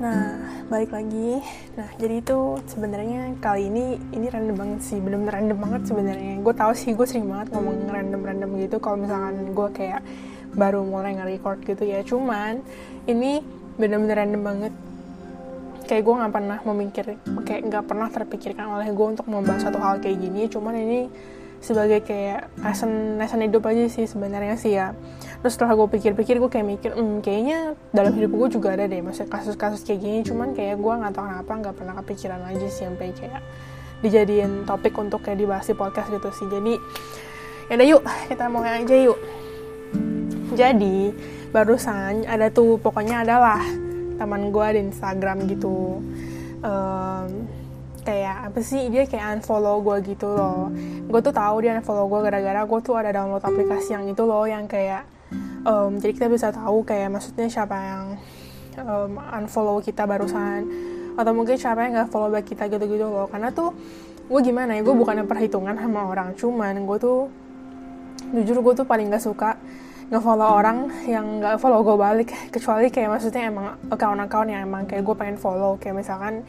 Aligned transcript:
Nah, 0.00 0.32
balik 0.72 0.96
lagi. 0.96 1.44
Nah, 1.76 1.88
jadi 2.00 2.24
itu 2.24 2.56
sebenarnya 2.64 3.36
kali 3.36 3.68
ini 3.68 4.00
ini 4.16 4.32
random 4.32 4.56
banget 4.56 4.80
sih, 4.80 4.96
bener-bener 4.96 5.36
random 5.36 5.58
banget 5.60 5.82
sebenarnya. 5.92 6.40
Gue 6.40 6.54
tau 6.56 6.72
sih 6.72 6.96
gue 6.96 7.04
sering 7.04 7.28
banget 7.28 7.52
ngomong 7.52 7.84
random-random 7.84 8.50
gitu 8.64 8.80
kalau 8.80 8.96
misalkan 8.96 9.52
gue 9.52 9.68
kayak 9.76 10.00
baru 10.56 10.88
mulai 10.88 11.20
nge-record 11.20 11.60
gitu 11.68 11.84
ya. 11.84 12.00
Cuman 12.00 12.64
ini 13.04 13.44
bener-bener 13.76 14.24
random 14.24 14.42
banget. 14.42 14.72
Kayak 15.84 16.02
gue 16.08 16.14
nggak 16.16 16.32
pernah 16.32 16.58
memikir, 16.64 17.04
kayak 17.44 17.60
nggak 17.68 17.84
pernah 17.84 18.08
terpikirkan 18.08 18.66
oleh 18.72 18.88
gue 18.96 19.06
untuk 19.20 19.28
membahas 19.28 19.68
satu 19.68 19.84
hal 19.84 20.00
kayak 20.00 20.16
gini. 20.16 20.48
Cuman 20.48 20.80
ini 20.80 21.00
sebagai 21.60 22.00
kayak 22.00 22.48
lesson 22.64 23.20
lesson 23.20 23.44
hidup 23.44 23.68
aja 23.68 23.84
sih 23.84 24.08
sebenarnya 24.08 24.56
sih 24.56 24.80
ya 24.80 24.96
terus 25.40 25.56
setelah 25.56 25.72
gue 25.72 25.88
pikir-pikir 25.88 26.36
gue 26.36 26.50
kayak 26.52 26.66
mikir 26.68 26.90
hmm, 26.92 27.24
kayaknya 27.24 27.72
dalam 27.96 28.12
hidup 28.12 28.32
gue 28.36 28.48
juga 28.60 28.76
ada 28.76 28.84
deh 28.84 29.00
maksudnya 29.00 29.32
kasus-kasus 29.32 29.88
kayak 29.88 30.00
gini. 30.04 30.18
Cuman 30.20 30.52
kayak 30.52 30.76
gue 30.76 30.94
nggak 31.00 31.12
tahu 31.16 31.24
kenapa 31.24 31.52
nggak 31.64 31.74
pernah 31.80 31.94
kepikiran 32.04 32.40
aja 32.44 32.66
sih 32.68 32.84
sampai 32.84 33.08
kayak 33.16 33.42
dijadiin 34.04 34.68
topik 34.68 34.92
untuk 35.00 35.24
kayak 35.24 35.40
dibahas 35.40 35.64
di 35.64 35.76
podcast 35.76 36.12
gitu 36.12 36.28
sih. 36.36 36.46
Jadi 36.48 36.74
ya 37.72 37.72
udah 37.80 37.86
yuk 37.88 38.02
kita 38.28 38.44
mulai 38.52 38.84
aja 38.84 38.96
yuk. 39.00 39.18
Jadi 40.52 40.96
barusan 41.50 42.28
ada 42.28 42.52
tuh 42.52 42.76
pokoknya 42.76 43.24
adalah 43.24 43.64
teman 44.20 44.52
gue 44.52 44.66
di 44.76 44.80
Instagram 44.92 45.48
gitu. 45.48 46.04
Um, 46.60 47.48
kayak 48.04 48.52
apa 48.52 48.60
sih 48.60 48.88
dia 48.92 49.08
kayak 49.08 49.40
unfollow 49.40 49.80
gue 49.80 50.12
gitu 50.12 50.28
loh. 50.28 50.68
Gue 51.08 51.20
tuh 51.24 51.32
tahu 51.32 51.64
dia 51.64 51.80
unfollow 51.80 52.12
gue 52.12 52.20
gara-gara 52.28 52.60
gue 52.60 52.80
tuh 52.84 52.94
ada 53.00 53.16
download 53.16 53.40
aplikasi 53.40 53.96
yang 53.96 54.04
itu 54.04 54.20
loh 54.28 54.44
yang 54.44 54.68
kayak 54.68 55.08
um, 55.64 55.98
jadi 55.98 56.12
kita 56.16 56.28
bisa 56.30 56.48
tahu 56.50 56.82
kayak 56.82 57.12
maksudnya 57.12 57.46
siapa 57.50 57.76
yang 57.76 58.04
um, 58.80 59.18
unfollow 59.18 59.78
kita 59.82 60.06
barusan 60.06 60.66
atau 61.18 61.32
mungkin 61.34 61.58
siapa 61.58 61.84
yang 61.84 61.92
nggak 62.00 62.10
follow 62.10 62.30
back 62.30 62.46
kita 62.46 62.70
gitu-gitu 62.70 63.06
loh. 63.06 63.26
Karena 63.28 63.50
tuh 63.50 63.74
gue 64.30 64.40
gimana 64.46 64.78
ya 64.78 64.86
gue 64.86 64.94
bukannya 64.94 65.26
perhitungan 65.26 65.74
sama 65.74 66.06
orang 66.06 66.38
cuman 66.38 66.86
gue 66.86 66.98
tuh 67.02 67.26
jujur 68.30 68.62
gue 68.62 68.74
tuh 68.78 68.86
paling 68.86 69.10
gak 69.10 69.26
suka 69.26 69.58
nge-follow 70.10 70.46
orang 70.58 70.90
yang 71.06 71.38
nggak 71.38 71.62
follow 71.62 71.86
gue 71.86 71.94
balik. 71.94 72.28
Kecuali 72.54 72.90
kayak 72.90 73.14
maksudnya 73.14 73.46
emang 73.46 73.78
account-account 73.94 74.48
yang 74.50 74.66
emang 74.66 74.82
kayak 74.86 75.06
gue 75.06 75.14
pengen 75.14 75.38
follow. 75.38 75.78
Kayak 75.78 76.02
misalkan 76.02 76.42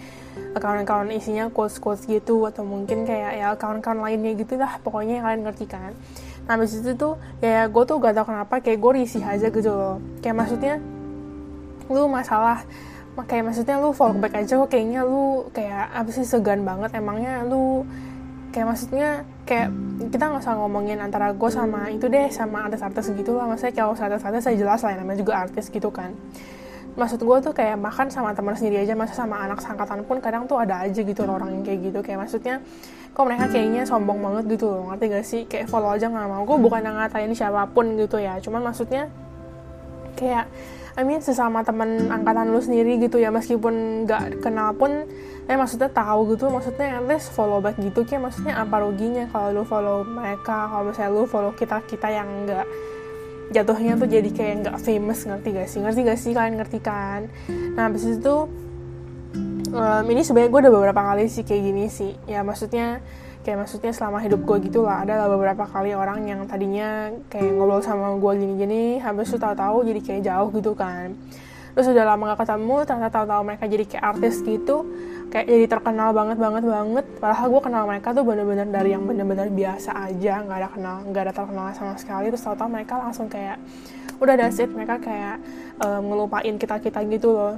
account-account 0.58 1.14
isinya 1.14 1.46
quotes-quotes 1.54 2.10
gitu 2.10 2.50
atau 2.50 2.66
mungkin 2.66 3.06
kayak 3.06 3.32
ya 3.38 3.54
account-account 3.54 4.02
lainnya 4.02 4.34
gitu 4.34 4.58
lah 4.58 4.82
pokoknya 4.82 5.22
kalian 5.22 5.42
ngerti 5.46 5.66
kan 5.70 5.94
habis 6.52 6.76
itu 6.76 6.92
tuh 7.00 7.16
ya 7.40 7.72
gue 7.72 7.84
tuh 7.88 7.96
gak 8.04 8.14
tau 8.20 8.28
kenapa 8.28 8.60
kayak 8.60 8.80
gue 8.84 8.92
risih 9.00 9.24
aja 9.24 9.48
gitu 9.48 9.72
loh. 9.72 10.04
Kayak 10.20 10.36
maksudnya 10.44 10.76
lu 11.88 12.08
masalah 12.12 12.68
kayak 13.28 13.52
maksudnya 13.52 13.76
lu 13.80 13.92
follow 13.92 14.16
back 14.20 14.36
aja 14.40 14.56
kok 14.56 14.72
kayaknya 14.72 15.04
lu 15.04 15.48
kayak 15.52 15.92
apa 15.92 16.10
sih 16.16 16.24
segan 16.24 16.64
banget 16.64 16.96
emangnya 16.96 17.44
lu 17.44 17.84
kayak 18.52 18.68
maksudnya 18.68 19.24
kayak 19.48 19.72
kita 20.12 20.24
nggak 20.28 20.44
usah 20.44 20.56
ngomongin 20.60 21.00
antara 21.00 21.32
gue 21.32 21.50
sama 21.52 21.88
itu 21.92 22.08
deh 22.12 22.28
sama 22.32 22.68
artis-artis 22.68 23.12
gitu 23.16 23.40
lah. 23.40 23.48
Maksudnya 23.48 23.74
kalau 23.76 23.96
artis-artis 23.96 24.44
saya 24.44 24.56
jelas 24.60 24.80
lah 24.84 24.96
namanya 25.00 25.20
juga 25.24 25.34
artis 25.40 25.72
gitu 25.72 25.88
kan. 25.88 26.12
Maksud 26.92 27.24
gue 27.24 27.38
tuh 27.40 27.56
kayak 27.56 27.80
makan 27.80 28.12
sama 28.12 28.36
teman 28.36 28.52
sendiri 28.52 28.84
aja 28.84 28.92
masa 29.00 29.16
sama 29.16 29.40
anak 29.40 29.64
sangkatan 29.64 30.04
pun 30.04 30.20
kadang 30.20 30.44
tuh 30.44 30.60
ada 30.60 30.84
aja 30.84 31.00
gitu 31.00 31.24
orang 31.24 31.56
yang 31.56 31.64
kayak 31.64 31.80
gitu. 31.88 32.00
Kayak 32.04 32.28
maksudnya 32.28 32.60
kok 33.12 33.24
mereka 33.28 33.46
kayaknya 33.52 33.84
sombong 33.84 34.24
banget 34.24 34.56
gitu 34.56 34.72
loh 34.72 34.92
ngerti 34.92 35.06
gak 35.12 35.26
sih? 35.28 35.42
Kayak 35.46 35.68
follow 35.68 35.92
aja 35.92 36.08
nggak 36.08 36.28
mau. 36.32 36.44
Gue 36.48 36.58
bukan 36.58 36.82
ngatain 36.84 37.32
siapa 37.36 37.68
pun 37.70 38.00
gitu 38.00 38.18
ya. 38.18 38.40
Cuman 38.40 38.64
maksudnya 38.64 39.12
kayak 40.16 40.48
I 41.00 41.08
mean 41.08 41.24
sesama 41.24 41.64
teman 41.64 42.12
angkatan 42.12 42.52
lu 42.52 42.60
sendiri 42.60 43.00
gitu 43.00 43.16
ya 43.16 43.32
meskipun 43.32 44.04
nggak 44.04 44.44
kenal 44.44 44.76
pun 44.76 45.08
eh 45.48 45.56
maksudnya 45.56 45.88
tahu 45.88 46.36
gitu 46.36 46.52
maksudnya 46.52 47.00
at 47.00 47.06
least 47.08 47.32
follow 47.32 47.64
back 47.64 47.80
gitu 47.80 48.04
kayak 48.04 48.28
maksudnya 48.28 48.60
apa 48.60 48.84
ruginya 48.84 49.24
kalau 49.32 49.56
lu 49.56 49.64
follow 49.64 50.04
mereka 50.04 50.68
kalau 50.68 50.92
misalnya 50.92 51.12
lu 51.16 51.24
follow 51.24 51.56
kita 51.56 51.80
kita 51.88 52.12
yang 52.12 52.28
nggak 52.44 52.68
jatuhnya 53.52 54.00
tuh 54.00 54.08
jadi 54.08 54.30
kayak 54.32 54.54
nggak 54.64 54.78
famous 54.80 55.28
ngerti 55.28 55.48
gak 55.52 55.68
sih? 55.68 55.80
Ngerti 55.84 56.00
gak 56.08 56.20
sih? 56.20 56.32
Kalian 56.32 56.56
ngerti 56.60 56.80
kan? 56.80 57.28
Nah 57.76 57.92
habis 57.92 58.08
itu 58.08 58.36
um, 59.72 60.06
ini 60.12 60.22
sebenarnya 60.22 60.52
gue 60.52 60.62
udah 60.68 60.74
beberapa 60.74 61.02
kali 61.02 61.26
sih 61.32 61.44
kayak 61.48 61.62
gini 61.64 61.86
sih. 61.88 62.12
Ya 62.28 62.44
maksudnya 62.44 63.00
kayak 63.42 63.66
maksudnya 63.66 63.92
selama 63.96 64.22
hidup 64.22 64.44
gue 64.44 64.58
gitu 64.70 64.86
lah. 64.86 65.04
Ada 65.08 65.28
beberapa 65.32 65.64
kali 65.66 65.96
orang 65.96 66.28
yang 66.28 66.46
tadinya 66.46 67.10
kayak 67.32 67.52
ngobrol 67.56 67.82
sama 67.82 68.14
gue 68.20 68.34
gini-gini 68.38 69.02
habis 69.02 69.32
itu 69.32 69.40
tahu-tahu 69.40 69.88
jadi 69.88 70.00
kayak 70.04 70.22
jauh 70.28 70.50
gitu 70.54 70.72
kan. 70.76 71.16
Terus 71.72 71.88
udah 71.88 72.04
lama 72.04 72.36
gak 72.36 72.44
ketemu 72.44 72.76
ternyata 72.84 73.14
tahu-tahu 73.16 73.42
mereka 73.48 73.64
jadi 73.64 73.86
kayak 73.88 74.04
artis 74.04 74.44
gitu 74.44 74.78
kayak 75.32 75.48
jadi 75.48 75.66
terkenal 75.72 76.12
banget 76.12 76.38
banget 76.38 76.64
banget. 76.68 77.06
Padahal 77.24 77.48
gue 77.48 77.62
kenal 77.64 77.84
mereka 77.88 78.12
tuh 78.12 78.24
bener-bener 78.28 78.68
dari 78.68 78.92
yang 78.92 79.08
bener-bener 79.08 79.48
biasa 79.48 79.96
aja 79.96 80.44
nggak 80.44 80.58
ada 80.60 80.70
kenal 80.76 80.98
nggak 81.08 81.24
ada 81.32 81.34
terkenal 81.34 81.66
sama 81.72 81.96
sekali. 81.96 82.28
Terus 82.28 82.44
tahu-tahu 82.44 82.68
mereka 82.68 83.00
langsung 83.00 83.32
kayak 83.32 83.56
udah 84.20 84.36
that's 84.36 84.60
it. 84.60 84.68
Mereka 84.68 85.00
kayak 85.00 85.40
um, 85.80 86.12
ngelupain 86.12 86.60
kita 86.60 86.76
kita 86.84 87.00
gitu 87.08 87.32
loh 87.32 87.56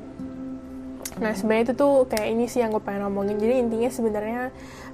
Nah 1.22 1.34
sebenarnya 1.38 1.72
itu 1.72 1.74
tuh 1.78 1.94
kayak 2.10 2.28
ini 2.32 2.46
sih 2.50 2.64
yang 2.64 2.74
gue 2.74 2.82
pengen 2.82 3.06
ngomongin. 3.06 3.38
Jadi 3.38 3.54
intinya 3.62 3.90
sebenarnya 3.90 4.42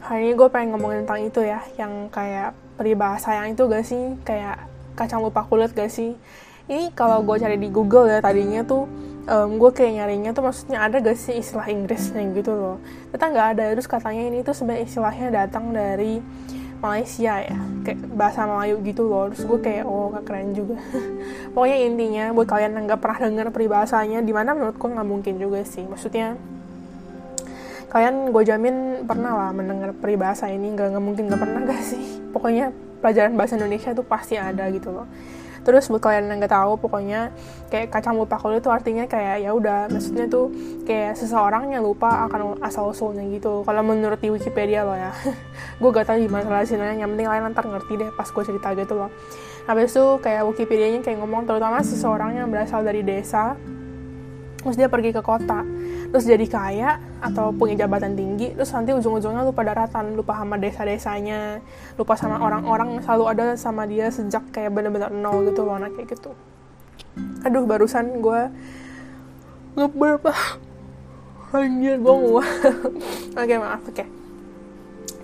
hari 0.03 0.31
ini 0.31 0.34
gue 0.35 0.50
pengen 0.52 0.75
ngomongin 0.75 1.07
tentang 1.07 1.22
itu 1.24 1.41
ya, 1.44 1.59
yang 1.80 2.12
kayak 2.12 2.56
peribahasa 2.75 3.35
yang 3.35 3.56
itu 3.56 3.63
gak 3.68 3.85
sih, 3.88 4.16
kayak 4.24 4.68
kacang 4.96 5.24
lupa 5.24 5.44
kulit 5.47 5.72
gak 5.72 5.91
sih. 5.91 6.16
Ini 6.69 6.91
kalau 6.94 7.24
gue 7.24 7.35
cari 7.40 7.58
di 7.58 7.69
Google 7.72 8.12
ya 8.12 8.19
tadinya 8.22 8.62
tuh 8.62 8.85
um, 9.25 9.58
gue 9.58 9.72
kayak 9.74 10.03
nyarinya 10.03 10.31
tuh 10.35 10.44
maksudnya 10.46 10.85
ada 10.85 11.02
gak 11.02 11.18
sih 11.18 11.40
istilah 11.40 11.66
Inggrisnya 11.69 12.24
gitu 12.35 12.52
loh. 12.53 12.78
Ternyata 13.09 13.25
nggak 13.31 13.47
ada. 13.58 13.63
Terus 13.74 13.88
katanya 13.88 14.24
ini 14.28 14.40
tuh 14.46 14.53
sebenarnya 14.53 14.84
istilahnya 14.85 15.28
datang 15.34 15.72
dari 15.72 16.22
Malaysia 16.79 17.34
ya. 17.44 17.59
Kayak 17.84 18.00
bahasa 18.16 18.47
Melayu 18.47 18.79
gitu 18.84 19.03
loh. 19.07 19.29
Terus 19.31 19.44
gue 19.45 19.59
kayak 19.59 19.85
oh 19.85 20.12
keren 20.23 20.56
juga. 20.56 20.79
Pokoknya 21.53 21.78
intinya 21.85 22.25
buat 22.34 22.47
kalian 22.47 22.72
yang 22.75 22.85
nggak 22.90 23.01
pernah 23.03 23.19
denger 23.28 23.47
peribahasanya 23.51 24.19
di 24.23 24.34
mana 24.34 24.56
menurut 24.56 24.75
gue 24.75 24.90
nggak 24.90 25.07
mungkin 25.07 25.35
juga 25.38 25.59
sih. 25.67 25.84
Maksudnya 25.84 26.40
kalian 27.90 28.29
gue 28.29 28.44
jamin 28.45 28.75
pernah 29.06 29.34
lah 29.35 29.50
mendengar 29.51 29.91
peribahasa 29.94 30.47
ini. 30.47 30.73
Nggak 30.73 30.95
nggak 30.95 31.03
mungkin 31.03 31.23
nggak 31.28 31.41
pernah 31.41 31.62
gak 31.67 31.84
sih? 31.84 32.03
Pokoknya 32.31 32.72
pelajaran 33.00 33.34
bahasa 33.35 33.56
Indonesia 33.56 33.96
tuh 33.96 34.03
pasti 34.03 34.35
ada 34.35 34.67
gitu 34.72 34.91
loh 34.91 35.07
terus 35.69 35.85
buat 35.85 36.02
kalian 36.02 36.34
yang 36.34 36.41
nggak 36.41 36.50
tahu 36.50 36.81
pokoknya 36.81 37.30
kayak 37.69 37.94
kacang 37.94 38.18
lupa 38.18 38.41
kulit 38.41 38.66
itu 38.66 38.74
artinya 38.74 39.06
kayak 39.06 39.46
ya 39.46 39.53
udah 39.53 39.85
maksudnya 39.94 40.25
tuh 40.25 40.50
kayak 40.90 41.13
seseorang 41.13 41.69
yang 41.69 41.85
lupa 41.85 42.25
akan 42.25 42.57
asal 42.66 42.90
usulnya 42.90 43.22
gitu. 43.30 43.62
Kalau 43.62 43.85
menurut 43.85 44.18
di 44.18 44.34
Wikipedia 44.34 44.81
loh 44.81 44.97
ya. 44.97 45.13
Gue 45.81 45.90
gak 45.94 46.09
tahu 46.09 46.25
gimana 46.25 46.50
jelasinnya 46.50 46.97
yang 46.97 47.13
penting 47.13 47.29
kalian 47.29 47.53
ntar 47.53 47.69
ngerti 47.69 47.94
deh 48.02 48.09
pas 48.18 48.25
gue 48.25 48.44
cerita 48.44 48.74
gitu 48.74 48.97
loh. 48.97 49.13
Habis 49.69 49.94
itu 49.94 50.06
kayak 50.25 50.50
Wikipedia-nya 50.50 51.06
kayak 51.06 51.22
ngomong 51.22 51.46
terutama 51.46 51.85
seseorang 51.85 52.34
yang 52.34 52.50
berasal 52.50 52.81
dari 52.81 53.06
desa 53.06 53.53
terus 54.59 54.75
dia 54.75 54.91
pergi 54.91 55.16
ke 55.16 55.22
kota 55.24 55.63
terus 56.09 56.25
jadi 56.25 56.46
kaya 56.50 56.90
atau 57.22 57.53
punya 57.53 57.86
jabatan 57.86 58.18
tinggi 58.18 58.58
terus 58.58 58.74
nanti 58.74 58.97
ujung-ujungnya 58.97 59.46
lupa 59.46 59.62
daratan 59.62 60.18
lupa 60.18 60.42
sama 60.42 60.58
desa-desanya 60.58 61.62
lupa 62.02 62.14
sama 62.18 62.42
orang-orang 62.42 62.97
yang 62.97 63.03
selalu 63.06 63.25
ada 63.30 63.46
sama 63.53 63.86
dia 63.86 64.09
sejak 64.09 64.42
kayak 64.50 64.74
bener-bener 64.74 65.14
nol 65.14 65.46
gitu 65.46 65.62
loh 65.64 65.78
kayak 65.78 66.09
gitu. 66.09 66.34
Aduh 67.46 67.70
barusan 67.70 68.25
gue 68.25 68.42
ngeberapa 69.78 70.34
anjir 71.53 72.02
gue 72.02 72.16
oke 73.41 73.56
maaf 73.62 73.81
oke. 73.86 74.06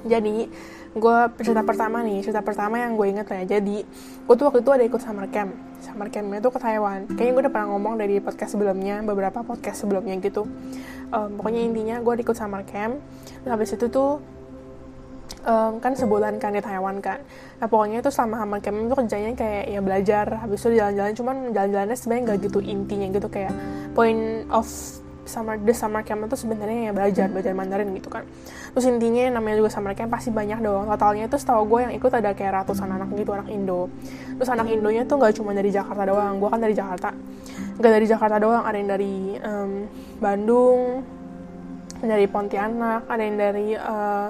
Jadi 0.05 0.49
gue 0.95 1.17
cerita 1.43 1.59
pertama 1.59 1.99
nih 2.07 2.23
cerita 2.23 2.39
pertama 2.39 2.79
yang 2.79 2.95
gue 2.95 3.07
inget 3.11 3.27
ya. 3.27 3.59
Jadi 3.59 3.83
gue 4.23 4.35
tuh 4.39 4.45
waktu 4.47 4.63
itu 4.63 4.71
ada 4.71 4.83
ikut 4.87 5.01
summer 5.03 5.27
camp. 5.27 5.51
Summer 5.83 6.07
campnya 6.07 6.39
tuh 6.39 6.55
ke 6.55 6.59
Taiwan. 6.63 7.03
Kayaknya 7.11 7.31
gue 7.35 7.41
udah 7.43 7.53
pernah 7.53 7.67
ngomong 7.75 7.93
dari 7.99 8.15
podcast 8.23 8.55
sebelumnya 8.55 9.03
beberapa 9.03 9.43
podcast 9.43 9.83
sebelumnya 9.83 10.15
gitu. 10.23 10.47
Um, 11.11 11.35
pokoknya 11.35 11.61
intinya 11.67 11.95
gue 11.99 12.13
ikut 12.23 12.37
summer 12.39 12.63
camp. 12.63 13.03
Terus 13.43 13.51
habis 13.51 13.69
itu 13.75 13.85
tuh 13.91 14.23
um, 15.43 15.83
kan 15.83 15.93
sebulan 15.99 16.39
kan 16.39 16.55
di 16.55 16.63
Taiwan 16.63 17.03
kan. 17.03 17.19
Nah 17.59 17.67
pokoknya 17.67 17.99
itu 17.99 18.09
selama 18.15 18.39
summer 18.39 18.59
camp 18.63 18.75
itu 18.79 18.95
kerjanya 18.95 19.31
kayak 19.35 19.63
ya 19.67 19.79
belajar. 19.83 20.25
Habis 20.47 20.63
itu 20.63 20.79
jalan-jalan 20.79 21.11
cuman 21.11 21.35
jalan-jalannya 21.51 21.97
sebenarnya 21.99 22.23
nggak 22.23 22.39
gitu 22.47 22.59
intinya 22.63 23.07
gitu. 23.11 23.27
Kayak 23.27 23.53
point 23.91 24.47
of 24.47 24.65
summer 25.25 25.57
the 25.59 25.73
summer 25.73 26.05
camp 26.05 26.23
itu 26.29 26.37
sebenarnya 26.37 26.89
ya 26.89 26.91
belajar 26.93 27.27
belajar 27.27 27.51
Mandarin 27.51 27.89
gitu 27.97 28.09
kan. 28.13 28.23
Terus 28.71 28.85
intinya 28.87 29.41
namanya 29.41 29.59
juga 29.59 29.69
summer 29.73 29.97
camp 29.97 30.13
pasti 30.13 30.29
banyak 30.29 30.61
dong 30.61 30.87
totalnya 30.87 31.25
itu 31.27 31.37
setahu 31.41 31.65
gue 31.67 31.79
yang 31.89 31.93
ikut 31.97 32.11
ada 32.13 32.31
kayak 32.31 32.63
ratusan 32.63 32.87
anak 32.87 33.09
gitu 33.17 33.33
anak 33.33 33.49
Indo. 33.49 33.91
Terus 34.37 34.49
anak 34.49 34.69
Indonya 34.69 35.03
tuh 35.03 35.17
nggak 35.19 35.33
cuma 35.35 35.51
dari 35.51 35.69
Jakarta 35.73 36.03
doang 36.05 36.37
gue 36.37 36.49
kan 36.49 36.59
dari 36.61 36.73
Jakarta. 36.77 37.09
Nggak 37.81 37.91
dari 37.91 38.05
Jakarta 38.07 38.35
doang 38.39 38.63
ada 38.63 38.77
yang 38.77 38.89
dari 38.89 39.15
um, 39.41 39.71
Bandung 40.21 41.03
dari 42.05 42.29
Pontianak 42.29 43.09
ada 43.09 43.21
yang 43.23 43.37
dari 43.39 43.67
uh, 43.73 44.29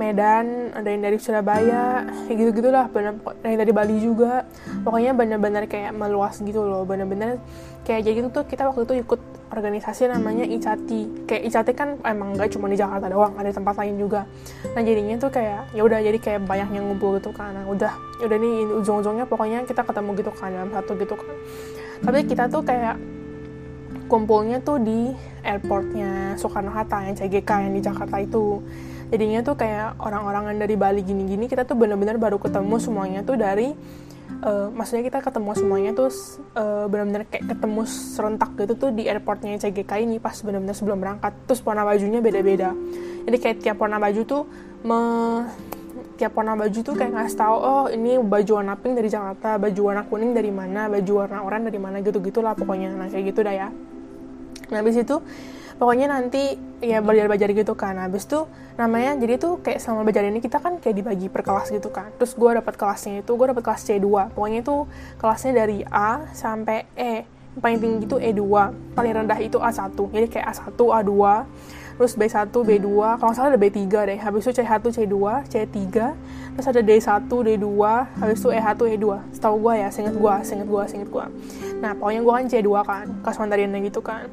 Medan, 0.00 0.72
ada 0.72 0.88
yang 0.88 1.04
dari 1.04 1.20
Surabaya, 1.20 2.08
kayak 2.24 2.36
gitu-gitu 2.40 2.72
lah, 2.72 2.88
bener, 2.88 3.20
ada 3.20 3.46
yang 3.52 3.60
dari 3.60 3.72
Bali 3.76 3.96
juga, 4.00 4.48
pokoknya 4.80 5.12
bener-bener 5.12 5.68
kayak 5.68 5.92
meluas 5.92 6.40
gitu 6.40 6.64
loh, 6.64 6.88
bener-bener 6.88 7.36
kayak 7.84 8.08
jadi 8.08 8.24
gitu 8.24 8.28
tuh 8.32 8.44
kita 8.48 8.64
waktu 8.72 8.88
itu 8.88 8.94
ikut 9.04 9.20
organisasi 9.50 10.06
namanya 10.06 10.46
ICATI. 10.46 11.26
Kayak 11.26 11.42
ICATI 11.50 11.72
kan 11.74 11.88
emang 12.06 12.38
gak 12.38 12.54
cuma 12.54 12.70
di 12.70 12.78
Jakarta 12.78 13.10
doang 13.10 13.34
ada 13.34 13.50
tempat 13.50 13.74
lain 13.82 13.98
juga. 13.98 14.24
Nah 14.72 14.82
jadinya 14.82 15.18
tuh 15.18 15.30
kayak 15.34 15.74
ya 15.74 15.82
udah 15.82 15.98
jadi 15.98 16.18
kayak 16.22 16.40
banyak 16.46 16.70
yang 16.70 16.84
ngumpul 16.86 17.18
gitu 17.18 17.34
kan. 17.34 17.52
Nah, 17.52 17.66
udah 17.66 17.92
udah 18.22 18.36
nih 18.38 18.54
ujung-ujungnya 18.80 19.26
pokoknya 19.26 19.66
kita 19.66 19.82
ketemu 19.82 20.10
gitu 20.22 20.30
kan 20.30 20.48
dalam 20.54 20.70
satu 20.70 20.94
gitu 20.94 21.14
kan. 21.18 21.34
Tapi 22.00 22.18
kita 22.24 22.44
tuh 22.46 22.62
kayak 22.62 22.96
kumpulnya 24.06 24.58
tuh 24.62 24.82
di 24.82 25.14
airportnya 25.46 26.34
Soekarno 26.34 26.74
Hatta 26.74 27.06
yang 27.06 27.14
CGK 27.14 27.50
yang 27.66 27.72
di 27.74 27.82
Jakarta 27.82 28.16
itu. 28.22 28.62
Jadinya 29.10 29.42
tuh 29.42 29.58
kayak 29.58 29.98
orang-orang 29.98 30.54
yang 30.54 30.58
dari 30.62 30.78
Bali 30.78 31.02
gini-gini 31.02 31.50
kita 31.50 31.66
tuh 31.66 31.74
bener-bener 31.74 32.14
baru 32.14 32.38
ketemu 32.38 32.78
semuanya 32.78 33.20
tuh 33.26 33.34
dari 33.34 33.74
uh, 34.42 34.68
maksudnya 34.72 35.04
kita 35.06 35.18
ketemu 35.20 35.50
semuanya 35.56 35.90
tuh 35.96 36.10
uh, 36.56 36.86
benar-benar 36.88 37.28
kayak 37.28 37.52
ketemu 37.56 37.82
serentak 37.86 38.50
gitu 38.56 38.74
tuh 38.76 38.90
di 38.92 39.06
airportnya 39.06 39.56
CGK 39.60 40.04
ini 40.04 40.16
pas 40.18 40.36
benar-benar 40.40 40.76
sebelum 40.76 40.98
berangkat. 41.00 41.32
Terus 41.48 41.60
warna 41.64 41.84
bajunya 41.84 42.20
beda-beda. 42.20 42.72
Jadi 43.28 43.36
kayak 43.36 43.56
tiap 43.62 43.76
warna 43.80 44.00
baju 44.00 44.20
tuh 44.24 44.42
me 44.80 45.00
tiap 46.16 46.36
warna 46.36 46.52
baju 46.52 46.78
tuh 46.84 46.92
kayak 46.92 47.16
ngasih 47.16 47.36
tahu 47.40 47.56
oh 47.56 47.84
ini 47.88 48.20
baju 48.20 48.60
warna 48.60 48.76
pink 48.76 48.92
dari 48.92 49.08
Jakarta 49.08 49.56
baju 49.56 49.80
warna 49.80 50.02
kuning 50.04 50.36
dari 50.36 50.52
mana 50.52 50.92
baju 50.92 51.12
warna 51.24 51.40
oranye 51.40 51.72
dari 51.72 51.80
mana 51.80 51.96
gitu 52.04 52.20
gitulah 52.20 52.52
pokoknya. 52.52 52.92
Nah 52.92 53.08
kayak 53.08 53.24
gitu 53.32 53.40
dah 53.40 53.54
ya. 53.56 53.68
Nah 54.68 54.76
habis 54.84 55.00
itu 55.00 55.16
pokoknya 55.80 56.12
nanti 56.12 56.60
ya 56.84 57.00
belajar-belajar 57.00 57.48
gitu 57.56 57.72
kan. 57.72 57.96
Habis 57.96 58.28
tuh 58.28 58.44
namanya 58.76 59.16
jadi 59.16 59.40
tuh 59.40 59.64
kayak 59.64 59.80
sama 59.80 60.04
belajar 60.04 60.28
ini 60.28 60.44
kita 60.44 60.60
kan 60.60 60.76
kayak 60.76 61.00
dibagi 61.00 61.32
per 61.32 61.40
kelas 61.40 61.72
gitu 61.72 61.88
kan. 61.88 62.12
Terus 62.20 62.36
gue 62.36 62.50
dapat 62.52 62.76
kelasnya 62.76 63.24
itu 63.24 63.32
gue 63.32 63.46
dapat 63.48 63.64
kelas 63.64 63.82
C2 63.88 64.36
pokoknya 64.36 64.60
itu 64.60 64.84
kelasnya 65.16 65.52
dari 65.56 65.80
A 65.88 66.28
sampai 66.36 66.84
E. 66.92 67.24
Paling 67.50 67.82
tinggi 67.82 68.06
itu 68.06 68.16
E2 68.20 68.44
paling 68.94 69.12
rendah 69.16 69.40
itu 69.42 69.58
A1 69.58 69.96
jadi 69.96 70.26
kayak 70.30 70.46
A1 70.54 70.78
A2 70.78 71.12
terus 71.98 72.16
B1 72.16 72.48
B2 72.48 72.88
kalau 73.18 73.32
salah 73.34 73.50
ada 73.50 73.58
B3 73.58 73.80
deh. 73.90 74.18
Habis 74.20 74.46
itu 74.46 74.62
C1 74.62 74.84
C2 74.84 75.16
C3 75.50 75.74
terus 76.54 76.66
ada 76.76 76.80
D1 76.84 77.24
D2 77.26 77.66
habis 78.20 78.36
itu 78.38 78.48
E1 78.52 78.76
E2 78.76 79.06
setahu 79.32 79.56
gue 79.64 79.74
ya 79.80 79.88
singkat 79.88 80.14
gue 80.14 80.34
singkat 80.44 80.68
gue 80.68 80.82
singkat 80.92 81.08
gue 81.08 81.26
nah 81.80 81.96
pokoknya 81.96 82.20
gue 82.20 82.32
kan 82.36 82.46
C2 82.52 82.70
kan 82.84 83.06
kelas 83.24 83.36
Mandarinnya 83.40 83.80
gitu 83.80 84.00
kan 84.04 84.28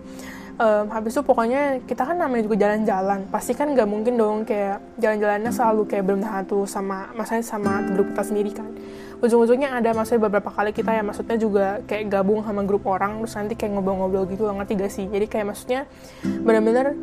um, 0.57 0.85
habis 0.91 1.13
itu 1.13 1.21
pokoknya 1.23 1.81
kita 1.85 2.03
kan 2.03 2.17
namanya 2.17 2.49
juga 2.49 2.57
jalan-jalan. 2.67 3.29
Pasti 3.29 3.53
kan 3.53 3.71
nggak 3.71 3.87
mungkin 3.89 4.13
dong 4.17 4.37
kayak 4.43 4.81
jalan-jalannya 4.97 5.51
selalu 5.53 5.81
kayak 5.85 6.03
belum 6.05 6.21
satu 6.25 6.65
sama 6.65 7.13
masanya 7.13 7.45
sama 7.45 7.85
grup 7.93 8.11
kita 8.13 8.23
sendiri 8.25 8.51
kan. 8.53 8.69
Ujung-ujungnya 9.17 9.73
ada 9.73 9.97
maksudnya 9.97 10.29
beberapa 10.29 10.53
kali 10.53 10.69
kita 10.73 10.93
ya 10.93 11.01
maksudnya 11.01 11.37
juga 11.41 11.81
kayak 11.89 12.05
gabung 12.09 12.45
sama 12.45 12.61
grup 12.61 12.85
orang 12.85 13.17
terus 13.25 13.33
nanti 13.33 13.53
kayak 13.57 13.71
ngobrol-ngobrol 13.73 14.29
gitu 14.29 14.45
ngerti 14.45 14.73
gak 14.77 14.93
sih? 14.93 15.05
Jadi 15.09 15.25
kayak 15.25 15.45
maksudnya 15.53 15.81
bener-bener 16.21 16.93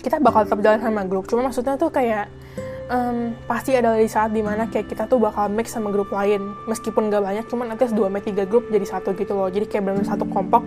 kita 0.00 0.16
bakal 0.20 0.44
tetap 0.44 0.60
jalan 0.60 0.80
sama 0.80 1.02
grup. 1.08 1.24
Cuma 1.28 1.48
maksudnya 1.48 1.80
tuh 1.80 1.88
kayak 1.88 2.28
um, 2.92 3.32
pasti 3.48 3.72
ada 3.76 3.96
di 3.96 4.08
saat 4.08 4.32
di 4.32 4.44
mana 4.44 4.68
kayak 4.68 4.92
kita 4.92 5.08
tuh 5.08 5.16
bakal 5.16 5.48
mix 5.48 5.72
sama 5.72 5.88
grup 5.88 6.12
lain. 6.12 6.40
Meskipun 6.68 7.08
gak 7.08 7.24
banyak 7.24 7.44
cuman 7.48 7.72
nanti 7.72 7.88
dua 7.96 8.12
sampai 8.12 8.24
tiga 8.24 8.44
grup 8.44 8.68
jadi 8.68 8.84
satu 8.84 9.16
gitu 9.16 9.32
loh. 9.32 9.48
Jadi 9.48 9.72
kayak 9.72 9.88
benar-benar 9.88 10.08
satu 10.08 10.28
kelompok 10.28 10.64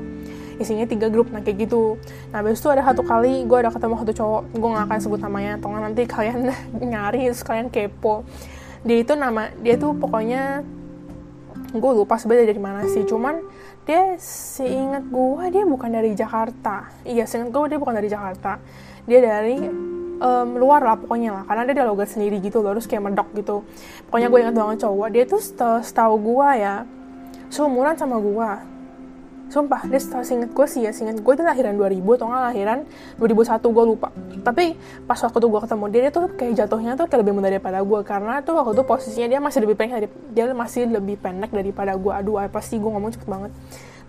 isinya 0.63 0.88
tiga 0.88 1.12
grup 1.12 1.30
nah 1.30 1.44
kayak 1.44 1.68
gitu. 1.68 2.00
Nah 2.31 2.42
habis 2.42 2.63
itu 2.63 2.69
ada 2.71 2.81
satu 2.81 3.04
kali 3.04 3.44
gue 3.44 3.57
ada 3.60 3.69
ketemu 3.69 3.95
satu 4.00 4.13
cowok 4.15 4.42
gue 4.56 4.69
gak 4.71 4.86
akan 4.88 5.00
sebut 5.04 5.19
namanya 5.19 5.51
atau 5.60 5.69
nanti 5.75 6.01
kalian 6.07 6.50
nyari 6.92 7.27
terus 7.27 7.44
kalian 7.44 7.68
kepo. 7.68 8.24
Dia 8.88 8.98
itu 9.04 9.13
nama 9.19 9.51
dia 9.60 9.75
tuh 9.75 9.94
pokoknya 10.00 10.63
gue 11.74 11.92
lupa 11.92 12.15
sebenarnya 12.15 12.54
dari 12.54 12.62
mana 12.62 12.86
sih 12.88 13.01
cuman 13.04 13.42
dia 13.83 14.15
seingat 14.21 15.04
gue 15.12 15.44
dia 15.51 15.63
bukan 15.68 15.89
dari 15.92 16.15
Jakarta. 16.15 16.89
Iya 17.04 17.27
seingat 17.27 17.51
gue 17.51 17.75
dia 17.75 17.80
bukan 17.80 17.95
dari 18.00 18.07
Jakarta. 18.07 18.63
Dia 19.04 19.19
dari 19.19 19.60
um, 20.24 20.50
luar 20.56 20.80
lah 20.80 20.95
pokoknya 20.95 21.30
lah 21.36 21.44
karena 21.44 21.68
dia 21.68 21.83
ada 21.83 21.92
logat 21.92 22.07
sendiri 22.07 22.39
gitu 22.39 22.63
loh 22.63 22.71
terus 22.74 22.88
kayak 22.88 23.04
medok 23.12 23.30
gitu. 23.36 23.68
Pokoknya 24.07 24.31
gue 24.31 24.39
ingat 24.39 24.56
banget 24.56 24.77
cowok 24.88 25.07
dia 25.12 25.24
tuh 25.27 25.42
setahu 25.83 26.15
gue 26.24 26.50
ya 26.57 26.75
seumuran 27.54 27.94
sama 27.94 28.18
gue 28.18 28.73
Sumpah, 29.51 29.86
dia 29.86 30.00
setelah 30.01 30.25
singet 30.25 30.50
gue 30.56 30.68
sih 30.68 30.81
ya, 30.81 30.92
singet 30.95 31.19
gue 31.22 31.34
itu 31.36 31.44
lahiran 31.45 31.78
2000 31.78 32.00
atau 32.00 32.25
nggak 32.31 32.44
lahiran 32.51 32.80
2001 33.19 33.75
gue 33.75 33.86
lupa. 33.86 34.10
Tapi 34.42 34.66
pas 35.06 35.19
waktu 35.19 35.38
tuh 35.38 35.50
gue 35.51 35.62
ketemu 35.62 35.86
dia, 35.92 36.01
dia 36.07 36.12
tuh 36.12 36.25
kayak 36.34 36.54
jatuhnya 36.63 36.92
tuh 36.98 37.06
kayak 37.06 37.22
lebih 37.22 37.34
muda 37.38 37.48
daripada 37.54 37.80
gue. 37.84 38.00
Karena 38.01 38.42
tuh 38.42 38.57
waktu 38.57 38.74
itu 38.74 38.84
posisinya 38.88 39.28
dia 39.30 39.40
masih 39.44 39.60
lebih 39.68 39.75
pendek, 39.78 40.10
dia 40.34 40.45
masih 40.51 40.81
lebih 40.90 41.16
pendek 41.22 41.51
daripada 41.54 41.94
gue. 41.94 42.13
Aduh, 42.13 42.42
apa 42.42 42.60
sih 42.66 42.81
gue 42.81 42.90
ngomong 42.90 43.13
cepet 43.13 43.28
banget. 43.30 43.51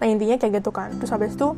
Nah 0.01 0.07
intinya 0.09 0.37
kayak 0.41 0.65
gitu 0.65 0.71
kan. 0.73 0.91
Terus 0.97 1.11
habis 1.13 1.37
itu 1.37 1.49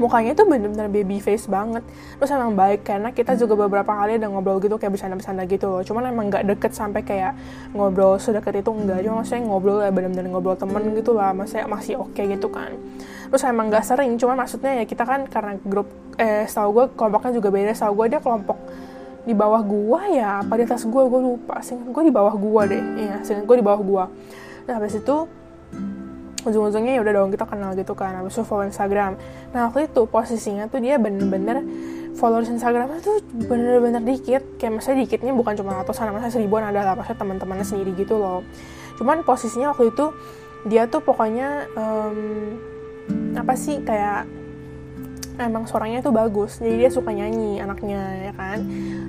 mukanya 0.00 0.32
itu 0.32 0.48
bener-bener 0.48 0.88
baby 0.88 1.20
face 1.20 1.44
banget. 1.44 1.84
Terus 2.16 2.30
emang 2.32 2.56
baik 2.56 2.88
karena 2.88 3.12
kita 3.12 3.36
juga 3.36 3.54
beberapa 3.60 3.92
kali 3.92 4.16
ada 4.16 4.32
ngobrol 4.32 4.56
gitu 4.64 4.80
kayak 4.80 4.96
bercanda-bercanda 4.96 5.44
gitu 5.44 5.66
loh. 5.68 5.82
Cuman 5.84 6.08
emang 6.08 6.32
nggak 6.32 6.48
deket 6.56 6.72
sampai 6.72 7.04
kayak 7.04 7.36
ngobrol 7.76 8.16
sedekat 8.16 8.64
itu 8.64 8.72
enggak 8.72 9.04
cuma 9.04 9.20
maksudnya 9.20 9.44
ngobrol 9.44 9.78
ya 9.84 9.92
bener-bener 9.92 10.26
ngobrol 10.32 10.56
temen 10.56 10.96
gitu 10.96 11.12
lah 11.12 11.36
maksudnya 11.36 11.68
masih 11.68 12.00
oke 12.00 12.16
okay 12.16 12.24
gitu 12.32 12.48
kan. 12.48 12.72
Terus 13.28 13.42
emang 13.44 13.68
nggak 13.68 13.84
sering 13.84 14.16
cuma 14.16 14.32
maksudnya 14.34 14.80
ya 14.80 14.84
kita 14.88 15.04
kan 15.04 15.28
karena 15.28 15.60
grup 15.62 15.86
eh 16.16 16.48
setahu 16.48 16.68
gue 16.72 16.84
kelompoknya 16.96 17.32
juga 17.36 17.48
beda. 17.52 17.72
Setahu 17.76 17.92
gue 18.00 18.06
dia 18.16 18.20
kelompok 18.24 18.58
di 19.20 19.36
bawah 19.36 19.60
gua 19.60 20.08
ya 20.08 20.40
apa 20.40 20.56
di 20.56 20.64
atas 20.64 20.88
gua? 20.88 21.04
Gue 21.04 21.20
lupa 21.20 21.60
sih. 21.60 21.76
Gue 21.76 22.08
di 22.08 22.14
bawah 22.14 22.32
gua 22.40 22.64
deh. 22.64 22.80
Iya 22.80 23.20
sih 23.20 23.36
gue 23.36 23.56
di 23.60 23.64
bawah 23.64 23.80
gua. 23.84 24.04
Nah 24.64 24.80
habis 24.80 24.96
itu 24.96 25.28
ujung-ujungnya 26.44 26.98
ya 26.98 27.00
udah 27.04 27.12
dong 27.16 27.30
kita 27.30 27.44
kenal 27.46 27.76
gitu 27.76 27.92
kan 27.92 28.16
habis 28.16 28.34
itu 28.34 28.44
follow 28.44 28.64
Instagram. 28.66 29.20
Nah 29.52 29.68
waktu 29.68 29.88
itu 29.92 30.02
posisinya 30.08 30.66
tuh 30.66 30.80
dia 30.80 30.96
bener-bener 30.96 31.62
followers 32.16 32.50
Instagramnya 32.50 33.00
tuh 33.00 33.22
bener-bener 33.46 34.02
dikit. 34.02 34.42
Kayak 34.56 34.80
maksudnya 34.80 35.04
dikitnya 35.06 35.32
bukan 35.36 35.54
cuma 35.56 35.76
ratusan 35.78 36.10
maksudnya 36.10 36.34
seribuan 36.34 36.64
ada 36.66 36.80
lah 36.82 36.94
maksudnya 36.98 37.20
teman-temannya 37.22 37.66
sendiri 37.66 37.92
gitu 37.94 38.18
loh. 38.18 38.40
Cuman 38.98 39.22
posisinya 39.24 39.72
waktu 39.72 39.92
itu 39.92 40.12
dia 40.68 40.84
tuh 40.88 41.00
pokoknya 41.00 41.72
um, 41.72 42.18
apa 43.36 43.56
sih 43.56 43.80
kayak 43.80 44.39
emang 45.40 45.64
suaranya 45.64 46.04
tuh 46.04 46.12
bagus 46.12 46.60
jadi 46.60 46.86
dia 46.86 46.90
suka 46.92 47.10
nyanyi 47.12 47.60
anaknya 47.60 48.30
ya 48.30 48.32
kan? 48.36 48.58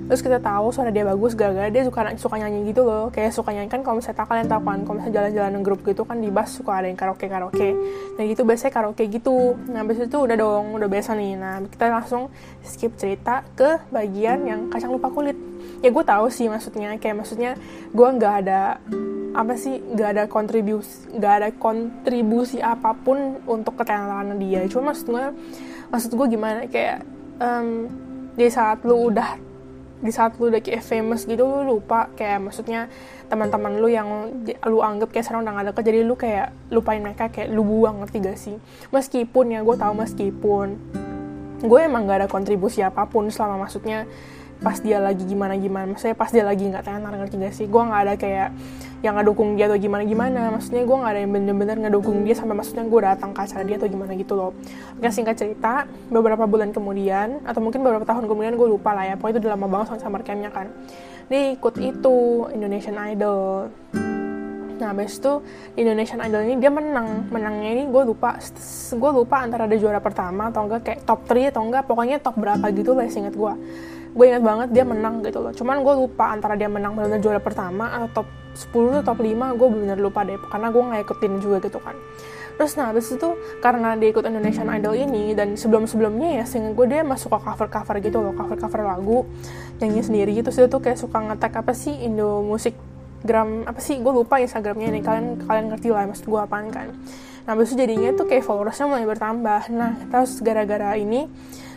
Terus 0.07 0.21
kita 0.23 0.37
tahu 0.39 0.71
suara 0.71 0.91
dia 0.91 1.07
bagus 1.07 1.35
gara-gara 1.35 1.67
dia 1.67 1.83
suka 1.83 2.15
suka 2.19 2.35
nyanyi 2.39 2.71
gitu 2.71 2.83
loh. 2.83 3.11
Kayak 3.11 3.31
suka 3.35 3.51
nyanyi 3.51 3.69
kan 3.71 3.81
kalau 3.83 3.99
misalnya 3.99 4.25
kalian 4.27 4.47
tahu 4.47 4.61
kan 4.63 4.79
kalau 4.83 4.95
misalnya 4.99 5.15
jalan-jalan 5.15 5.61
grup 5.63 5.81
gitu 5.87 6.01
kan 6.03 6.17
di 6.19 6.29
bus 6.31 6.49
suka 6.51 6.71
ada 6.79 6.87
yang 6.87 6.99
karaoke 6.99 7.25
karaoke 7.27 7.69
nah 8.19 8.23
gitu 8.27 8.41
biasanya 8.43 8.71
karaoke 8.71 9.03
gitu. 9.07 9.55
Nah 9.71 9.83
habis 9.83 9.99
itu 9.99 10.17
udah 10.17 10.35
dong 10.35 10.65
udah 10.75 10.89
biasa 10.89 11.15
nih. 11.15 11.33
Nah 11.39 11.63
kita 11.67 11.91
langsung 11.91 12.31
skip 12.63 12.95
cerita 12.99 13.43
ke 13.55 13.87
bagian 13.91 14.43
yang 14.47 14.67
kacang 14.67 14.91
lupa 14.91 15.11
kulit. 15.11 15.35
Ya 15.81 15.89
gue 15.89 16.03
tahu 16.05 16.29
sih 16.29 16.45
maksudnya 16.49 16.93
kayak 17.01 17.25
maksudnya 17.25 17.57
gue 17.89 18.07
nggak 18.07 18.33
ada 18.45 18.77
apa 19.31 19.55
sih 19.55 19.79
nggak 19.79 20.09
ada 20.11 20.23
kontribusi 20.27 21.07
nggak 21.15 21.33
ada 21.39 21.49
kontribusi 21.55 22.59
apa 22.59 22.91
pun 22.91 23.39
untuk 23.47 23.79
ketenaran 23.79 24.35
dia. 24.37 24.67
Cuma 24.67 24.91
maksudnya 24.91 25.31
maksud 25.91 26.11
gue 26.15 26.27
gimana 26.31 26.65
kayak 26.71 27.03
um, 27.37 27.91
di 28.33 28.47
saat 28.47 28.81
lu 28.87 29.11
udah 29.11 29.35
di 30.01 30.09
saat 30.09 30.33
lu 30.41 30.49
udah 30.49 30.63
kayak 30.63 30.81
famous 30.81 31.29
gitu 31.29 31.45
lu 31.45 31.77
lupa 31.77 32.09
kayak 32.17 32.41
maksudnya 32.41 32.89
teman-teman 33.29 33.79
lu 33.79 33.87
yang 33.87 34.07
lu 34.65 34.79
anggap 34.81 35.13
kayak 35.13 35.23
sekarang 35.23 35.47
udah 35.47 35.53
gak 35.55 35.67
deket 35.71 35.83
jadi 35.87 35.99
lu 36.03 36.15
kayak 36.19 36.47
lupain 36.73 36.99
mereka 36.99 37.29
kayak 37.31 37.47
lu 37.53 37.63
buang 37.63 38.03
ngerti 38.03 38.17
gak 38.19 38.35
sih? 38.35 38.57
Meskipun 38.91 39.55
ya 39.55 39.59
gue 39.63 39.75
tahu 39.77 39.93
meskipun 39.95 40.67
gue 41.61 41.79
emang 41.79 42.09
gak 42.09 42.25
ada 42.25 42.27
kontribusi 42.27 42.83
apa 42.83 43.07
pun 43.07 43.31
selama 43.31 43.63
maksudnya 43.63 44.03
pas 44.61 44.77
dia 44.77 45.01
lagi 45.01 45.25
gimana 45.25 45.57
gimana 45.57 45.89
maksudnya 45.89 46.13
pas 46.13 46.29
dia 46.29 46.45
lagi 46.45 46.69
nggak 46.69 46.85
tenar 46.85 47.13
ngerti 47.17 47.35
gak 47.41 47.53
sih? 47.57 47.65
Gue 47.65 47.81
nggak 47.81 48.01
ada 48.05 48.13
kayak 48.13 48.49
yang 49.01 49.17
ngedukung 49.17 49.57
dia 49.57 49.65
atau 49.65 49.81
gimana 49.81 50.05
gimana 50.05 50.53
maksudnya 50.53 50.85
gue 50.85 50.97
nggak 51.01 51.11
ada 51.17 51.21
yang 51.25 51.31
bener-bener 51.33 51.77
ngedukung 51.89 52.21
dia 52.21 52.37
sampai 52.37 52.53
maksudnya 52.53 52.85
gue 52.85 53.01
datang 53.01 53.33
ke 53.33 53.39
acara 53.41 53.63
dia 53.65 53.75
atau 53.81 53.89
gimana 53.89 54.13
gitu 54.13 54.33
loh. 54.37 54.53
Oke 55.01 55.09
singkat 55.09 55.41
cerita 55.41 55.89
beberapa 56.13 56.45
bulan 56.45 56.69
kemudian 56.69 57.41
atau 57.41 57.57
mungkin 57.57 57.81
beberapa 57.81 58.05
tahun 58.05 58.29
kemudian 58.29 58.53
gue 58.53 58.67
lupa 58.69 58.93
lah 58.93 59.09
ya. 59.09 59.15
Pokoknya 59.17 59.33
itu 59.33 59.41
udah 59.49 59.51
lama 59.57 59.67
banget 59.67 59.85
sama 59.89 59.99
summer 59.99 60.21
campnya 60.21 60.53
kan. 60.53 60.69
Dia 61.25 61.57
ikut 61.57 61.75
itu 61.81 62.15
Indonesian 62.53 63.01
Idol. 63.01 63.73
Nah, 64.81 64.97
habis 64.97 65.21
itu 65.21 65.45
Indonesian 65.77 66.21
Idol 66.21 66.41
ini 66.45 66.55
dia 66.61 66.69
menang. 66.69 67.29
Menangnya 67.33 67.69
ini 67.81 67.83
gue 67.89 68.03
lupa, 68.05 68.37
gue 68.93 69.11
lupa 69.13 69.41
antara 69.41 69.65
ada 69.65 69.77
juara 69.77 70.01
pertama 70.01 70.49
atau 70.49 70.65
enggak 70.65 70.81
kayak 70.85 70.99
top 71.05 71.25
3 71.29 71.53
atau 71.53 71.61
enggak, 71.61 71.83
pokoknya 71.85 72.17
top 72.17 72.37
berapa 72.37 72.65
gitu 72.73 72.97
lah 72.97 73.05
singkat 73.09 73.33
gue 73.37 73.53
gue 74.11 74.25
ingat 74.27 74.43
banget 74.43 74.67
dia 74.75 74.83
menang 74.83 75.23
gitu 75.23 75.39
loh. 75.39 75.53
Cuman 75.55 75.83
gue 75.83 75.93
lupa 75.95 76.35
antara 76.35 76.59
dia 76.59 76.67
menang 76.67 76.95
benar 76.95 77.19
juara 77.23 77.39
pertama 77.39 77.87
atau 77.95 78.23
top 78.23 78.27
10 78.51 78.99
atau 78.99 79.15
top 79.15 79.19
5 79.23 79.59
gue 79.59 79.67
benar 79.71 79.97
lupa 79.99 80.27
deh. 80.27 80.35
Karena 80.51 80.67
gue 80.67 80.83
nggak 80.83 81.01
ikutin 81.07 81.33
juga 81.39 81.57
gitu 81.63 81.79
kan. 81.79 81.95
Terus 82.59 82.77
nah 82.77 82.91
habis 82.91 83.07
itu 83.09 83.29
karena 83.63 83.95
dia 83.97 84.11
ikut 84.11 84.21
Indonesian 84.27 84.69
Idol 84.69 84.93
ini 84.93 85.33
dan 85.33 85.55
sebelum 85.55 85.87
sebelumnya 85.87 86.41
ya 86.41 86.43
sehingga 86.45 86.75
gue 86.75 86.85
dia 86.91 87.01
masuk 87.01 87.33
ke 87.33 87.39
cover 87.41 87.67
cover 87.71 87.95
gitu 88.03 88.21
loh 88.21 88.37
cover 88.37 88.53
cover 88.59 88.81
lagu 88.85 89.25
nyanyi 89.79 90.03
sendiri 90.03 90.31
gitu. 90.35 90.51
Dia 90.51 90.67
tuh 90.67 90.83
kayak 90.83 90.99
suka 90.99 91.17
ngetek 91.31 91.57
apa 91.57 91.71
sih 91.71 91.95
Indo 92.05 92.43
musik 92.43 92.75
gram 93.21 93.63
apa 93.65 93.79
sih 93.79 93.97
gue 93.97 94.13
lupa 94.13 94.37
instagramnya 94.43 94.93
nih. 94.93 95.01
Kalian 95.01 95.25
kalian 95.47 95.65
ngerti 95.73 95.87
lah 95.89 96.05
maksud 96.05 96.27
gue 96.27 96.37
apaan 96.37 96.67
kan. 96.69 96.91
Nah 97.47 97.57
habis 97.57 97.73
itu 97.73 97.81
jadinya 97.81 98.13
tuh 98.13 98.29
kayak 98.29 98.43
followersnya 98.45 98.85
mulai 98.85 99.07
bertambah. 99.07 99.61
Nah 99.73 99.91
terus 100.11 100.37
gara-gara 100.43 100.93
ini 100.99 101.25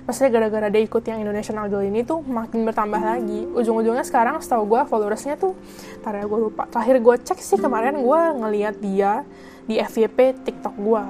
maksudnya 0.04 0.30
gara-gara 0.36 0.68
dia 0.68 0.84
ikut 0.84 1.02
yang 1.04 1.24
Indonesian 1.24 1.56
Idol 1.64 1.84
ini 1.88 2.04
tuh 2.04 2.20
makin 2.20 2.64
bertambah 2.68 3.00
lagi. 3.00 3.48
Ujung-ujungnya 3.52 4.04
sekarang 4.04 4.40
setahu 4.40 4.68
gue 4.68 4.80
followersnya 4.88 5.40
tuh 5.40 5.56
tar 6.04 6.16
ya 6.16 6.24
gue 6.28 6.38
lupa. 6.38 6.68
Terakhir 6.68 7.00
gue 7.00 7.16
cek 7.24 7.38
sih 7.40 7.56
kemarin 7.56 7.96
gue 8.00 8.20
ngeliat 8.40 8.76
dia 8.78 9.24
di 9.64 9.80
FYP 9.80 10.44
TikTok 10.44 10.76
gue 10.76 11.04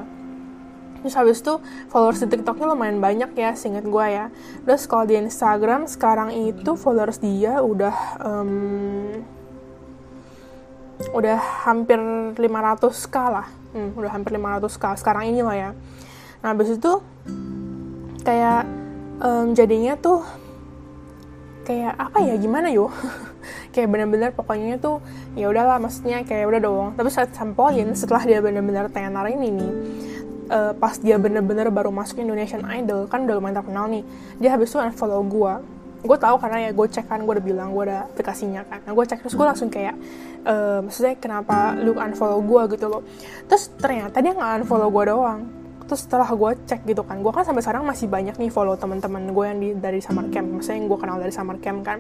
terus 1.05 1.21
habis 1.21 1.45
itu 1.45 1.61
followers 1.93 2.17
di 2.25 2.33
TikToknya 2.33 2.65
lumayan 2.65 2.97
banyak 2.97 3.37
ya 3.37 3.53
singkat 3.53 3.85
gue 3.85 4.07
ya. 4.09 4.33
Terus 4.65 4.89
kalau 4.89 5.05
di 5.05 5.21
Instagram 5.21 5.85
sekarang 5.85 6.33
itu 6.33 6.81
followers 6.81 7.21
dia 7.21 7.61
udah 7.61 7.93
um, 8.25 9.21
udah 11.13 11.37
hampir 11.69 12.01
500k 12.41 13.17
lah. 13.21 13.53
Hmm, 13.77 13.93
udah 14.01 14.17
hampir 14.17 14.33
500k 14.33 15.05
sekarang 15.05 15.29
ini 15.29 15.45
lah 15.45 15.53
ya. 15.53 15.71
Nah 16.41 16.57
habis 16.57 16.73
itu 16.73 17.05
kayak 18.25 18.65
um, 19.25 19.57
jadinya 19.57 19.97
tuh 19.97 20.21
kayak 21.65 21.97
apa 21.97 22.21
ya 22.21 22.37
gimana 22.37 22.69
yo? 22.69 22.93
Kayak 23.75 23.91
bener-bener 23.91 24.31
pokoknya 24.31 24.79
tuh 24.79 25.03
ya 25.35 25.51
udahlah 25.51 25.83
maksudnya 25.83 26.23
kayak 26.23 26.47
udah 26.47 26.61
dong 26.63 26.87
tapi 26.95 27.11
saat 27.11 27.35
sampoin 27.35 27.91
setelah 27.93 28.23
dia 28.23 28.39
bener-bener 28.39 28.87
tenar 28.87 29.27
ini 29.27 29.51
nih 29.51 29.73
uh, 30.49 30.73
pas 30.79 30.95
dia 30.95 31.19
bener-bener 31.19 31.69
baru 31.75 31.91
masuk 31.91 32.23
Indonesian 32.23 32.63
Idol 32.71 33.11
kan 33.11 33.27
udah 33.27 33.35
lumayan 33.35 33.59
terkenal 33.59 33.91
nih 33.91 34.07
dia 34.39 34.55
habis 34.55 34.71
itu 34.71 34.79
unfollow 34.79 35.27
gue 35.27 35.53
gue 36.05 36.19
tahu 36.21 36.37
karena 36.37 36.69
ya 36.69 36.71
gue 36.71 36.87
cek 36.87 37.07
kan 37.09 37.19
gue 37.25 37.33
udah 37.35 37.45
bilang 37.45 37.73
gue 37.73 37.85
ada 37.89 38.05
aplikasinya 38.05 38.61
kan. 38.69 38.85
Nah 38.85 38.93
gue 38.93 39.05
cek 39.09 39.25
terus 39.25 39.35
gue 39.35 39.47
langsung 39.49 39.73
kayak 39.73 39.97
uh, 40.45 40.85
maksudnya 40.85 41.17
kenapa 41.17 41.73
lu 41.81 41.97
unfollow 41.97 42.45
gue 42.45 42.77
gitu 42.77 42.87
loh. 42.93 43.03
Terus 43.49 43.73
ternyata 43.81 44.21
dia 44.21 44.37
nggak 44.37 44.65
unfollow 44.65 44.93
gue 44.93 45.05
doang 45.09 45.64
terus 45.85 46.09
setelah 46.09 46.29
gue 46.29 46.51
cek 46.65 46.89
gitu 46.89 47.05
kan 47.05 47.21
gue 47.21 47.33
kan 47.33 47.45
sampai 47.45 47.61
sekarang 47.61 47.85
masih 47.85 48.09
banyak 48.09 48.37
nih 48.41 48.51
follow 48.51 48.75
teman-teman 48.77 49.31
gue 49.31 49.45
yang 49.45 49.59
di 49.61 49.69
dari 49.77 50.01
summer 50.01 50.27
camp. 50.33 50.49
Maksudnya 50.59 50.77
yang 50.81 50.87
gue 50.89 50.99
kenal 50.99 51.17
dari 51.21 51.33
summer 51.33 51.57
camp 51.61 51.81
kan. 51.85 51.99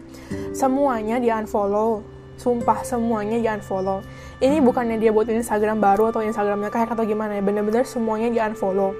Semuanya 0.57 1.21
di 1.21 1.29
unfollow 1.29 2.00
sumpah 2.37 2.83
semuanya 2.83 3.38
di 3.38 3.49
unfollow 3.49 4.03
ini 4.43 4.59
bukannya 4.59 4.99
dia 4.99 5.14
buat 5.14 5.31
Instagram 5.31 5.79
baru 5.79 6.11
atau 6.11 6.21
Instagramnya 6.21 6.69
kayak 6.69 6.93
atau 6.93 7.07
gimana 7.07 7.38
ya 7.38 7.43
bener-bener 7.45 7.87
semuanya 7.87 8.29
di 8.29 8.38
unfollow. 8.43 8.93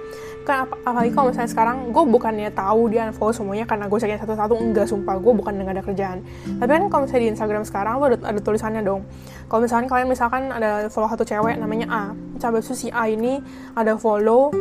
Kan 0.47 0.69
ap 0.69 0.79
apalagi 0.87 1.11
kalau 1.11 1.33
misalnya 1.33 1.51
sekarang 1.51 1.77
gue 1.91 2.05
bukannya 2.07 2.49
tahu 2.55 2.89
dia 2.89 3.11
unfollow 3.11 3.35
semuanya 3.35 3.69
karena 3.69 3.91
gue 3.91 3.99
cekin 3.99 4.21
satu-satu 4.23 4.55
enggak 4.57 4.87
sumpah 4.87 5.19
gue 5.19 5.33
bukan 5.35 5.53
nggak 5.59 5.75
ada 5.75 5.85
kerjaan. 5.85 6.19
Tapi 6.63 6.71
kan 6.71 6.83
kalau 6.87 7.03
misalnya 7.05 7.23
di 7.27 7.31
Instagram 7.35 7.63
sekarang 7.67 7.93
ada, 8.01 8.17
ada 8.23 8.41
tulisannya 8.41 8.83
dong. 8.87 9.03
Kalau 9.51 9.61
misalkan 9.61 9.87
kalian 9.91 10.09
misalkan 10.09 10.43
ada 10.55 10.87
follow 10.89 11.11
satu 11.11 11.27
cewek 11.27 11.59
namanya 11.59 11.87
A 11.91 12.05
coba 12.39 12.59
si 12.61 12.89
A 12.95 13.09
ini 13.09 13.41
ada 13.75 13.97
follow 13.99 14.53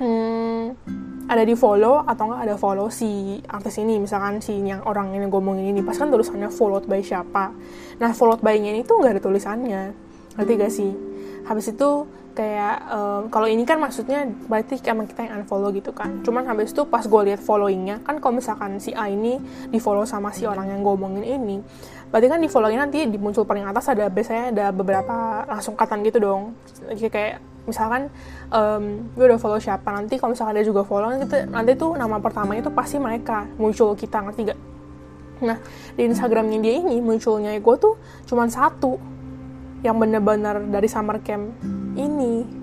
hmm, 0.00 0.64
ada 1.24 1.42
di 1.42 1.56
follow 1.56 2.04
atau 2.04 2.28
enggak 2.28 2.42
ada 2.44 2.54
follow 2.60 2.88
si 2.92 3.40
artis 3.48 3.80
ini. 3.80 3.96
Misalkan 3.96 4.44
si 4.44 4.60
yang 4.60 4.84
orang 4.84 5.16
ini 5.16 5.24
ngomongin 5.28 5.72
ini 5.72 5.80
pas 5.80 5.96
kan 5.96 6.12
tulisannya 6.12 6.52
followed 6.52 6.84
by 6.84 7.00
siapa. 7.00 7.52
Nah 8.00 8.10
followed 8.12 8.44
by-nya 8.44 8.76
ini 8.76 8.84
tuh 8.84 9.00
nggak 9.00 9.18
ada 9.18 9.22
tulisannya. 9.22 9.82
Ngerti 10.34 10.52
gak 10.58 10.72
sih? 10.72 10.92
Habis 11.46 11.72
itu 11.72 11.90
kayak 12.34 12.76
um, 12.90 13.22
kalau 13.30 13.46
ini 13.46 13.62
kan 13.62 13.78
maksudnya 13.78 14.26
berarti 14.50 14.82
emang 14.90 15.06
kita 15.06 15.30
yang 15.30 15.46
unfollow 15.46 15.70
gitu 15.70 15.94
kan. 15.94 16.20
Cuman 16.26 16.42
habis 16.50 16.74
itu 16.74 16.82
pas 16.84 17.06
gue 17.06 17.20
lihat 17.30 17.40
followingnya 17.40 18.02
kan 18.02 18.18
kalau 18.18 18.42
misalkan 18.42 18.82
si 18.82 18.90
A 18.92 19.06
ini 19.06 19.38
di 19.70 19.78
follow 19.78 20.02
sama 20.02 20.34
si 20.34 20.42
orang 20.44 20.74
yang 20.74 20.82
ngomongin 20.82 21.22
ini 21.22 21.62
berarti 22.10 22.30
kan 22.30 22.38
di 22.38 22.46
followingnya 22.46 22.82
nanti 22.86 23.10
di 23.10 23.18
muncul 23.18 23.42
paling 23.42 23.66
atas 23.66 23.90
ada 23.90 24.06
biasanya 24.06 24.54
ada 24.54 24.66
beberapa 24.70 25.46
langsung 25.46 25.74
katan 25.78 26.02
gitu 26.02 26.18
dong. 26.18 26.54
Jadi 26.90 27.10
kayak 27.10 27.53
misalkan 27.64 28.12
um, 28.52 29.08
gue 29.16 29.24
udah 29.24 29.40
follow 29.40 29.60
siapa 29.60 29.88
nanti 29.92 30.20
kalau 30.20 30.36
misalkan 30.36 30.60
dia 30.60 30.66
juga 30.66 30.84
follow 30.84 31.08
nanti, 31.08 31.48
nanti 31.48 31.72
tuh 31.76 31.96
nama 31.96 32.20
pertamanya 32.20 32.68
tuh 32.68 32.74
pasti 32.76 33.00
mereka 33.00 33.48
muncul 33.56 33.96
kita 33.96 34.20
ngerti 34.20 34.40
gak 34.52 34.60
nah 35.44 35.58
di 35.98 36.02
Instagramnya 36.06 36.58
dia 36.62 36.80
ini 36.80 37.00
munculnya 37.00 37.56
gue 37.56 37.76
tuh 37.76 37.98
cuman 38.28 38.48
satu 38.48 38.96
yang 39.84 40.00
bener-bener 40.00 40.64
dari 40.72 40.88
summer 40.88 41.20
camp 41.20 41.52
ini 41.96 42.53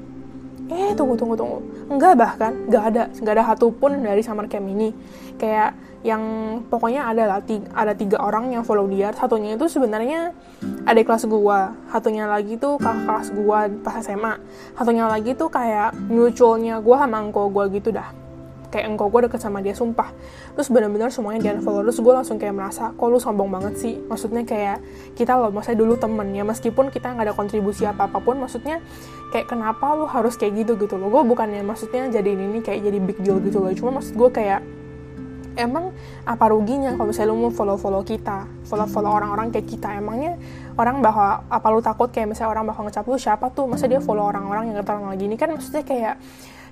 eh 0.71 0.95
tunggu 0.95 1.19
tunggu 1.19 1.35
tunggu. 1.35 1.59
Enggak 1.91 2.15
bahkan 2.15 2.55
enggak 2.71 2.83
ada 2.95 3.03
enggak 3.11 3.33
ada 3.35 3.43
satu 3.51 3.67
pun 3.75 3.91
dari 3.99 4.23
summer 4.23 4.47
camp 4.47 4.71
ini. 4.71 4.95
Kayak 5.35 5.75
yang 6.01 6.23
pokoknya 6.65 7.13
ada 7.13 7.23
lah 7.29 7.39
tiga, 7.45 7.69
ada 7.77 7.93
tiga 7.93 8.17
orang 8.23 8.49
yang 8.49 8.63
follow 8.63 8.87
dia. 8.87 9.11
Satunya 9.13 9.59
itu 9.59 9.67
sebenarnya 9.67 10.31
adik 10.87 11.11
kelas 11.11 11.27
gua. 11.27 11.75
Satunya 11.91 12.25
lagi 12.25 12.55
tuh 12.55 12.79
kakak 12.79 13.03
kelas 13.05 13.27
gua 13.35 13.59
pas 13.83 13.99
SMA 13.99 14.33
satunya 14.73 15.05
lagi 15.05 15.35
tuh 15.35 15.51
kayak 15.51 15.93
mutualnya 16.07 16.79
gua 16.79 17.03
sama 17.03 17.19
engkau 17.21 17.51
gua 17.51 17.67
gitu 17.67 17.91
dah 17.91 18.20
kayak 18.71 18.87
engkau 18.87 19.11
gue 19.11 19.27
deket 19.27 19.43
sama 19.43 19.59
dia 19.59 19.75
sumpah. 19.75 20.09
Terus 20.55 20.71
benar-benar 20.71 21.11
semuanya 21.11 21.39
dia 21.43 21.51
unfollow 21.59 21.83
terus 21.83 21.99
gue 21.99 22.13
langsung 22.15 22.39
kayak 22.39 22.55
merasa 22.55 22.95
kok 22.95 23.07
lu 23.11 23.19
sombong 23.19 23.51
banget 23.51 23.75
sih? 23.77 23.99
Maksudnya 23.99 24.47
kayak 24.47 24.81
kita 25.13 25.35
loh 25.35 25.51
maksudnya 25.51 25.83
dulu 25.83 25.99
temen 25.99 26.31
ya 26.31 26.47
meskipun 26.47 26.89
kita 26.89 27.11
nggak 27.11 27.29
ada 27.29 27.35
kontribusi 27.35 27.83
apa 27.83 28.07
apa 28.07 28.23
pun 28.23 28.39
maksudnya 28.39 28.79
kayak 29.35 29.51
kenapa 29.51 29.93
lu 29.93 30.07
harus 30.07 30.39
kayak 30.39 30.63
gitu 30.63 30.79
gitu 30.79 30.95
loh? 30.95 31.11
Gue 31.11 31.27
bukannya 31.27 31.61
maksudnya 31.61 32.07
jadi 32.07 32.31
ini 32.33 32.63
kayak 32.63 32.81
jadi 32.87 32.97
big 32.97 33.19
deal 33.21 33.37
gitu 33.43 33.59
loh 33.59 33.69
cuma 33.75 33.99
maksud 33.99 34.15
gue 34.15 34.31
kayak 34.31 34.63
emang 35.59 35.91
apa 36.23 36.45
ruginya 36.51 36.95
kalau 36.95 37.11
misalnya 37.11 37.31
lu 37.33 37.47
mau 37.47 37.51
follow-follow 37.51 38.03
kita, 38.07 38.47
follow-follow 38.67 39.11
orang-orang 39.11 39.51
kayak 39.51 39.67
kita, 39.67 39.99
emangnya 39.99 40.39
orang 40.79 41.03
bahwa 41.03 41.43
apa 41.51 41.67
lu 41.71 41.83
takut 41.83 42.07
kayak 42.13 42.31
misalnya 42.31 42.55
orang 42.55 42.65
bakal 42.71 42.87
ngecap 42.87 43.05
lu 43.07 43.17
siapa 43.19 43.51
tuh, 43.51 43.67
masa 43.67 43.87
dia 43.91 43.99
follow 43.99 44.23
orang-orang 44.23 44.71
yang 44.71 44.75
terkenal 44.79 45.11
lagi 45.11 45.25
ini 45.27 45.35
kan 45.35 45.51
maksudnya 45.51 45.83
kayak 45.83 46.15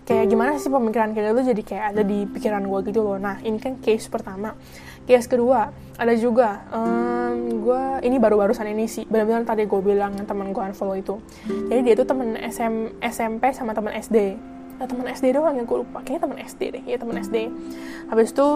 kayak 0.09 0.25
gimana 0.25 0.57
sih 0.57 0.73
pemikiran 0.73 1.13
kayak 1.13 1.37
gitu 1.37 1.53
jadi 1.53 1.61
kayak 1.61 1.85
ada 1.93 2.01
di 2.01 2.25
pikiran 2.25 2.65
gue 2.65 2.79
gitu 2.89 3.05
loh. 3.05 3.21
Nah 3.21 3.37
ini 3.45 3.61
kan 3.61 3.77
case 3.77 4.09
pertama. 4.09 4.57
Case 5.05 5.29
kedua 5.29 5.69
ada 6.01 6.13
juga 6.17 6.65
um, 6.73 7.61
gue 7.61 7.83
ini 8.09 8.17
baru 8.17 8.41
barusan 8.41 8.65
ini 8.73 8.89
sih 8.89 9.05
benar-benar 9.05 9.45
tadi 9.45 9.69
gue 9.69 9.81
bilang 9.85 10.17
teman 10.25 10.49
gue 10.49 10.63
unfollow 10.73 10.97
itu. 10.97 11.21
Jadi 11.45 11.81
dia 11.85 11.93
tuh 11.93 12.09
temen 12.09 12.33
SM, 12.41 12.97
SMP 13.05 13.53
sama 13.53 13.77
teman 13.77 13.93
SD 13.93 14.33
nah, 14.81 14.89
teman 14.89 15.05
SD 15.13 15.29
doang 15.37 15.53
yang 15.53 15.69
gue 15.69 15.77
lupa. 15.77 16.01
Kayaknya 16.01 16.21
teman 16.25 16.37
SD 16.41 16.61
deh 16.73 16.83
ya 16.89 16.97
teman 16.97 17.15
SD 17.21 17.37
habis 18.09 18.33
itu 18.33 18.47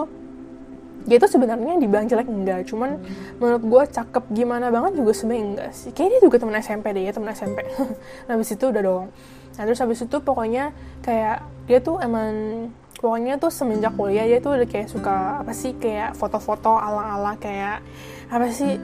dia 1.04 1.20
tuh 1.20 1.28
sebenarnya 1.28 1.76
dibilang 1.76 2.08
jelek 2.08 2.32
enggak 2.32 2.64
cuman 2.64 2.96
menurut 3.36 3.62
gue 3.62 3.82
cakep 3.92 4.24
gimana 4.32 4.72
banget 4.74 4.98
juga 4.98 5.14
sebenarnya 5.14 5.44
enggak 5.46 5.70
sih. 5.70 5.90
Kayaknya 5.94 6.10
dia 6.18 6.20
juga 6.26 6.36
teman 6.42 6.56
SMP 6.58 6.86
deh 6.90 7.02
ya 7.06 7.12
teman 7.14 7.30
SMP 7.30 7.62
nah 8.26 8.34
habis 8.34 8.50
itu 8.50 8.64
udah 8.66 8.82
dong 8.82 9.06
nah 9.54 9.62
terus 9.66 9.80
habis 9.80 10.02
itu 10.02 10.16
pokoknya 10.18 10.74
kayak 11.02 11.46
dia 11.64 11.78
tuh 11.80 12.02
emang 12.02 12.32
pokoknya 12.98 13.36
tuh 13.36 13.52
semenjak 13.52 13.94
kuliah 13.94 14.24
dia 14.24 14.40
tuh 14.40 14.56
udah 14.56 14.68
kayak 14.68 14.88
suka 14.88 15.44
apa 15.44 15.52
sih 15.52 15.76
kayak 15.76 16.16
foto-foto 16.16 16.74
ala-ala 16.76 17.36
kayak 17.36 17.84
apa 18.32 18.46
sih 18.50 18.80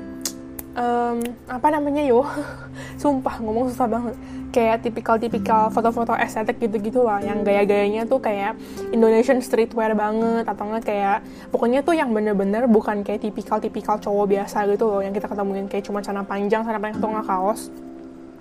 um, 0.76 1.18
apa 1.50 1.68
namanya 1.72 2.02
yo 2.04 2.22
sumpah 3.02 3.40
ngomong 3.40 3.72
susah 3.72 3.88
banget. 3.88 4.16
Kayak 4.50 4.82
tipikal-tipikal 4.82 5.70
foto-foto 5.70 6.10
estetik 6.18 6.58
gitu-gitu 6.58 7.06
lah 7.06 7.22
yang 7.22 7.46
gaya-gayanya 7.46 8.02
tuh 8.02 8.18
kayak 8.18 8.58
Indonesian 8.90 9.38
streetwear 9.38 9.94
banget 9.94 10.42
atau 10.42 10.66
enggak 10.66 10.90
kayak 10.90 11.18
pokoknya 11.54 11.86
tuh 11.86 11.94
yang 11.94 12.10
bener-bener 12.10 12.66
bukan 12.66 13.06
kayak 13.06 13.22
tipikal-tipikal 13.22 14.02
cowok 14.02 14.26
biasa 14.26 14.66
gitu 14.66 14.90
loh 14.90 15.00
yang 15.06 15.14
kita 15.14 15.30
ketemuin 15.30 15.70
kayak 15.70 15.86
cuma 15.86 16.02
celana 16.02 16.26
panjang, 16.26 16.66
celana 16.66 16.82
panjang 16.82 16.98
atau 16.98 17.10
enggak 17.14 17.26
kaos 17.30 17.70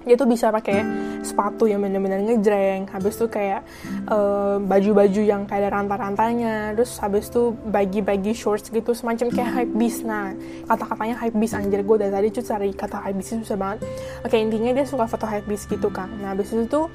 dia 0.07 0.15
tuh 0.15 0.27
bisa 0.27 0.47
pakai 0.49 0.83
sepatu 1.21 1.67
yang 1.67 1.83
bener-bener 1.83 2.23
ngejreng 2.23 2.87
habis 2.87 3.19
tuh 3.19 3.27
kayak 3.27 3.67
uh, 4.07 4.55
baju-baju 4.63 5.21
yang 5.21 5.43
kayak 5.43 5.67
ada 5.67 5.69
rantai-rantainya 5.75 6.71
terus 6.73 6.95
habis 7.03 7.27
tuh 7.27 7.51
bagi-bagi 7.67 8.31
shorts 8.31 8.71
gitu 8.71 8.95
semacam 8.95 9.27
kayak 9.27 9.51
hype 9.59 9.73
beast. 9.75 10.07
Nah 10.07 10.31
kata-katanya 10.71 11.19
hype 11.19 11.35
beast 11.35 11.55
anjir 11.55 11.83
gue 11.83 11.97
dari 11.99 12.11
tadi 12.11 12.27
cuy 12.31 12.43
cari 12.43 12.69
kata 12.71 12.97
hype 13.03 13.17
beast 13.19 13.31
susah 13.43 13.57
banget. 13.59 13.79
Oke 14.23 14.35
intinya 14.39 14.71
dia 14.71 14.85
suka 14.87 15.05
foto 15.05 15.27
hype 15.27 15.47
beast 15.47 15.67
gitu 15.67 15.91
kan 15.91 16.07
nah 16.19 16.31
habis 16.31 16.51
itu 16.51 16.63
tuh 16.67 16.87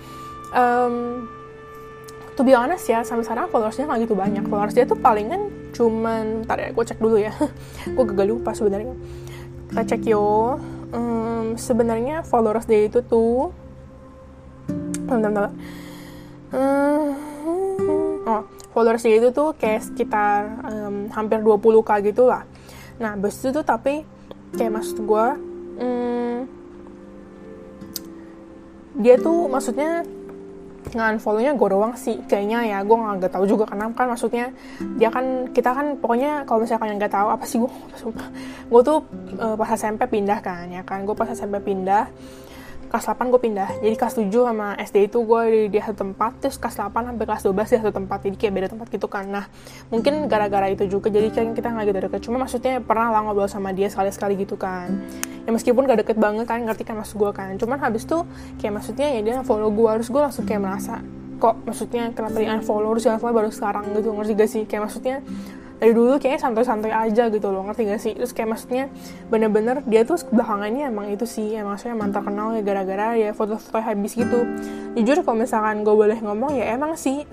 um, 0.57 1.29
to 2.35 2.43
be 2.43 2.57
honest 2.57 2.89
ya 2.91 3.05
sampai 3.07 3.23
sekarang 3.23 3.47
followersnya 3.53 3.85
nggak 3.85 4.01
gitu 4.09 4.15
banyak. 4.17 4.45
Followers 4.49 4.75
dia 4.75 4.89
tuh 4.89 4.99
palingan 4.99 5.53
cuman 5.77 6.47
ntar 6.49 6.59
ya 6.63 6.73
gue 6.73 6.85
cek 6.89 6.99
dulu 6.99 7.21
ya. 7.21 7.35
Gue 7.95 8.05
gagal 8.09 8.27
lupa 8.33 8.51
sebenarnya. 8.57 8.95
Kita 9.71 9.83
cek 9.85 10.03
yo 10.07 10.57
um, 10.95 11.59
sebenarnya 11.59 12.23
followers 12.23 12.65
dia 12.71 12.87
itu 12.87 13.03
tuh 13.03 13.51
bentar, 15.05 15.29
bentar. 15.29 15.53
Um, 16.55 17.05
oh 18.25 18.43
followers 18.75 19.03
dia 19.07 19.19
itu 19.23 19.31
tuh 19.31 19.55
kayak 19.55 19.87
sekitar 19.87 20.65
um, 20.67 21.11
hampir 21.15 21.43
20k 21.43 21.91
gitu 22.11 22.31
lah 22.31 22.47
nah 22.99 23.19
bes 23.19 23.39
itu 23.39 23.51
tuh 23.51 23.67
tapi 23.67 24.07
kayak 24.55 24.73
maksud 24.81 25.03
gue 25.03 25.27
um, 25.83 26.39
dia 28.99 29.19
tuh 29.19 29.51
maksudnya 29.51 30.07
nge-unfollow-nya 30.95 31.53
gue 31.59 31.69
doang 31.69 31.95
sih 31.99 32.17
kayaknya 32.25 32.65
ya. 32.65 32.79
Gue 32.87 32.97
nggak 32.97 33.33
tahu 33.35 33.45
juga 33.45 33.65
kenapa 33.67 34.05
kan 34.05 34.07
maksudnya 34.15 34.55
dia 34.97 35.11
kan 35.11 35.51
kita 35.51 35.71
kan 35.75 35.99
pokoknya 35.99 36.47
kalau 36.47 36.63
misalnya 36.63 36.83
kalian 36.87 36.97
nggak 37.03 37.15
tahu 37.15 37.29
apa 37.35 37.45
sih 37.45 37.59
gue 37.59 37.73
gue 38.73 38.81
tuh 38.87 38.99
uh, 39.39 39.55
pas 39.59 39.71
SMP 39.75 40.07
pindah 40.09 40.39
kan 40.41 40.71
ya 40.71 40.83
kan. 40.87 41.03
Gue 41.03 41.15
pas 41.19 41.29
SMP 41.29 41.59
pindah 41.61 42.09
kelas 42.95 43.11
8 43.11 43.27
gue 43.27 43.41
pindah. 43.43 43.83
Jadi 43.83 43.95
kelas 43.99 44.15
7 44.23 44.31
sama 44.31 44.79
SD 44.79 45.11
itu 45.11 45.19
gue 45.27 45.43
di, 45.51 45.63
di 45.67 45.83
satu 45.83 46.07
tempat 46.07 46.39
terus 46.39 46.63
kelas 46.63 46.79
8 46.79 46.95
sampai 47.11 47.25
kelas 47.27 47.43
12 47.43 47.75
di 47.75 47.77
satu 47.83 47.91
tempat. 47.91 48.19
Jadi 48.23 48.37
kayak 48.39 48.53
beda 48.55 48.69
tempat 48.71 48.87
gitu 48.87 49.11
kan. 49.11 49.27
Nah 49.27 49.51
mungkin 49.91 50.31
gara-gara 50.31 50.71
itu 50.71 50.87
juga 50.87 51.11
jadi 51.11 51.27
kan 51.35 51.59
kita 51.59 51.75
nggak 51.75 51.85
gitu 51.91 51.99
deket. 52.07 52.21
Cuma 52.23 52.47
maksudnya 52.47 52.79
pernah 52.79 53.11
lah 53.11 53.27
ngobrol 53.27 53.51
sama 53.51 53.75
dia 53.75 53.91
sekali-sekali 53.91 54.39
gitu 54.47 54.55
kan. 54.55 54.95
Ya 55.43 55.51
meskipun 55.51 55.91
gak 55.91 56.07
deket 56.07 56.17
banget 56.23 56.47
kan 56.47 56.63
ngerti 56.63 56.87
kan 56.87 56.95
maksud 56.95 57.19
gue 57.19 57.31
kan. 57.35 57.51
Cuman 57.59 57.83
habis 57.83 58.07
tuh 58.07 58.23
kayak 58.63 58.79
maksudnya 58.79 59.11
ya 59.11 59.21
dia 59.27 59.35
follow 59.43 59.75
gue 59.75 59.91
harus 59.91 60.07
gue 60.07 60.23
langsung 60.23 60.47
kayak 60.47 60.63
merasa 60.63 61.03
kok 61.35 61.67
maksudnya 61.67 62.15
kenapa 62.15 62.39
di 62.39 62.47
unfollow 62.47 62.95
terus 62.95 63.19
baru 63.19 63.51
sekarang? 63.51 63.91
Gitu 63.91 64.09
ngerti 64.15 64.33
gak 64.39 64.49
sih? 64.55 64.63
Kayak 64.71 64.87
maksudnya 64.87 65.17
dari 65.79 65.93
dulu 65.93 66.17
kayaknya 66.23 66.41
santai-santai 66.41 66.93
aja 66.95 67.29
gitu 67.29 67.49
loh 67.51 67.67
ngerti 67.67 67.83
gak 67.91 68.01
sih? 68.01 68.13
Terus 68.15 68.33
kayak 68.33 68.57
maksudnya 68.57 68.85
bener-bener 69.29 69.83
dia 69.85 70.07
tuh 70.07 70.17
belakangannya 70.31 70.89
emang 70.89 71.11
itu 71.11 71.27
sih 71.27 71.55
emang 71.59 71.77
maksudnya 71.77 71.95
emang 71.99 72.11
terkenal 72.15 72.55
ya 72.55 72.63
gara-gara 72.63 73.07
ya 73.19 73.31
foto-foto 73.35 73.83
habis 73.83 74.15
gitu. 74.15 74.47
Jujur 74.95 75.27
kalau 75.27 75.37
misalkan 75.43 75.83
gue 75.83 75.95
boleh 75.95 76.19
ngomong 76.23 76.55
ya 76.57 76.73
emang 76.73 76.95
sih 76.95 77.27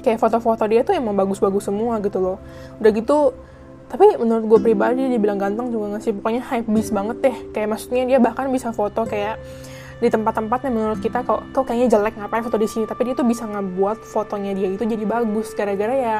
kayak 0.00 0.16
foto-foto 0.16 0.64
dia 0.70 0.80
tuh 0.86 0.96
emang 0.96 1.12
bagus-bagus 1.12 1.68
semua 1.68 1.98
gitu 2.00 2.22
loh. 2.22 2.38
Udah 2.78 2.90
gitu 2.94 3.34
tapi 3.90 4.06
menurut 4.22 4.46
gue 4.46 4.60
pribadi 4.70 5.02
dia 5.10 5.18
bilang 5.18 5.42
ganteng 5.42 5.74
juga 5.74 5.98
gak 5.98 6.02
sih? 6.06 6.14
Pokoknya 6.14 6.46
hype 6.46 6.70
bis 6.70 6.94
banget 6.94 7.16
deh. 7.18 7.36
Kayak 7.50 7.68
maksudnya 7.74 8.06
dia 8.06 8.18
bahkan 8.22 8.46
bisa 8.54 8.70
foto 8.70 9.02
kayak 9.02 9.42
di 10.00 10.08
tempat-tempat 10.08 10.64
yang 10.64 10.74
menurut 10.80 11.00
kita 11.04 11.20
kok 11.22 11.52
kok 11.52 11.64
kayaknya 11.68 11.92
jelek 11.92 12.16
ngapain 12.16 12.40
foto 12.40 12.56
di 12.56 12.66
sini? 12.66 12.88
Tapi 12.88 13.12
dia 13.12 13.14
tuh 13.14 13.28
bisa 13.28 13.44
ngebuat 13.44 14.00
fotonya 14.02 14.56
dia 14.56 14.72
itu 14.72 14.82
jadi 14.82 15.04
bagus. 15.04 15.52
Gara-gara 15.52 15.92
ya 15.92 16.16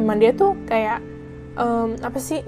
emang 0.00 0.16
dia 0.16 0.32
tuh 0.32 0.56
kayak 0.64 1.04
um, 1.60 1.94
apa 2.00 2.16
sih 2.16 2.40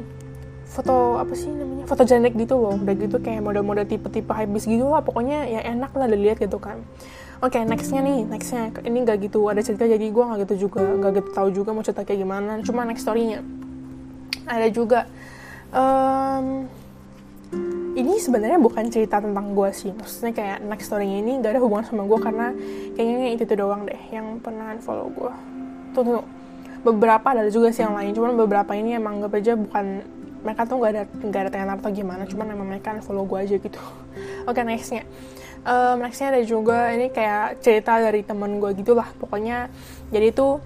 foto 0.71 1.19
apa 1.19 1.35
sih 1.37 1.51
namanya 1.53 1.85
foto 1.85 2.03
jenek 2.09 2.33
gitu 2.33 2.57
loh. 2.57 2.81
Udah 2.81 2.95
gitu 2.97 3.21
kayak 3.21 3.45
mode-mode 3.45 3.85
tipe-tipe 3.85 4.33
habis 4.33 4.65
gitu 4.65 4.89
lah. 4.89 5.05
Pokoknya 5.05 5.45
ya 5.47 5.61
enak 5.69 5.93
lah 5.93 6.09
dilihat 6.09 6.41
gitu 6.41 6.57
kan. 6.57 6.81
Oke 7.41 7.57
okay, 7.57 7.69
nextnya 7.69 8.01
nih 8.01 8.25
nextnya. 8.29 8.73
Ini 8.81 8.99
gak 9.05 9.19
gitu 9.25 9.49
ada 9.49 9.65
cerita 9.65 9.89
jadi 9.89 10.13
gue 10.13 10.25
gak 10.25 10.45
gitu 10.49 10.69
juga 10.69 10.85
gak 10.85 11.13
gitu 11.21 11.29
tahu 11.33 11.49
juga 11.53 11.77
mau 11.77 11.85
cerita 11.85 12.09
kayak 12.09 12.21
gimana. 12.25 12.61
Cuma 12.65 12.89
next 12.89 13.05
storynya. 13.05 13.45
Ada 14.49 14.69
juga 14.73 15.09
um, 15.73 16.69
ini 17.99 18.23
sebenarnya 18.23 18.63
bukan 18.63 18.87
cerita 18.93 19.19
tentang 19.19 19.57
gue 19.57 19.71
sih. 19.75 19.91
Maksudnya 19.91 20.33
kayak 20.37 20.59
next 20.63 20.87
story 20.91 21.11
ini 21.11 21.43
gak 21.43 21.59
ada 21.59 21.61
hubungan 21.63 21.87
sama 21.87 22.07
gue 22.07 22.19
karena 22.23 22.47
kayaknya 22.95 23.29
itu 23.35 23.43
tuh 23.49 23.57
doang 23.59 23.83
deh 23.87 24.03
yang 24.15 24.39
pernah 24.39 24.75
follow 24.79 25.11
gue 25.11 25.33
tuh 25.95 26.23
beberapa 26.81 27.27
ada 27.37 27.51
juga 27.53 27.69
sih 27.75 27.85
yang 27.85 27.93
lain 27.93 28.17
cuman 28.17 28.33
beberapa 28.39 28.73
ini 28.73 28.97
emang 28.97 29.21
gak 29.21 29.37
aja 29.37 29.53
bukan 29.59 30.01
mereka 30.41 30.65
tuh 30.65 30.77
gak 30.81 30.91
ada 30.97 31.03
gak 31.29 31.43
ada 31.45 31.51
tenar 31.53 31.77
atau 31.77 31.93
gimana 31.93 32.25
cuman 32.25 32.47
emang 32.57 32.69
mereka 32.73 32.97
follow 33.05 33.29
gue 33.29 33.39
aja 33.39 33.57
gitu. 33.61 33.81
Oke 34.49 34.57
okay, 34.57 34.65
nextnya. 34.65 35.05
Um, 35.61 36.01
nextnya 36.01 36.33
ada 36.33 36.41
juga 36.41 36.89
ini 36.97 37.13
kayak 37.13 37.61
cerita 37.61 38.01
dari 38.01 38.25
temen 38.25 38.57
gue 38.57 38.73
gitulah 38.81 39.13
pokoknya 39.21 39.69
jadi 40.09 40.33
itu 40.33 40.57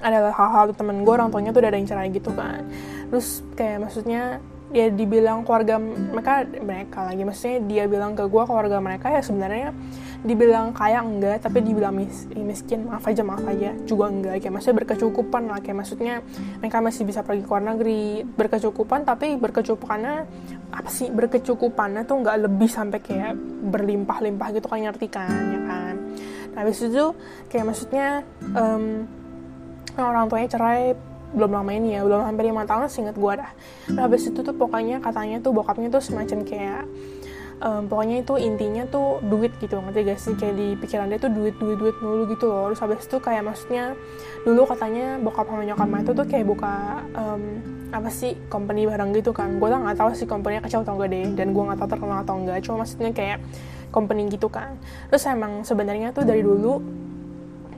adalah 0.00 0.32
hal-hal 0.32 0.72
temen 0.74 1.04
gue 1.06 1.12
orang 1.12 1.28
tuanya 1.28 1.52
tuh 1.52 1.60
udah 1.60 1.70
ada 1.70 1.78
yang 1.78 1.88
cerai 1.88 2.10
gitu 2.10 2.32
kan. 2.34 2.66
Terus 3.12 3.44
kayak 3.54 3.86
maksudnya 3.86 4.42
dia 4.70 4.86
dibilang 4.86 5.42
keluarga 5.42 5.82
mereka 5.82 6.46
mereka 6.62 6.98
lagi 7.10 7.22
maksudnya 7.26 7.58
dia 7.66 7.84
bilang 7.90 8.14
ke 8.14 8.22
gue 8.22 8.42
keluarga 8.46 8.78
mereka 8.78 9.10
ya 9.10 9.18
sebenarnya 9.18 9.74
dibilang 10.22 10.70
kaya 10.76 11.02
enggak 11.02 11.42
tapi 11.42 11.64
dibilang 11.64 11.96
mis 11.96 12.28
miskin 12.36 12.86
maaf 12.86 13.02
aja 13.08 13.24
maaf 13.26 13.42
aja 13.50 13.74
juga 13.82 14.12
enggak 14.12 14.44
kayak 14.44 14.52
maksudnya 14.52 14.76
berkecukupan 14.84 15.42
lah 15.48 15.58
kayak 15.64 15.76
maksudnya 15.80 16.14
mereka 16.62 16.78
masih 16.84 17.02
bisa 17.08 17.24
pergi 17.26 17.42
ke 17.42 17.50
luar 17.50 17.64
negeri 17.66 18.22
berkecukupan 18.22 19.08
tapi 19.08 19.34
berkecukupannya 19.40 20.14
apa 20.70 20.90
sih 20.92 21.10
berkecukupannya 21.10 22.06
tuh 22.06 22.16
nggak 22.22 22.36
lebih 22.46 22.70
sampai 22.70 23.00
kayak 23.02 23.34
berlimpah-limpah 23.74 24.48
gitu 24.54 24.66
kan 24.70 24.78
ngerti 24.86 25.06
kan 25.10 25.42
ya 25.50 25.60
kan? 25.66 25.94
Nah 26.54 26.58
habis 26.62 26.78
itu 26.82 27.16
kayak 27.50 27.64
maksudnya 27.74 28.22
um, 28.54 29.08
orang 29.98 30.30
tuanya 30.30 30.48
cerai 30.52 30.94
belum 31.30 31.50
lama 31.54 31.70
ini 31.70 31.94
ya 31.94 32.00
belum 32.02 32.26
hampir 32.26 32.50
lima 32.50 32.66
tahun 32.66 32.90
singkat 32.90 33.14
gue 33.14 33.32
dah. 33.38 33.50
Nah, 33.94 34.02
habis 34.06 34.26
itu 34.26 34.40
tuh 34.42 34.54
pokoknya 34.54 34.98
katanya 34.98 35.38
tuh 35.38 35.54
bokapnya 35.54 35.88
tuh 35.88 36.02
semacam 36.02 36.42
kayak 36.42 36.82
um, 37.62 37.86
pokoknya 37.86 38.26
itu 38.26 38.34
intinya 38.40 38.82
tuh 38.90 39.22
duit 39.22 39.54
gitu 39.62 39.78
ngerti 39.78 40.00
gak 40.10 40.18
sih? 40.18 40.34
Kayak 40.34 40.54
di 40.58 40.68
pikiran 40.80 41.06
dia 41.06 41.20
tuh 41.22 41.30
duit 41.30 41.54
duit 41.62 41.78
duit 41.78 41.96
dulu 42.02 42.26
gitu 42.34 42.50
loh. 42.50 42.72
Terus 42.72 42.80
habis 42.82 43.06
itu 43.06 43.16
kayak 43.22 43.42
maksudnya 43.46 43.94
dulu 44.42 44.66
katanya 44.66 45.22
bokap 45.22 45.46
sama 45.46 45.62
nyokapnya 45.62 46.00
itu 46.02 46.12
tuh 46.16 46.26
kayak 46.26 46.46
buka 46.48 46.74
um, 47.14 47.42
apa 47.90 48.10
sih 48.10 48.34
company 48.50 48.86
bareng 48.90 49.10
gitu 49.14 49.30
kan. 49.30 49.58
Gue 49.62 49.68
lah 49.70 49.78
nggak 49.82 49.98
tahu 50.02 50.10
sih 50.18 50.26
company 50.26 50.58
kecil 50.58 50.82
atau 50.82 50.98
enggak 50.98 51.10
deh 51.14 51.26
dan 51.38 51.54
gue 51.54 51.62
nggak 51.62 51.78
tahu 51.78 51.88
terkenal 51.94 52.18
atau 52.26 52.34
enggak 52.38 52.58
cuma 52.66 52.82
maksudnya 52.82 53.10
kayak 53.14 53.38
company 53.94 54.26
gitu 54.30 54.50
kan. 54.50 54.74
Terus 55.10 55.22
emang 55.30 55.62
sebenarnya 55.62 56.10
tuh 56.10 56.26
dari 56.26 56.42
dulu 56.42 56.78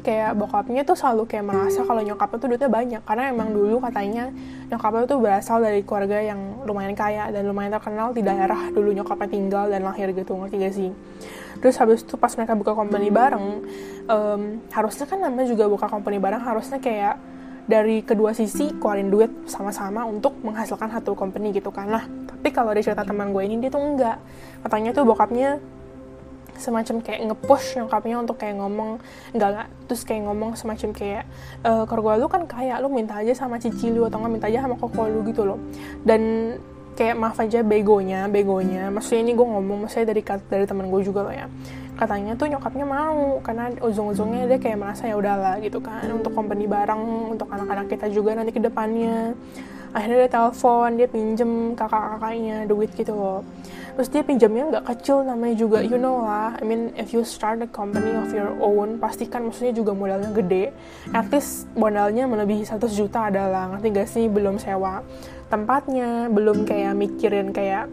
kayak 0.02 0.34
bokapnya 0.34 0.82
tuh 0.82 0.98
selalu 0.98 1.30
kayak 1.30 1.46
merasa 1.46 1.86
kalau 1.86 2.02
nyokapnya 2.02 2.38
tuh 2.42 2.48
duitnya 2.50 2.70
banyak. 2.70 3.02
Karena 3.06 3.30
emang 3.30 3.54
dulu 3.54 3.78
katanya 3.78 4.28
nyokapnya 4.68 5.06
tuh 5.06 5.18
berasal 5.22 5.62
dari 5.62 5.80
keluarga 5.86 6.18
yang 6.18 6.66
lumayan 6.66 6.92
kaya 6.98 7.30
dan 7.30 7.46
lumayan 7.46 7.72
terkenal 7.72 8.10
di 8.10 8.20
daerah 8.20 8.68
dulu 8.74 8.90
nyokapnya 8.92 9.28
tinggal 9.30 9.64
dan 9.70 9.86
lahir 9.86 10.10
gitu 10.10 10.34
ngerti 10.34 10.56
gak 10.58 10.74
sih? 10.74 10.90
Terus 11.62 11.78
habis 11.78 12.02
itu 12.02 12.18
pas 12.18 12.34
mereka 12.34 12.58
buka 12.58 12.74
company 12.74 13.08
bareng 13.14 13.46
um, 14.10 14.42
harusnya 14.74 15.06
kan 15.06 15.22
namanya 15.22 15.46
juga 15.46 15.70
buka 15.70 15.86
company 15.86 16.18
bareng 16.18 16.42
harusnya 16.42 16.82
kayak 16.82 17.22
dari 17.62 18.02
kedua 18.02 18.34
sisi 18.34 18.74
keluarin 18.74 19.06
duit 19.06 19.30
sama-sama 19.46 20.02
untuk 20.02 20.34
menghasilkan 20.42 20.90
satu 20.90 21.14
company 21.14 21.54
gitu 21.54 21.70
kan. 21.70 21.86
Nah 21.86 22.04
tapi 22.26 22.50
kalau 22.50 22.74
dari 22.74 22.82
cerita 22.82 23.06
teman 23.06 23.30
gue 23.30 23.42
ini 23.46 23.62
dia 23.62 23.70
tuh 23.70 23.78
enggak. 23.78 24.18
Katanya 24.66 24.90
tuh 24.90 25.06
bokapnya 25.06 25.62
semacam 26.56 27.00
kayak 27.00 27.20
ngepush 27.32 27.80
nyokapnya 27.80 28.16
untuk 28.20 28.36
kayak 28.36 28.60
ngomong 28.60 29.00
enggak 29.32 29.48
enggak 29.52 29.68
terus 29.88 30.02
kayak 30.04 30.22
ngomong 30.28 30.52
semacam 30.54 30.90
kayak 30.92 31.24
e, 31.64 31.70
keluarga 31.88 32.20
lu 32.20 32.28
kan 32.28 32.42
kayak 32.44 32.76
lu 32.84 32.88
minta 32.92 33.18
aja 33.18 33.32
sama 33.32 33.56
cici 33.56 33.88
lu 33.88 34.04
atau 34.06 34.20
nggak 34.20 34.32
minta 34.32 34.46
aja 34.48 34.64
sama 34.64 34.76
koko 34.76 35.08
lu 35.08 35.20
gitu 35.26 35.42
loh. 35.48 35.58
Dan 36.04 36.54
kayak 36.92 37.16
maaf 37.16 37.38
aja 37.40 37.64
begonya 37.64 38.28
begonya. 38.28 38.92
Maksudnya 38.92 39.20
ini 39.24 39.32
gue 39.32 39.46
ngomong 39.48 39.88
maksudnya 39.88 40.12
dari 40.12 40.22
dari 40.22 40.64
temen 40.68 40.86
gue 40.92 41.00
juga 41.02 41.24
loh 41.24 41.34
ya. 41.34 41.46
Katanya 41.96 42.32
tuh 42.36 42.48
nyokapnya 42.48 42.86
mau 42.88 43.38
karena 43.44 43.72
ujung-ujungnya 43.80 44.48
dia 44.48 44.58
kayak 44.60 44.78
merasa 44.80 45.08
ya 45.08 45.16
udahlah 45.16 45.60
gitu 45.60 45.78
kan 45.80 46.08
untuk 46.08 46.32
company 46.32 46.64
bareng 46.68 47.36
untuk 47.36 47.48
anak-anak 47.48 47.88
kita 47.88 48.06
juga 48.12 48.36
nanti 48.36 48.52
ke 48.52 48.60
depannya. 48.60 49.32
Akhirnya 49.92 50.24
dia 50.24 50.30
telepon 50.32 50.88
dia 50.96 51.08
pinjem 51.08 51.76
kakak-kakaknya 51.76 52.64
duit 52.64 52.90
gitu 52.96 53.12
loh 53.12 53.44
terus 53.96 54.09
dia 54.09 54.22
pinjamnya 54.24 54.64
nggak 54.72 54.85
kecil 54.88 55.24
namanya 55.24 55.55
juga 55.57 55.78
you 55.85 56.00
know 56.00 56.24
lah. 56.24 56.57
I 56.59 56.64
mean 56.64 56.92
if 56.96 57.12
you 57.12 57.22
start 57.22 57.61
a 57.61 57.68
company 57.68 58.12
of 58.16 58.33
your 58.33 58.52
own 58.61 58.96
pasti 59.00 59.28
kan 59.28 59.46
maksudnya 59.46 59.72
juga 59.72 59.92
modalnya 59.92 60.33
gede. 60.33 60.72
At 61.12 61.28
least 61.31 61.68
modalnya 61.76 62.24
melebihi 62.26 62.64
100 62.64 62.88
juta 62.92 63.28
adalah 63.28 63.72
ngerti 63.76 63.88
gak 63.92 64.09
sih? 64.09 64.24
Belum 64.26 64.57
sewa 64.57 65.05
tempatnya 65.52 66.33
belum 66.33 66.64
kayak 66.64 66.96
mikirin 66.96 67.52
kayak 67.52 67.85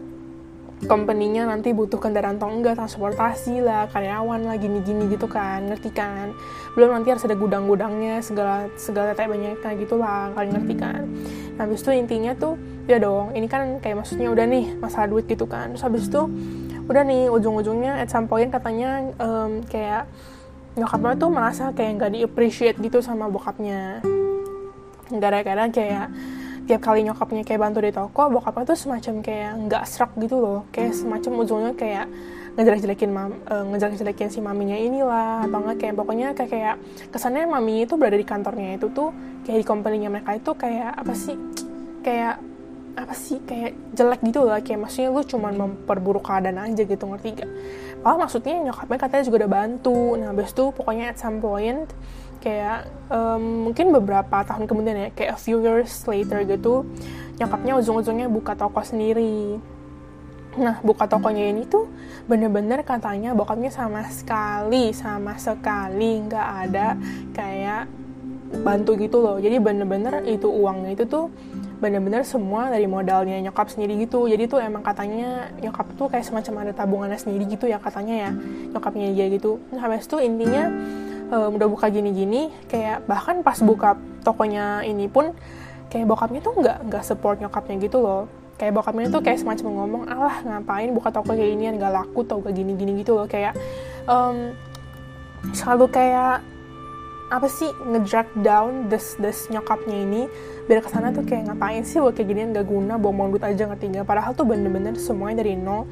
company-nya 0.80 1.44
nanti 1.44 1.76
butuh 1.76 2.00
kendaraan 2.00 2.40
atau 2.40 2.48
enggak, 2.48 2.80
transportasi 2.80 3.60
lah, 3.60 3.84
karyawan 3.92 4.48
lah, 4.48 4.56
gini-gini 4.56 5.12
gitu 5.12 5.28
kan, 5.28 5.68
ngerti 5.68 5.92
kan? 5.92 6.32
Belum 6.72 6.96
nanti 6.96 7.12
harus 7.12 7.24
ada 7.28 7.36
gudang-gudangnya, 7.36 8.24
segala 8.24 8.68
segala 8.80 9.12
kayak 9.12 9.28
banyak 9.28 9.60
kayak 9.60 9.76
gitulah, 9.84 10.32
kalian 10.32 10.56
ngerti 10.56 10.74
kan? 10.80 11.02
Nah, 11.60 11.68
habis 11.68 11.84
itu 11.84 11.92
intinya 11.92 12.32
tuh, 12.32 12.56
ya 12.88 12.96
dong, 12.96 13.36
ini 13.36 13.44
kan 13.44 13.76
kayak 13.84 14.00
maksudnya 14.00 14.32
udah 14.32 14.44
nih 14.48 14.80
masalah 14.80 15.12
duit 15.12 15.28
gitu 15.28 15.44
kan, 15.44 15.76
terus 15.76 15.84
habis 15.84 16.08
itu 16.08 16.22
udah 16.88 17.02
nih 17.06 17.28
ujung-ujungnya 17.28 18.00
at 18.00 18.08
some 18.08 18.26
point 18.26 18.50
katanya 18.50 19.04
um, 19.22 19.62
kayak 19.68 20.10
nyokapnya 20.74 21.14
tuh 21.18 21.30
merasa 21.30 21.64
kayak 21.70 22.02
nggak 22.02 22.10
di 22.14 22.18
appreciate 22.26 22.78
gitu 22.82 22.98
sama 22.98 23.30
bokapnya 23.30 24.02
gara-gara 25.10 25.66
kayak 25.70 26.10
tiap 26.70 26.86
kali 26.86 27.02
nyokapnya 27.02 27.42
kayak 27.42 27.60
bantu 27.66 27.82
di 27.82 27.90
toko 27.90 28.30
bokapnya 28.30 28.62
tuh 28.70 28.78
semacam 28.78 29.14
kayak 29.26 29.50
nggak 29.66 29.82
serak 29.90 30.14
gitu 30.22 30.38
loh. 30.38 30.62
Kayak 30.70 30.94
semacam 30.94 31.32
ujungnya 31.42 31.72
kayak 31.74 32.06
ngejelek-jelekin 32.54 33.10
mam 33.10 33.42
uh, 33.50 33.66
ngejelek-jelekin 33.74 34.30
si 34.30 34.38
maminya 34.38 34.78
inilah 34.78 35.50
atau 35.50 35.58
enggak 35.66 35.76
kayak 35.82 35.94
pokoknya 35.98 36.28
kayak 36.38 36.50
kayak 36.50 36.74
kesannya 37.10 37.50
mami 37.50 37.82
itu 37.82 37.98
berada 37.98 38.14
di 38.14 38.26
kantornya 38.26 38.78
itu 38.78 38.86
tuh 38.94 39.10
kayak 39.42 39.58
di 39.62 39.66
company-nya 39.66 40.14
mereka 40.14 40.38
itu 40.38 40.50
kayak 40.54 40.94
apa 40.94 41.12
sih 41.14 41.34
kayak 42.06 42.38
apa 42.98 43.14
sih 43.14 43.38
kayak 43.46 43.74
jelek 43.94 44.20
gitu 44.26 44.46
lah 44.46 44.58
kayak 44.62 44.82
maksudnya 44.82 45.10
lu 45.14 45.22
cuma 45.22 45.54
memperburuk 45.54 46.26
keadaan 46.26 46.58
aja 46.58 46.82
gitu 46.82 47.04
ngerti 47.06 47.42
gak? 47.42 47.50
Oh 48.02 48.18
maksudnya 48.18 48.70
nyokapnya 48.70 48.98
katanya 48.98 49.24
juga 49.26 49.36
udah 49.46 49.50
bantu. 49.50 50.00
Nah 50.18 50.34
abis 50.34 50.50
itu 50.54 50.64
pokoknya 50.74 51.14
at 51.14 51.18
some 51.18 51.38
point 51.38 51.86
kayak 52.40 52.88
um, 53.12 53.70
mungkin 53.70 53.92
beberapa 53.92 54.42
tahun 54.42 54.64
kemudian 54.64 54.96
ya 54.96 55.08
kayak 55.12 55.36
a 55.36 55.38
few 55.38 55.60
years 55.60 55.92
later 56.08 56.40
gitu 56.48 56.88
nyokapnya 57.40 57.72
ujung-ujungnya 57.80 58.28
buka 58.28 58.52
toko 58.52 58.84
sendiri. 58.84 59.56
Nah 60.60 60.82
buka 60.82 61.06
tokonya 61.06 61.48
ini 61.56 61.64
tuh 61.64 61.86
bener-bener 62.26 62.84
katanya 62.84 63.32
bokapnya 63.32 63.72
sama 63.72 64.04
sekali 64.10 64.92
sama 64.92 65.38
sekali 65.40 66.20
nggak 66.26 66.48
ada 66.68 66.98
kayak 67.32 67.88
bantu 68.60 68.98
gitu 69.00 69.22
loh. 69.22 69.40
Jadi 69.40 69.56
bener-bener 69.56 70.26
itu 70.28 70.50
uangnya 70.50 70.92
itu 70.98 71.08
tuh 71.08 71.32
bener-bener 71.80 72.28
semua 72.28 72.68
dari 72.68 72.84
modalnya 72.84 73.40
nyokap 73.40 73.72
sendiri 73.72 73.96
gitu. 74.04 74.28
Jadi 74.28 74.50
tuh 74.50 74.60
emang 74.60 74.84
katanya 74.84 75.48
nyokap 75.64 75.86
tuh 75.96 76.12
kayak 76.12 76.28
semacam 76.28 76.68
ada 76.68 76.72
tabungannya 76.76 77.16
sendiri 77.16 77.48
gitu 77.48 77.64
ya 77.70 77.80
katanya 77.80 78.28
ya 78.28 78.30
nyokapnya 78.76 79.16
dia 79.16 79.26
gitu. 79.32 79.62
Nah 79.72 79.80
habis 79.86 80.04
itu 80.04 80.18
intinya 80.20 80.68
um, 81.30 81.56
udah 81.56 81.68
buka 81.70 81.86
gini-gini 81.88 82.50
kayak 82.66 83.06
bahkan 83.06 83.40
pas 83.40 83.56
buka 83.62 83.96
tokonya 84.26 84.84
ini 84.84 85.06
pun 85.06 85.32
kayak 85.90 86.06
bokapnya 86.06 86.40
tuh 86.42 86.54
nggak 86.58 86.78
nggak 86.90 87.02
support 87.06 87.38
nyokapnya 87.40 87.76
gitu 87.82 87.98
loh. 88.02 88.26
Kayak 88.60 88.76
bokapnya 88.76 89.08
tuh 89.08 89.22
kayak 89.24 89.40
semacam 89.40 89.66
ngomong 89.72 90.02
alah 90.04 90.36
ngapain 90.44 90.92
buka 90.92 91.08
toko 91.08 91.32
kayak 91.32 91.50
gini 91.56 91.72
nggak 91.80 91.92
laku 91.96 92.20
tau 92.28 92.44
gak 92.44 92.54
gini-gini 92.54 93.00
gitu 93.00 93.16
loh. 93.16 93.26
Kayak 93.26 93.56
um, 94.04 94.52
selalu 95.56 95.88
kayak 95.88 96.44
apa 97.30 97.46
sih 97.46 97.70
ngedrag 97.86 98.26
down 98.42 98.90
des 98.92 99.16
des 99.16 99.38
nyokapnya 99.48 99.96
ini? 99.96 100.22
Biar 100.68 100.84
ke 100.84 100.90
sana 100.92 101.10
tuh 101.10 101.26
kayak 101.26 101.50
ngapain 101.50 101.82
sih 101.82 101.98
buat 101.98 102.14
kayak 102.14 102.28
ginian 102.30 102.48
gak 102.54 102.68
guna 102.68 102.94
buang-buang 103.00 103.34
duit 103.34 103.42
aja 103.42 103.66
ngerti 103.66 103.90
gak 103.90 104.06
padahal 104.06 104.36
tuh 104.36 104.46
bener-bener 104.46 104.94
semuanya 104.94 105.42
dari 105.42 105.58
nol 105.58 105.88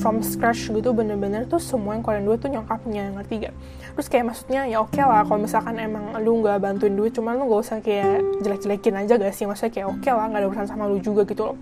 from 0.00 0.20
scratch 0.20 0.68
gitu 0.68 0.92
bener-bener 0.92 1.48
tuh 1.48 1.60
semua 1.60 1.96
yang 1.96 2.04
kalian 2.04 2.24
duit 2.28 2.40
tuh 2.40 2.52
nyokapnya 2.52 3.16
ngerti 3.16 3.48
gak 3.48 3.54
terus 3.96 4.12
kayak 4.12 4.28
maksudnya 4.28 4.68
ya 4.68 4.84
oke 4.84 4.92
okay 4.92 5.08
lah 5.08 5.24
kalau 5.24 5.40
misalkan 5.40 5.80
emang 5.80 6.12
lu 6.20 6.44
nggak 6.44 6.60
bantuin 6.60 6.92
duit 6.92 7.16
cuman 7.16 7.40
lu 7.40 7.48
gak 7.48 7.62
usah 7.64 7.78
kayak 7.80 8.20
jelek-jelekin 8.44 8.92
aja 8.92 9.16
gak 9.16 9.32
sih? 9.32 9.48
Maksudnya 9.48 9.72
kayak 9.72 9.88
oke 9.88 10.04
okay 10.04 10.12
lah 10.12 10.28
nggak 10.28 10.40
ada 10.44 10.48
urusan 10.52 10.68
sama 10.68 10.84
lu 10.84 11.00
juga 11.00 11.24
gitu 11.24 11.48
loh. 11.48 11.56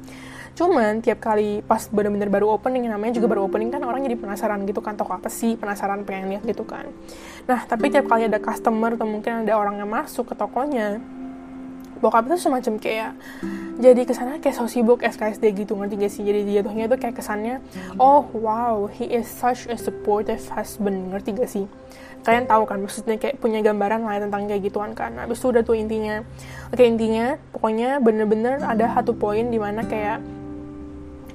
Cuman 0.55 1.03
tiap 1.03 1.19
kali 1.23 1.63
pas 1.67 1.83
bener-bener 1.91 2.31
baru 2.31 2.59
opening 2.59 2.91
namanya 2.91 3.19
juga 3.23 3.31
baru 3.31 3.47
opening 3.47 3.71
kan 3.71 3.83
orang 3.87 4.03
jadi 4.03 4.19
penasaran 4.19 4.67
gitu 4.67 4.83
kan 4.83 4.99
toko 4.99 5.15
apa 5.15 5.31
sih 5.31 5.55
penasaran 5.55 6.03
pengen 6.03 6.35
lihat 6.35 6.43
gitu 6.43 6.67
kan. 6.67 6.91
Nah 7.47 7.63
tapi 7.71 7.95
tiap 7.95 8.11
kali 8.11 8.27
ada 8.27 8.43
customer 8.43 8.99
atau 8.99 9.07
mungkin 9.07 9.47
ada 9.47 9.55
orang 9.55 9.79
yang 9.79 9.91
masuk 9.91 10.31
ke 10.31 10.35
tokonya 10.35 10.99
bokap 11.99 12.27
itu 12.31 12.37
semacam 12.49 12.75
kayak 12.79 13.11
jadi 13.79 14.03
ke 14.07 14.15
sana 14.15 14.39
kayak 14.39 14.55
so 14.55 14.71
sibuk 14.71 15.03
SKSD 15.03 15.51
gitu 15.55 15.75
ngerti 15.75 15.95
gak 15.99 16.13
sih? 16.15 16.23
Jadi 16.23 16.47
jatuhnya 16.47 16.87
tuh 16.87 16.99
kayak 16.99 17.15
kesannya 17.19 17.59
oh 17.99 18.27
wow 18.35 18.87
he 18.87 19.11
is 19.11 19.27
such 19.27 19.67
a 19.67 19.77
supportive 19.79 20.43
husband. 20.55 21.11
Ngerti 21.11 21.31
gak 21.35 21.51
sih? 21.51 21.67
Kalian 22.25 22.49
tahu 22.49 22.65
kan 22.65 22.81
maksudnya 22.81 23.21
kayak 23.21 23.37
punya 23.43 23.61
gambaran 23.61 24.07
lah 24.07 24.17
tentang 24.23 24.49
kayak 24.49 24.63
gituan 24.65 24.97
kan. 24.97 25.13
Habis 25.19 25.43
itu 25.43 25.53
udah 25.53 25.63
tuh 25.67 25.77
intinya 25.77 26.23
oke 26.71 26.83
intinya 26.83 27.37
pokoknya 27.53 27.99
bener-bener 28.01 28.63
ada 28.63 28.95
satu 28.95 29.13
poin 29.13 29.51
di 29.51 29.59
mana 29.59 29.85
kayak 29.85 30.23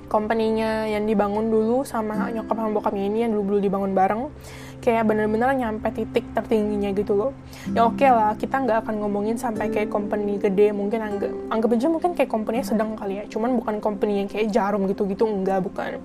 company-nya 0.10 0.89
yang 0.89 1.06
dibangun 1.06 1.54
dulu 1.54 1.86
sama 1.86 2.34
nyokap 2.34 2.58
sama 2.58 2.69
bokapnya 2.74 3.06
ini 3.06 3.17
yang 3.30 3.32
dulu-dulu 3.38 3.62
dibangun 3.62 3.93
bareng 3.93 4.34
kayak 4.80 5.04
bener-bener 5.08 5.52
nyampe 5.56 5.88
titik 5.92 6.26
tertingginya 6.32 6.89
gitu 6.96 7.13
loh. 7.15 7.32
Ya 7.76 7.86
oke 7.86 8.00
okay 8.00 8.10
lah 8.10 8.34
kita 8.36 8.56
nggak 8.63 8.88
akan 8.88 8.96
ngomongin 9.04 9.36
sampai 9.36 9.68
kayak 9.68 9.92
company 9.92 10.39
gede 10.39 10.72
mungkin 10.72 11.00
anggap 11.04 11.32
anggap 11.52 11.70
aja 11.76 11.88
mungkin 11.92 12.12
kayak 12.15 12.32
company 12.32 12.63
sedang 12.63 12.96
kali 12.96 13.22
ya. 13.22 13.24
Cuman 13.28 13.60
bukan 13.60 13.76
company 13.84 14.24
yang 14.24 14.28
kayak 14.32 14.50
jarum 14.50 14.88
gitu-gitu 14.88 15.28
enggak 15.28 15.60
bukan. 15.63 16.00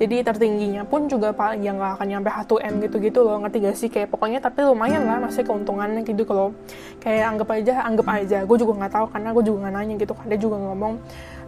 Jadi 0.00 0.24
tertingginya 0.24 0.88
pun 0.88 1.12
juga 1.12 1.28
paling 1.36 1.60
yang 1.60 1.76
nggak 1.76 2.00
akan 2.00 2.06
nyampe 2.08 2.30
1 2.32 2.56
m 2.72 2.74
gitu-gitu 2.88 3.20
loh 3.20 3.36
ngerti 3.44 3.56
gak 3.60 3.76
sih? 3.76 3.88
Kayak 3.92 4.08
pokoknya 4.08 4.40
tapi 4.40 4.64
lumayan 4.64 5.04
lah 5.04 5.20
masih 5.20 5.44
keuntungannya 5.44 6.00
gitu 6.08 6.24
kalau 6.24 6.56
kayak 7.04 7.36
anggap 7.36 7.48
aja 7.52 7.84
anggap 7.84 8.08
aja. 8.08 8.38
Gue 8.48 8.56
juga 8.56 8.80
nggak 8.80 8.92
tahu 8.96 9.06
karena 9.12 9.28
gue 9.36 9.44
juga 9.44 9.58
nggak 9.68 9.74
nanya 9.76 9.94
gitu 10.00 10.12
kan. 10.16 10.24
Dia 10.24 10.40
juga 10.40 10.56
ngomong 10.56 10.92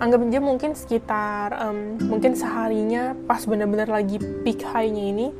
anggap 0.04 0.20
aja 0.28 0.40
mungkin 0.44 0.70
sekitar 0.76 1.48
um, 1.64 1.96
mungkin 2.12 2.36
seharinya 2.36 3.16
pas 3.24 3.40
bener-bener 3.48 3.88
lagi 3.88 4.20
peak 4.20 4.68
high-nya 4.68 5.04
ini 5.16 5.32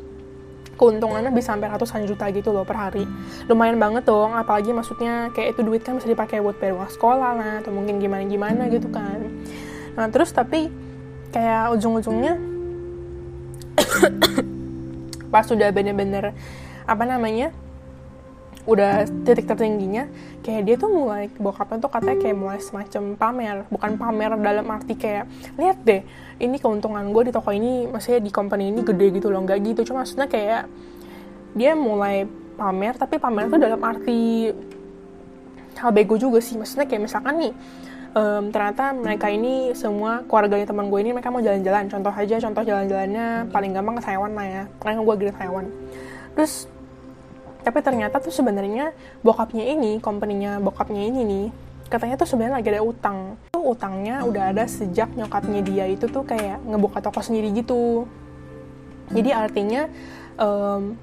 keuntungannya 0.82 1.30
bisa 1.30 1.54
sampai 1.54 1.70
ratusan 1.70 2.10
juta 2.10 2.26
gitu 2.34 2.50
loh 2.50 2.66
per 2.66 2.74
hari. 2.74 3.06
Lumayan 3.46 3.78
banget 3.78 4.02
dong 4.02 4.34
apalagi 4.34 4.74
maksudnya 4.74 5.30
kayak 5.30 5.54
itu 5.54 5.62
duit 5.62 5.86
kan 5.86 5.94
bisa 5.94 6.10
dipakai 6.10 6.42
buat 6.42 6.58
bayar 6.58 6.74
uang 6.74 6.90
sekolah 6.90 7.30
lah 7.38 7.52
atau 7.62 7.70
mungkin 7.70 8.02
gimana 8.02 8.26
gimana 8.26 8.66
gitu 8.66 8.90
kan. 8.90 9.22
Nah 9.94 10.10
terus 10.10 10.34
tapi 10.34 10.66
kayak 11.30 11.70
ujung-ujungnya 11.78 12.34
pas 15.32 15.46
sudah 15.46 15.70
bener-bener 15.70 16.34
apa 16.82 17.04
namanya 17.06 17.54
udah 18.62 19.10
titik 19.26 19.50
tertingginya 19.50 20.06
kayak 20.46 20.62
dia 20.62 20.76
tuh 20.78 20.86
mulai 20.86 21.26
bokapnya 21.34 21.82
tuh 21.82 21.90
katanya 21.90 22.18
kayak 22.22 22.36
mulai 22.38 22.58
semacam 22.62 23.02
pamer 23.18 23.56
bukan 23.66 23.90
pamer 23.98 24.30
dalam 24.38 24.66
arti 24.70 24.94
kayak 24.94 25.26
lihat 25.58 25.82
deh 25.82 26.06
ini 26.42 26.58
keuntungan 26.58 27.06
gue 27.14 27.30
di 27.30 27.32
toko 27.32 27.54
ini 27.54 27.86
maksudnya 27.86 28.18
di 28.18 28.30
company 28.34 28.74
ini 28.74 28.82
gede 28.82 29.14
gitu 29.14 29.30
loh 29.30 29.46
nggak 29.46 29.58
gitu. 29.62 29.80
Cuma 29.94 30.02
maksudnya 30.02 30.26
kayak 30.26 30.66
dia 31.54 31.78
mulai 31.78 32.26
pamer 32.58 32.98
tapi 32.98 33.22
pamer 33.22 33.46
tuh 33.46 33.62
dalam 33.62 33.78
arti 33.78 34.50
hal 35.78 35.90
bego 35.94 36.18
juga 36.18 36.42
sih. 36.42 36.58
Maksudnya 36.58 36.90
kayak 36.90 37.02
misalkan 37.06 37.34
nih 37.38 37.52
um, 38.18 38.50
ternyata 38.50 38.90
mereka 38.90 39.30
ini 39.30 39.70
semua 39.78 40.26
keluarganya 40.26 40.66
teman 40.66 40.90
gue 40.90 40.98
ini 40.98 41.14
mereka 41.14 41.30
mau 41.30 41.38
jalan-jalan. 41.38 41.86
Contoh 41.86 42.12
aja 42.12 42.34
contoh 42.42 42.62
jalan-jalannya 42.66 43.26
paling 43.54 43.70
gampang 43.70 43.94
ke 43.98 44.02
Taiwan 44.02 44.32
lah 44.34 44.46
ya. 44.50 44.62
Karena 44.82 44.98
gue 44.98 45.14
gede 45.22 45.32
Taiwan. 45.38 45.66
Terus 46.34 46.66
tapi 47.62 47.78
ternyata 47.80 48.18
tuh 48.18 48.34
sebenarnya 48.34 48.92
bokapnya 49.22 49.64
ini 49.64 50.02
company-nya 50.02 50.58
bokapnya 50.58 51.02
ini 51.06 51.20
nih 51.22 51.46
katanya 51.92 52.16
tuh 52.16 52.24
sebenarnya 52.24 52.56
lagi 52.64 52.68
ada 52.72 52.80
utang. 52.80 53.36
Tuh 53.52 53.76
utangnya 53.76 54.24
udah 54.24 54.56
ada 54.56 54.64
sejak 54.64 55.12
nyokapnya 55.12 55.60
dia 55.60 55.84
itu 55.84 56.08
tuh 56.08 56.24
kayak 56.24 56.64
ngebuka 56.64 57.04
toko 57.04 57.20
sendiri 57.20 57.52
gitu. 57.52 58.08
Jadi 59.12 59.28
artinya 59.28 59.92
um, 60.40 60.96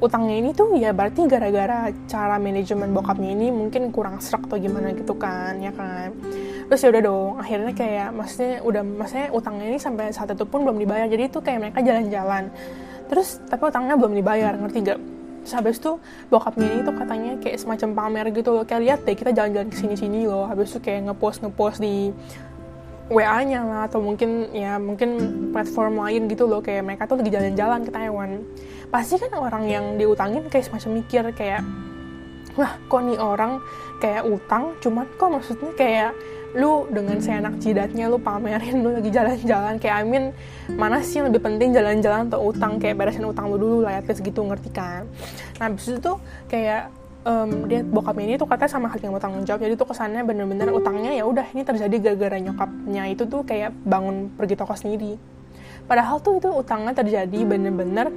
utangnya 0.00 0.40
ini 0.40 0.50
tuh 0.56 0.72
ya 0.80 0.96
berarti 0.96 1.28
gara-gara 1.28 1.92
cara 2.08 2.40
manajemen 2.40 2.88
bokapnya 2.96 3.36
ini 3.36 3.52
mungkin 3.52 3.92
kurang 3.92 4.16
serak 4.24 4.48
atau 4.48 4.56
gimana 4.56 4.96
gitu 4.96 5.12
kan 5.12 5.60
ya 5.60 5.76
kan? 5.76 6.16
Terus 6.72 6.80
ya 6.80 6.88
udah 6.88 7.02
dong 7.04 7.30
akhirnya 7.36 7.72
kayak 7.76 8.08
maksudnya 8.16 8.64
udah 8.64 8.82
maksudnya 8.84 9.28
utangnya 9.36 9.66
ini 9.76 9.78
sampai 9.80 10.08
saat 10.16 10.32
itu 10.32 10.48
pun 10.48 10.64
belum 10.64 10.80
dibayar. 10.80 11.04
Jadi 11.04 11.28
itu 11.28 11.38
kayak 11.44 11.68
mereka 11.68 11.84
jalan-jalan. 11.84 12.48
Terus 13.12 13.44
tapi 13.44 13.62
utangnya 13.68 14.00
belum 14.00 14.16
dibayar 14.16 14.56
ngerti 14.56 14.78
gak 14.88 15.00
terus 15.48 15.56
habis 15.56 15.80
itu 15.80 15.96
bokapnya 16.28 16.68
ini 16.68 16.80
tuh 16.84 16.92
katanya 16.92 17.32
kayak 17.40 17.56
semacam 17.56 17.88
pamer 17.96 18.26
gitu 18.36 18.52
loh. 18.52 18.68
Kayak 18.68 18.82
lihat 18.84 18.98
deh 19.08 19.16
kita 19.16 19.32
jalan-jalan 19.32 19.72
ke 19.72 19.80
sini-sini 19.80 20.28
loh. 20.28 20.44
Habis 20.44 20.76
itu 20.76 20.84
kayak 20.84 21.08
ngepost 21.08 21.40
ngepost 21.40 21.80
di 21.80 22.12
WA-nya 23.08 23.64
lah 23.64 23.80
atau 23.88 24.04
mungkin 24.04 24.52
ya 24.52 24.76
mungkin 24.76 25.16
platform 25.56 26.04
lain 26.04 26.28
gitu 26.28 26.44
loh. 26.44 26.60
Kayak 26.60 26.84
mereka 26.84 27.08
tuh 27.08 27.16
lagi 27.24 27.32
jalan-jalan 27.32 27.80
ke 27.80 27.90
Taiwan. 27.96 28.44
Pasti 28.92 29.16
kan 29.16 29.32
orang 29.40 29.64
yang 29.64 29.84
diutangin 29.96 30.44
kayak 30.52 30.68
semacam 30.68 30.90
mikir 31.00 31.24
kayak 31.32 31.64
wah 32.60 32.76
kok 32.76 33.00
nih 33.08 33.16
orang 33.16 33.64
kayak 34.04 34.28
utang 34.28 34.76
cuman 34.84 35.08
kok 35.16 35.30
maksudnya 35.32 35.72
kayak 35.80 36.10
lu 36.56 36.88
dengan 36.88 37.20
seenak 37.20 37.60
jidatnya 37.60 38.08
lu 38.08 38.16
pamerin 38.16 38.80
lu 38.80 38.96
lagi 38.96 39.12
jalan-jalan. 39.12 39.76
Kayak 39.76 39.96
I 40.00 40.04
mean 40.08 40.24
mana 40.72 41.04
sih 41.04 41.20
yang 41.20 41.28
lebih 41.28 41.44
penting 41.44 41.76
jalan-jalan 41.76 42.32
atau 42.32 42.40
utang? 42.48 42.80
Kayak 42.80 42.96
beresin 43.04 43.28
utang 43.28 43.52
lu 43.52 43.60
dulu 43.60 43.78
lah 43.84 44.00
ya 44.00 44.02
segitu 44.08 44.40
ngerti 44.40 44.72
kan? 44.72 45.04
Nah 45.60 45.68
abis 45.68 45.92
itu 45.92 46.12
kayak 46.48 46.88
um, 47.28 47.68
dia 47.68 47.84
bokapnya 47.84 48.24
ini 48.24 48.34
tuh 48.40 48.48
katanya 48.48 48.70
sama 48.72 48.86
hal 48.88 48.98
yang 49.00 49.12
mau 49.12 49.20
tanggung 49.20 49.44
jawab. 49.44 49.60
Jadi 49.60 49.74
tuh 49.76 49.88
kesannya 49.92 50.22
bener-bener 50.24 50.72
utangnya 50.72 51.12
ya 51.12 51.24
udah 51.28 51.46
ini 51.52 51.62
terjadi 51.68 51.96
gara-gara 52.00 52.38
nyokapnya 52.40 53.02
itu 53.12 53.22
tuh 53.28 53.44
kayak 53.44 53.76
bangun 53.84 54.32
pergi 54.32 54.54
toko 54.56 54.72
sendiri. 54.72 55.20
Padahal 55.84 56.20
tuh 56.20 56.40
itu 56.40 56.48
utangnya 56.48 56.92
terjadi 56.96 57.38
bener-bener 57.44 58.08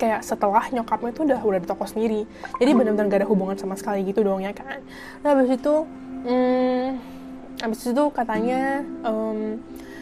kayak 0.00 0.24
setelah 0.24 0.64
nyokapnya 0.72 1.12
tuh 1.12 1.28
udah 1.28 1.40
udah 1.44 1.60
di 1.60 1.68
toko 1.68 1.84
sendiri. 1.84 2.24
Jadi 2.56 2.70
benar-benar 2.72 3.06
gak 3.12 3.20
ada 3.20 3.28
hubungan 3.28 3.56
sama 3.60 3.76
sekali 3.76 4.00
gitu 4.08 4.24
dong 4.24 4.40
ya 4.40 4.56
kan? 4.56 4.80
Nah 5.20 5.36
habis 5.36 5.52
itu 5.52 5.84
hmm, 6.24 6.84
habis 7.60 7.80
itu 7.84 8.04
katanya 8.12 8.84
um, 9.04 9.60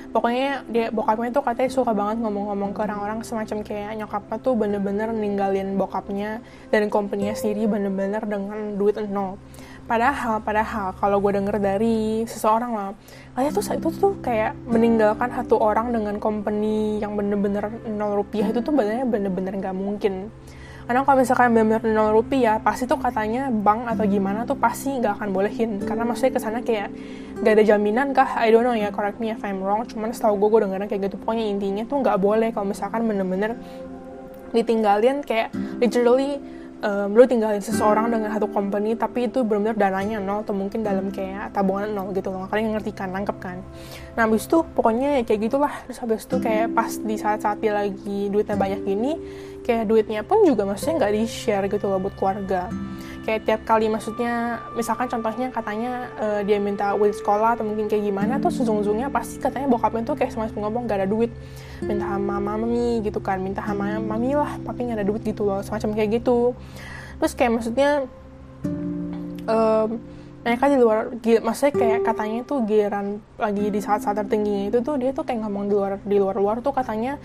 pokoknya 0.08 0.64
dia 0.72 0.86
bokapnya 0.88 1.30
tuh 1.34 1.44
katanya 1.44 1.70
suka 1.70 1.92
banget 1.92 2.24
ngomong-ngomong 2.24 2.72
ke 2.72 2.80
orang-orang 2.80 3.20
semacam 3.20 3.60
kayak 3.60 3.92
nyokapnya 4.00 4.36
tuh 4.40 4.54
bener-bener 4.56 5.08
ninggalin 5.12 5.76
bokapnya 5.76 6.40
dan 6.72 6.88
company 6.88 7.34
sendiri 7.36 7.68
bener-bener 7.68 8.22
dengan 8.24 8.74
duit 8.80 8.96
nol. 9.10 9.36
Padahal 9.88 10.44
padahal 10.44 10.92
kalau 11.00 11.16
gue 11.16 11.32
denger 11.32 11.56
dari 11.56 12.24
seseorang 12.28 12.72
lah 12.76 12.90
kayak 13.32 13.56
tuh 13.56 13.64
itu 13.64 13.88
tuh 13.96 14.12
kayak 14.20 14.52
meninggalkan 14.68 15.32
satu 15.32 15.56
orang 15.56 15.96
dengan 15.96 16.20
company 16.20 17.00
yang 17.00 17.16
bener-bener 17.16 17.72
nol 17.88 18.20
rupiah 18.20 18.52
itu 18.52 18.60
tuh 18.60 18.72
bener-bener 18.76 19.52
nggak 19.56 19.76
mungkin 19.76 20.28
karena 20.88 21.04
kalau 21.04 21.20
misalkan 21.20 21.52
bener-bener 21.52 21.84
nol 21.92 22.16
rupiah 22.16 22.56
pasti 22.64 22.88
tuh 22.88 22.96
katanya 22.96 23.52
bank 23.52 23.92
atau 23.92 24.08
gimana 24.08 24.48
tuh 24.48 24.56
pasti 24.56 24.88
nggak 24.96 25.20
akan 25.20 25.28
bolehin. 25.36 25.84
Karena 25.84 26.08
maksudnya 26.08 26.32
ke 26.32 26.40
sana 26.40 26.64
kayak 26.64 26.88
gak 27.44 27.52
ada 27.60 27.64
jaminan 27.68 28.16
kah? 28.16 28.40
I 28.40 28.48
don't 28.48 28.64
know 28.64 28.72
ya 28.72 28.88
correct 28.88 29.20
me 29.20 29.28
if 29.28 29.44
I'm 29.44 29.60
wrong. 29.60 29.84
Cuman 29.84 30.16
setahu 30.16 30.40
gue 30.40 30.48
gue 30.48 30.60
dengarnya 30.64 30.88
kayak 30.88 31.12
gitu. 31.12 31.20
Pokoknya 31.20 31.44
intinya 31.44 31.84
tuh 31.84 32.00
nggak 32.00 32.16
boleh 32.16 32.48
kalau 32.56 32.72
misalkan 32.72 33.04
bener-bener 33.04 33.60
ditinggalin 34.56 35.20
kayak 35.20 35.52
literally 35.76 36.40
um, 36.82 37.08
lu 37.14 37.24
tinggalin 37.26 37.62
seseorang 37.62 38.10
dengan 38.10 38.30
satu 38.30 38.46
company 38.50 38.94
tapi 38.94 39.26
itu 39.26 39.42
benar-benar 39.42 39.76
dananya 39.78 40.18
nol 40.22 40.42
atau 40.42 40.54
mungkin 40.54 40.86
dalam 40.86 41.10
kayak 41.10 41.54
tabungan 41.54 41.90
nol 41.90 42.10
gitu 42.14 42.30
loh. 42.30 42.46
Kalian 42.46 42.74
ngerti 42.74 42.92
kan 42.94 43.10
nangkep 43.10 43.36
kan. 43.38 43.58
Nah 44.14 44.26
habis 44.26 44.46
itu 44.46 44.62
pokoknya 44.74 45.20
ya 45.20 45.22
kayak 45.26 45.40
gitulah. 45.50 45.74
Terus 45.86 45.98
habis 46.02 46.22
itu 46.26 46.36
kayak 46.38 46.66
pas 46.74 46.92
di 46.94 47.16
saat-saat 47.18 47.58
dia 47.58 47.72
lagi 47.74 48.30
duitnya 48.30 48.56
banyak 48.58 48.80
gini 48.86 49.12
kayak 49.66 49.84
duitnya 49.84 50.24
pun 50.24 50.40
juga 50.48 50.64
maksudnya 50.64 51.04
nggak 51.04 51.12
di 51.12 51.22
share 51.28 51.66
gitu 51.68 51.86
loh 51.90 52.00
buat 52.00 52.14
keluarga. 52.16 52.72
Kayak 53.28 53.44
tiap 53.44 53.60
kali 53.68 53.92
maksudnya 53.92 54.56
misalkan 54.72 55.04
contohnya 55.04 55.52
katanya 55.52 56.08
uh, 56.16 56.40
dia 56.40 56.56
minta 56.56 56.96
duit 56.96 57.12
sekolah 57.12 57.60
atau 57.60 57.64
mungkin 57.68 57.84
kayak 57.84 58.08
gimana 58.08 58.40
tuh 58.40 58.48
ujung-ujungnya 58.48 59.12
pasti 59.12 59.36
katanya 59.36 59.68
bokapnya 59.68 60.08
tuh 60.08 60.16
kayak 60.16 60.32
semacam 60.32 60.64
ngomong 60.64 60.88
gak 60.88 61.04
ada 61.04 61.08
duit 61.08 61.28
minta 61.84 62.06
sama 62.10 62.42
mami 62.42 63.02
gitu 63.06 63.22
kan 63.22 63.38
minta 63.38 63.62
sama 63.62 63.98
mami 64.02 64.34
lah 64.34 64.58
tapi 64.66 64.88
gak 64.88 64.98
ada 64.98 65.06
duit 65.06 65.22
gitu 65.22 65.46
loh 65.46 65.62
semacam 65.62 65.94
kayak 65.94 66.22
gitu. 66.22 66.54
Terus 67.18 67.32
kayak 67.34 67.52
maksudnya 67.58 67.90
um, 69.46 69.88
mereka 70.46 70.64
di 70.70 70.76
luar 70.78 71.12
maksudnya 71.44 71.72
kayak 71.74 72.00
katanya 72.06 72.40
tuh 72.46 72.58
giliran 72.64 73.20
lagi 73.36 73.68
di 73.68 73.80
saat-saat 73.82 74.16
tertingginya 74.24 74.70
itu 74.70 74.78
tuh 74.80 74.94
dia 74.96 75.10
tuh 75.10 75.26
kayak 75.26 75.44
ngomong 75.44 75.68
di 75.68 75.74
luar 75.74 75.92
di 76.06 76.16
luar-luar 76.16 76.62
tuh 76.62 76.72
katanya 76.72 77.18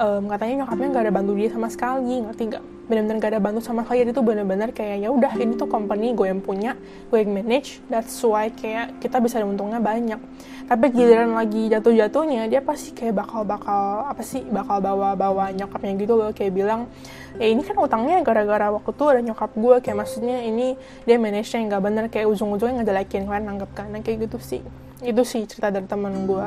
um, 0.00 0.22
katanya 0.32 0.64
nyokapnya 0.64 0.88
nggak 0.88 1.04
ada 1.06 1.14
bantu 1.14 1.32
dia 1.36 1.48
sama 1.52 1.68
sekali 1.68 2.24
ngerti 2.24 2.42
nggak? 2.48 2.64
Benar-benar 2.90 3.16
gak 3.22 3.30
ada 3.30 3.38
bantu 3.38 3.60
sama 3.62 3.86
sekali. 3.86 4.02
Itu 4.02 4.18
benar-benar 4.18 4.74
kayak 4.74 4.96
ya 4.98 5.08
udah 5.14 5.38
ini 5.38 5.54
tuh 5.54 5.70
company 5.70 6.10
gue 6.10 6.26
yang 6.26 6.42
punya 6.42 6.74
gue 7.06 7.22
yang 7.22 7.30
manage 7.30 7.78
that's 7.86 8.18
why 8.26 8.50
kayak 8.50 8.98
kita 8.98 9.22
bisa 9.22 9.38
untungnya 9.46 9.78
banyak. 9.78 10.18
Tapi 10.66 10.86
giliran 10.90 11.34
lagi 11.34 11.70
jatuh-jatuhnya 11.70 12.50
dia 12.50 12.58
pasti 12.62 12.90
kayak 12.90 13.22
bakal 13.22 13.46
bakal 13.46 14.06
apa 14.10 14.22
sih 14.26 14.42
bakal 14.42 14.82
bawa 14.82 15.14
bawa 15.14 15.54
nyokapnya 15.54 15.94
gitu 16.02 16.18
loh. 16.18 16.34
Kayak 16.34 16.52
bilang 16.58 16.80
ya 17.38 17.46
ini 17.46 17.62
kan 17.62 17.78
utangnya 17.78 18.18
gara-gara 18.26 18.74
waktu 18.74 18.90
tuh 18.90 19.06
ada 19.14 19.20
nyokap 19.22 19.54
gue. 19.54 19.76
Kayak 19.86 19.96
maksudnya 20.02 20.42
ini 20.42 20.74
dia 21.06 21.14
manage 21.14 21.54
nya 21.54 21.70
nggak 21.70 21.82
bener 21.86 22.04
kayak 22.10 22.26
ujung-ujungnya 22.26 22.82
ngejelekin 22.82 23.22
kalian 23.30 23.46
anggap 23.54 23.70
kan. 23.70 23.86
Nah, 23.86 24.02
kayak 24.02 24.26
gitu 24.26 24.42
sih. 24.42 24.62
Itu 24.98 25.22
sih 25.22 25.46
cerita 25.46 25.70
dari 25.70 25.86
temen 25.86 26.26
gue. 26.26 26.46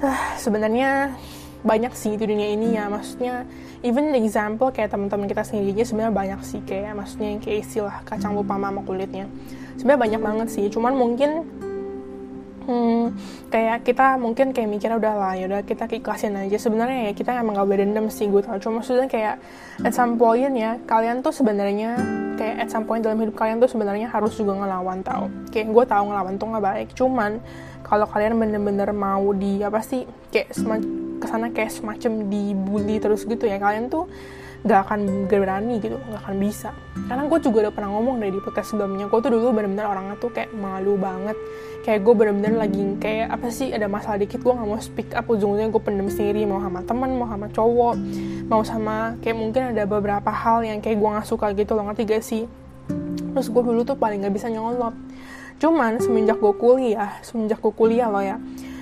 Uh, 0.00 0.22
sebenarnya 0.40 1.12
banyak 1.60 1.92
sih 1.92 2.16
di 2.16 2.24
dunia 2.24 2.48
ini 2.56 2.76
ya. 2.76 2.88
Maksudnya 2.88 3.44
even 3.84 4.12
example 4.16 4.72
kayak 4.72 4.92
teman-teman 4.92 5.28
kita 5.28 5.44
sendiri 5.44 5.76
aja 5.76 5.84
sebenarnya 5.92 6.14
banyak 6.14 6.40
sih 6.44 6.60
kayak 6.64 6.96
maksudnya 6.96 7.28
yang 7.36 7.40
kayak 7.40 7.58
istilah 7.64 7.96
kacang 8.04 8.32
lupa 8.36 8.56
mama 8.56 8.80
kulitnya. 8.84 9.28
Sebenarnya 9.76 10.00
banyak 10.00 10.20
banget 10.20 10.48
sih 10.52 10.66
cuman 10.68 10.92
mungkin 10.96 11.30
hmm, 12.68 13.04
kayak 13.48 13.82
kita 13.82 14.20
mungkin 14.20 14.52
kayak 14.52 14.68
mikirnya 14.68 14.96
udah 15.00 15.14
lah 15.16 15.32
ya 15.36 15.44
udah 15.48 15.60
kita 15.64 15.88
ikhlasin 15.88 16.36
aja. 16.36 16.56
Sebenarnya 16.56 17.10
ya 17.10 17.12
kita 17.16 17.36
emang 17.36 17.56
gak 17.56 17.68
boleh 17.68 17.84
dendam 17.84 18.06
sih 18.12 18.28
gue 18.28 18.40
tau 18.44 18.56
cuma 18.60 18.80
maksudnya 18.80 19.08
kayak 19.08 19.40
at 19.84 19.92
some 19.92 20.20
point 20.20 20.52
ya 20.52 20.76
kalian 20.84 21.24
tuh 21.24 21.32
sebenarnya 21.32 21.96
kayak 22.36 22.56
at 22.64 22.68
some 22.72 22.88
point 22.88 23.04
dalam 23.04 23.20
hidup 23.20 23.36
kalian 23.36 23.60
tuh 23.60 23.68
sebenarnya 23.68 24.08
harus 24.08 24.36
juga 24.36 24.56
ngelawan 24.56 25.00
tau. 25.04 25.28
Kayak 25.52 25.72
gue 25.72 25.84
tau 25.88 26.04
ngelawan 26.08 26.34
tuh 26.36 26.46
gak 26.52 26.64
baik 26.64 26.88
cuman 26.96 27.40
kalau 27.80 28.06
kalian 28.06 28.38
bener-bener 28.38 28.94
mau 28.94 29.34
di 29.34 29.64
apa 29.66 29.82
sih 29.82 30.06
kayak 30.30 30.54
semacam 30.54 30.99
ke 31.20 31.28
sana 31.28 31.52
kayak 31.52 31.68
semacam 31.68 32.26
dibully 32.32 32.96
terus 32.96 33.28
gitu 33.28 33.44
ya. 33.44 33.60
Kalian 33.60 33.92
tuh 33.92 34.08
gak 34.60 34.92
akan 34.92 35.24
berani 35.24 35.80
gitu 35.80 35.96
gak 35.96 36.20
akan 36.28 36.36
bisa. 36.36 36.70
Karena 37.08 37.24
gue 37.24 37.38
juga 37.40 37.68
udah 37.68 37.72
pernah 37.72 37.90
ngomong 37.96 38.20
dari 38.20 38.32
di 38.32 38.40
podcast 38.44 38.76
sebelumnya 38.76 39.08
gue 39.08 39.18
tuh 39.24 39.32
dulu 39.32 39.56
bener-bener 39.56 39.88
orangnya 39.88 40.16
tuh 40.20 40.28
kayak 40.32 40.52
malu 40.52 41.00
banget. 41.00 41.36
Kayak 41.80 42.04
gue 42.04 42.12
bener-bener 42.12 42.54
lagi 42.60 42.82
kayak 43.00 43.40
apa 43.40 43.48
sih 43.48 43.72
ada 43.72 43.88
masalah 43.88 44.20
dikit 44.20 44.44
gue 44.44 44.52
gak 44.52 44.68
mau 44.68 44.80
speak 44.80 45.16
up. 45.16 45.24
Ujung-ujungnya 45.32 45.72
gue 45.72 45.80
pendem 45.80 46.08
sendiri 46.12 46.44
mau 46.44 46.60
sama 46.60 46.84
temen 46.84 47.16
mau 47.16 47.28
sama 47.28 47.48
cowok 47.48 47.96
mau 48.50 48.62
sama 48.66 48.96
kayak 49.24 49.36
mungkin 49.38 49.62
ada 49.72 49.86
beberapa 49.88 50.28
hal 50.28 50.66
yang 50.66 50.84
kayak 50.84 51.00
gue 51.00 51.08
gak 51.08 51.28
suka 51.28 51.56
gitu 51.56 51.72
loh 51.72 51.88
ngerti 51.88 52.02
gak 52.04 52.24
sih? 52.24 52.44
Terus 53.32 53.48
gue 53.48 53.62
dulu 53.64 53.80
tuh 53.88 53.96
paling 53.96 54.20
gak 54.28 54.34
bisa 54.36 54.52
nyolot. 54.52 54.92
Cuman 55.56 56.00
semenjak 56.04 56.36
gue 56.36 56.52
kuliah 56.56 57.16
semenjak 57.24 57.64
gue 57.64 57.72
kuliah 57.72 58.12
loh 58.12 58.20
ya 58.20 58.36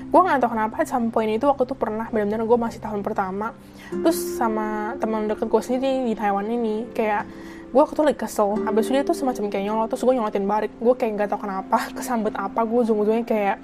gue 0.08 0.20
nggak 0.24 0.40
tahu 0.40 0.50
kenapa 0.56 0.80
sampai 0.88 1.12
poin 1.12 1.28
itu 1.28 1.44
waktu 1.44 1.68
itu 1.68 1.76
pernah 1.76 2.08
benar-benar 2.08 2.48
gue 2.48 2.58
masih 2.58 2.80
tahun 2.80 3.04
pertama. 3.04 3.52
Terus 3.92 4.40
sama 4.40 4.96
teman 4.96 5.28
deket 5.28 5.52
gue 5.52 5.60
sendiri 5.60 6.08
di 6.08 6.14
Taiwan 6.16 6.48
ini 6.48 6.88
kayak 6.96 7.28
gue 7.68 7.80
waktu 7.80 7.92
itu 7.92 8.02
lagi 8.08 8.18
kesel. 8.24 8.56
Habis 8.64 8.88
itu 8.88 9.04
tuh 9.04 9.12
semacam 9.12 9.52
kayak 9.52 9.64
nyolot 9.68 9.88
terus 9.92 10.00
gue 10.00 10.14
nyolotin 10.16 10.44
balik. 10.48 10.72
Gue 10.80 10.96
kayak 10.96 11.12
nggak 11.12 11.28
tahu 11.36 11.44
kenapa 11.44 11.76
kesambet 11.96 12.32
apa 12.40 12.60
gue 12.64 12.78
ujung-ujungnya 12.88 13.24
kayak 13.28 13.56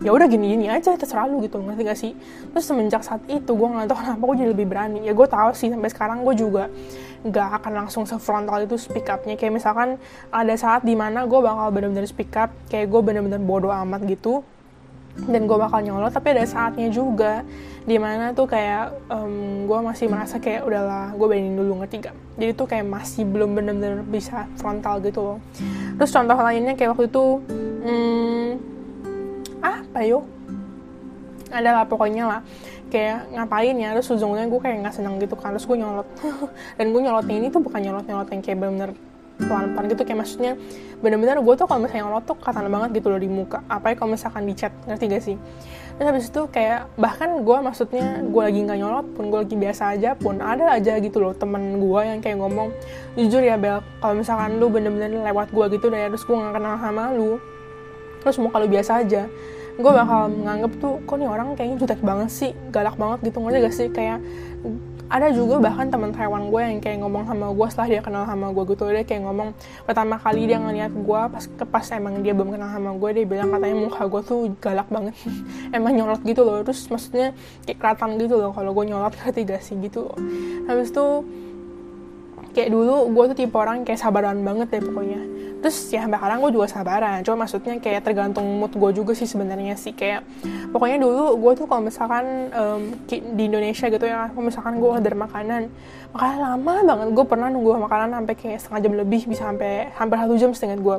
ya 0.00 0.16
udah 0.16 0.32
gini 0.32 0.56
gini 0.56 0.66
aja 0.72 0.96
terserah 0.96 1.28
lu 1.28 1.42
gitu 1.42 1.58
ngerti 1.58 1.82
gak 1.82 1.98
sih? 1.98 2.12
Terus 2.54 2.64
semenjak 2.64 3.02
saat 3.02 3.20
itu 3.26 3.50
gue 3.50 3.68
nggak 3.68 3.90
tahu 3.90 3.98
kenapa 4.06 4.22
gue 4.30 4.36
jadi 4.46 4.50
lebih 4.54 4.66
berani. 4.70 5.02
Ya 5.02 5.10
gue 5.10 5.26
tahu 5.26 5.50
sih 5.58 5.74
sampai 5.74 5.90
sekarang 5.90 6.22
gue 6.22 6.38
juga 6.38 6.70
nggak 7.26 7.48
akan 7.60 7.72
langsung 7.84 8.06
sefrontal 8.06 8.62
itu 8.62 8.78
speak 8.78 9.10
upnya. 9.10 9.34
Kayak 9.34 9.58
misalkan 9.58 9.98
ada 10.30 10.54
saat 10.54 10.86
di 10.86 10.94
mana 10.94 11.26
gue 11.26 11.40
bakal 11.42 11.66
bener-bener 11.74 12.06
speak 12.06 12.30
up 12.38 12.54
kayak 12.70 12.86
gue 12.86 13.00
bener-bener 13.02 13.42
bodoh 13.42 13.74
amat 13.74 14.06
gitu 14.06 14.46
dan 15.26 15.44
gue 15.44 15.58
bakal 15.58 15.80
nyolot 15.84 16.12
tapi 16.12 16.32
ada 16.32 16.44
saatnya 16.46 16.88
juga. 16.88 17.44
Di 17.80 17.96
mana 17.96 18.36
tuh 18.36 18.44
kayak 18.44 19.08
um, 19.08 19.64
gue 19.64 19.78
masih 19.80 20.06
merasa 20.12 20.36
kayak 20.36 20.68
udahlah 20.68 21.16
gue 21.16 21.26
bandingin 21.26 21.56
dulu 21.56 21.80
ngerti 21.80 21.96
gak 22.04 22.16
jadi 22.36 22.52
tuh 22.52 22.68
kayak 22.68 22.86
masih 22.86 23.24
belum 23.24 23.56
bener-bener 23.56 24.04
bisa 24.04 24.44
frontal 24.60 25.00
gitu 25.00 25.20
loh. 25.20 25.38
Terus 25.96 26.10
contoh 26.12 26.36
lainnya 26.36 26.76
kayak 26.76 26.96
waktu 26.96 27.08
itu 27.08 27.24
hmm, 27.84 28.48
apa 29.64 29.98
yo? 30.04 30.24
Adalah 31.50 31.88
pokoknya 31.88 32.24
lah 32.28 32.40
kayak 32.90 33.30
ngapain 33.32 33.76
ya 33.78 33.94
terus 33.94 34.10
ujungnya 34.10 34.50
gue 34.50 34.60
kayak 34.60 34.76
nggak 34.82 34.94
seneng 34.98 35.14
gitu 35.18 35.34
kan 35.36 35.56
terus 35.56 35.64
gue 35.64 35.78
nyolot. 35.80 36.08
Dan 36.78 36.86
gue 36.92 37.00
nyolotnya 37.00 37.36
ini 37.36 37.48
tuh 37.48 37.60
bukan 37.64 37.80
nyolot 37.80 38.04
nyolot 38.04 38.28
yang 38.28 38.42
kayak 38.44 38.56
bener-bener 38.60 38.92
pelan-pelan 39.44 39.84
gitu 39.88 40.02
kayak 40.04 40.18
maksudnya 40.24 40.52
bener-bener 41.00 41.40
gue 41.40 41.54
tuh 41.56 41.64
kalau 41.64 41.80
misalnya 41.84 42.04
ngelot 42.08 42.24
tuh 42.28 42.36
kata 42.36 42.60
banget 42.68 42.90
gitu 43.00 43.08
loh 43.08 43.20
di 43.20 43.30
muka. 43.30 43.64
Apa 43.66 43.92
ya 43.92 43.94
kalau 43.96 44.10
misalkan 44.12 44.44
di 44.44 44.54
chat 44.56 44.72
ngerti 44.84 45.04
gak 45.08 45.24
sih? 45.24 45.36
Terus 46.00 46.06
habis 46.16 46.26
itu 46.32 46.42
kayak 46.48 46.88
bahkan 46.96 47.44
gue 47.44 47.56
maksudnya 47.60 48.24
gue 48.24 48.42
lagi 48.42 48.60
nggak 48.64 48.78
nyolot 48.80 49.06
pun 49.12 49.28
gue 49.28 49.40
lagi 49.44 49.56
biasa 49.60 49.82
aja 49.92 50.16
pun 50.16 50.40
ada 50.40 50.72
aja 50.72 50.96
gitu 50.96 51.20
loh 51.20 51.36
temen 51.36 51.76
gue 51.76 52.00
yang 52.00 52.24
kayak 52.24 52.40
ngomong 52.40 52.72
jujur 53.20 53.44
ya 53.44 53.60
Bel 53.60 53.84
kalau 54.00 54.16
misalkan 54.16 54.56
lu 54.56 54.72
bener-bener 54.72 55.12
lewat 55.12 55.52
gue 55.52 55.76
gitu 55.76 55.92
deh 55.92 56.08
terus 56.08 56.24
gue 56.24 56.32
nggak 56.32 56.56
kenal 56.56 56.80
sama 56.80 57.12
lu 57.12 57.36
terus 58.24 58.40
mau 58.40 58.48
kalau 58.48 58.64
biasa 58.64 59.04
aja 59.04 59.28
gue 59.80 59.92
bakal 59.92 60.28
menganggap 60.28 60.72
tuh 60.76 60.94
kok 61.08 61.16
nih 61.16 61.28
orang 61.28 61.48
kayaknya 61.56 61.76
jutek 61.80 62.00
banget 62.04 62.30
sih 62.32 62.52
galak 62.68 62.96
banget 63.00 63.32
gitu. 63.32 63.40
Ngerti 63.40 63.58
gak 63.64 63.74
sih? 63.74 63.88
Kayak 63.88 64.18
ada 65.10 65.34
juga 65.34 65.58
bahkan 65.58 65.90
teman 65.90 66.14
Taiwan 66.14 66.54
gue 66.54 66.62
yang 66.62 66.78
kayak 66.78 67.02
ngomong 67.02 67.26
sama 67.26 67.50
gue 67.50 67.66
setelah 67.66 67.88
dia 67.90 68.00
kenal 68.00 68.22
sama 68.30 68.54
gue 68.54 68.64
gitu. 68.70 68.86
Dia 68.86 69.02
kayak 69.02 69.22
ngomong 69.26 69.48
pertama 69.82 70.14
kali 70.22 70.46
dia 70.46 70.62
ngeliat 70.62 70.94
gue 70.94 71.20
pas 71.34 71.44
pas 71.66 71.86
emang 71.90 72.22
dia 72.22 72.30
belum 72.30 72.54
kenal 72.54 72.70
sama 72.70 72.94
gue 72.94 73.10
dia 73.18 73.24
bilang 73.26 73.50
katanya 73.50 73.76
muka 73.76 74.02
gue 74.06 74.22
tuh 74.22 74.40
galak 74.62 74.86
banget. 74.86 75.18
Emang 75.76 75.98
nyolot 75.98 76.22
gitu 76.22 76.46
loh. 76.46 76.62
Terus 76.62 76.86
maksudnya 76.86 77.34
kayak 77.66 77.78
kelihatan 77.82 78.10
gitu 78.22 78.34
loh 78.38 78.54
kalau 78.54 78.70
gue 78.70 78.84
nyolot 78.86 79.10
ngerti 79.10 79.40
gak 79.50 79.62
sih 79.66 79.74
gitu. 79.82 80.06
Loh 80.06 80.18
habis 80.70 80.94
itu 80.94 81.06
kayak 82.54 82.70
dulu 82.70 83.10
gue 83.10 83.24
tuh 83.34 83.36
tipe 83.36 83.56
orang 83.58 83.82
kayak 83.82 83.98
sabaran 83.98 84.42
banget 84.42 84.70
deh 84.74 84.82
pokoknya 84.82 85.22
terus 85.60 85.76
ya 85.92 86.08
sampai 86.08 86.16
sekarang 86.16 86.38
gue 86.40 86.50
juga 86.56 86.66
sabaran. 86.66 87.20
Cuma 87.20 87.44
maksudnya 87.44 87.76
kayak 87.76 88.00
tergantung 88.02 88.44
mood 88.58 88.72
gue 88.72 88.90
juga 88.96 89.12
sih 89.12 89.28
sebenarnya 89.28 89.76
sih. 89.76 89.92
Kayak 89.92 90.24
pokoknya 90.72 90.98
dulu 91.04 91.36
gue 91.36 91.52
tuh 91.60 91.66
kalau 91.68 91.84
misalkan 91.84 92.48
um, 92.50 92.82
di 93.06 93.42
Indonesia 93.44 93.86
gitu 93.92 94.04
ya 94.04 94.32
kalau 94.32 94.44
misalkan 94.48 94.80
gue 94.80 94.88
order 94.88 95.14
makanan 95.14 95.68
makanan 96.10 96.38
lama 96.42 96.72
banget 96.82 97.08
gue 97.14 97.24
pernah 97.28 97.48
nunggu 97.54 97.86
makanan 97.86 98.18
sampai 98.18 98.34
kayak 98.34 98.58
setengah 98.58 98.80
jam 98.82 98.92
lebih 98.98 99.20
bisa 99.30 99.46
sampai 99.46 99.94
hampir 99.94 100.18
satu 100.18 100.34
jam 100.34 100.50
setengah 100.50 100.82
gue 100.82 100.96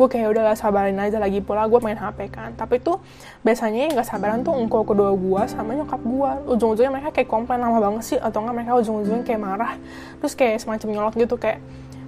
gue 0.00 0.06
kayak 0.08 0.26
udah 0.32 0.42
lah 0.48 0.56
sabarin 0.56 0.96
aja 0.96 1.18
lagi 1.20 1.44
pula. 1.44 1.66
Gue 1.68 1.82
main 1.84 1.98
HP 1.98 2.30
kan. 2.30 2.54
Tapi 2.54 2.80
tuh 2.80 3.02
biasanya 3.44 3.92
nggak 3.92 4.06
sabaran 4.08 4.40
tuh 4.40 4.56
engkau 4.56 4.86
kedua 4.86 5.12
gue 5.12 5.42
sama 5.50 5.74
nyokap 5.76 6.00
gue 6.00 6.30
ujung-ujungnya 6.54 6.92
mereka 6.94 7.10
kayak 7.12 7.28
komplain 7.28 7.60
lama 7.60 7.82
banget 7.82 8.14
sih 8.14 8.18
atau 8.22 8.40
enggak 8.40 8.56
mereka 8.62 8.72
ujung-ujungnya 8.78 9.24
kayak 9.26 9.40
marah. 9.42 9.74
Terus 10.22 10.32
kayak 10.38 10.56
semacam 10.62 10.88
nyolot 10.94 11.14
gitu 11.18 11.36
kayak 11.36 11.58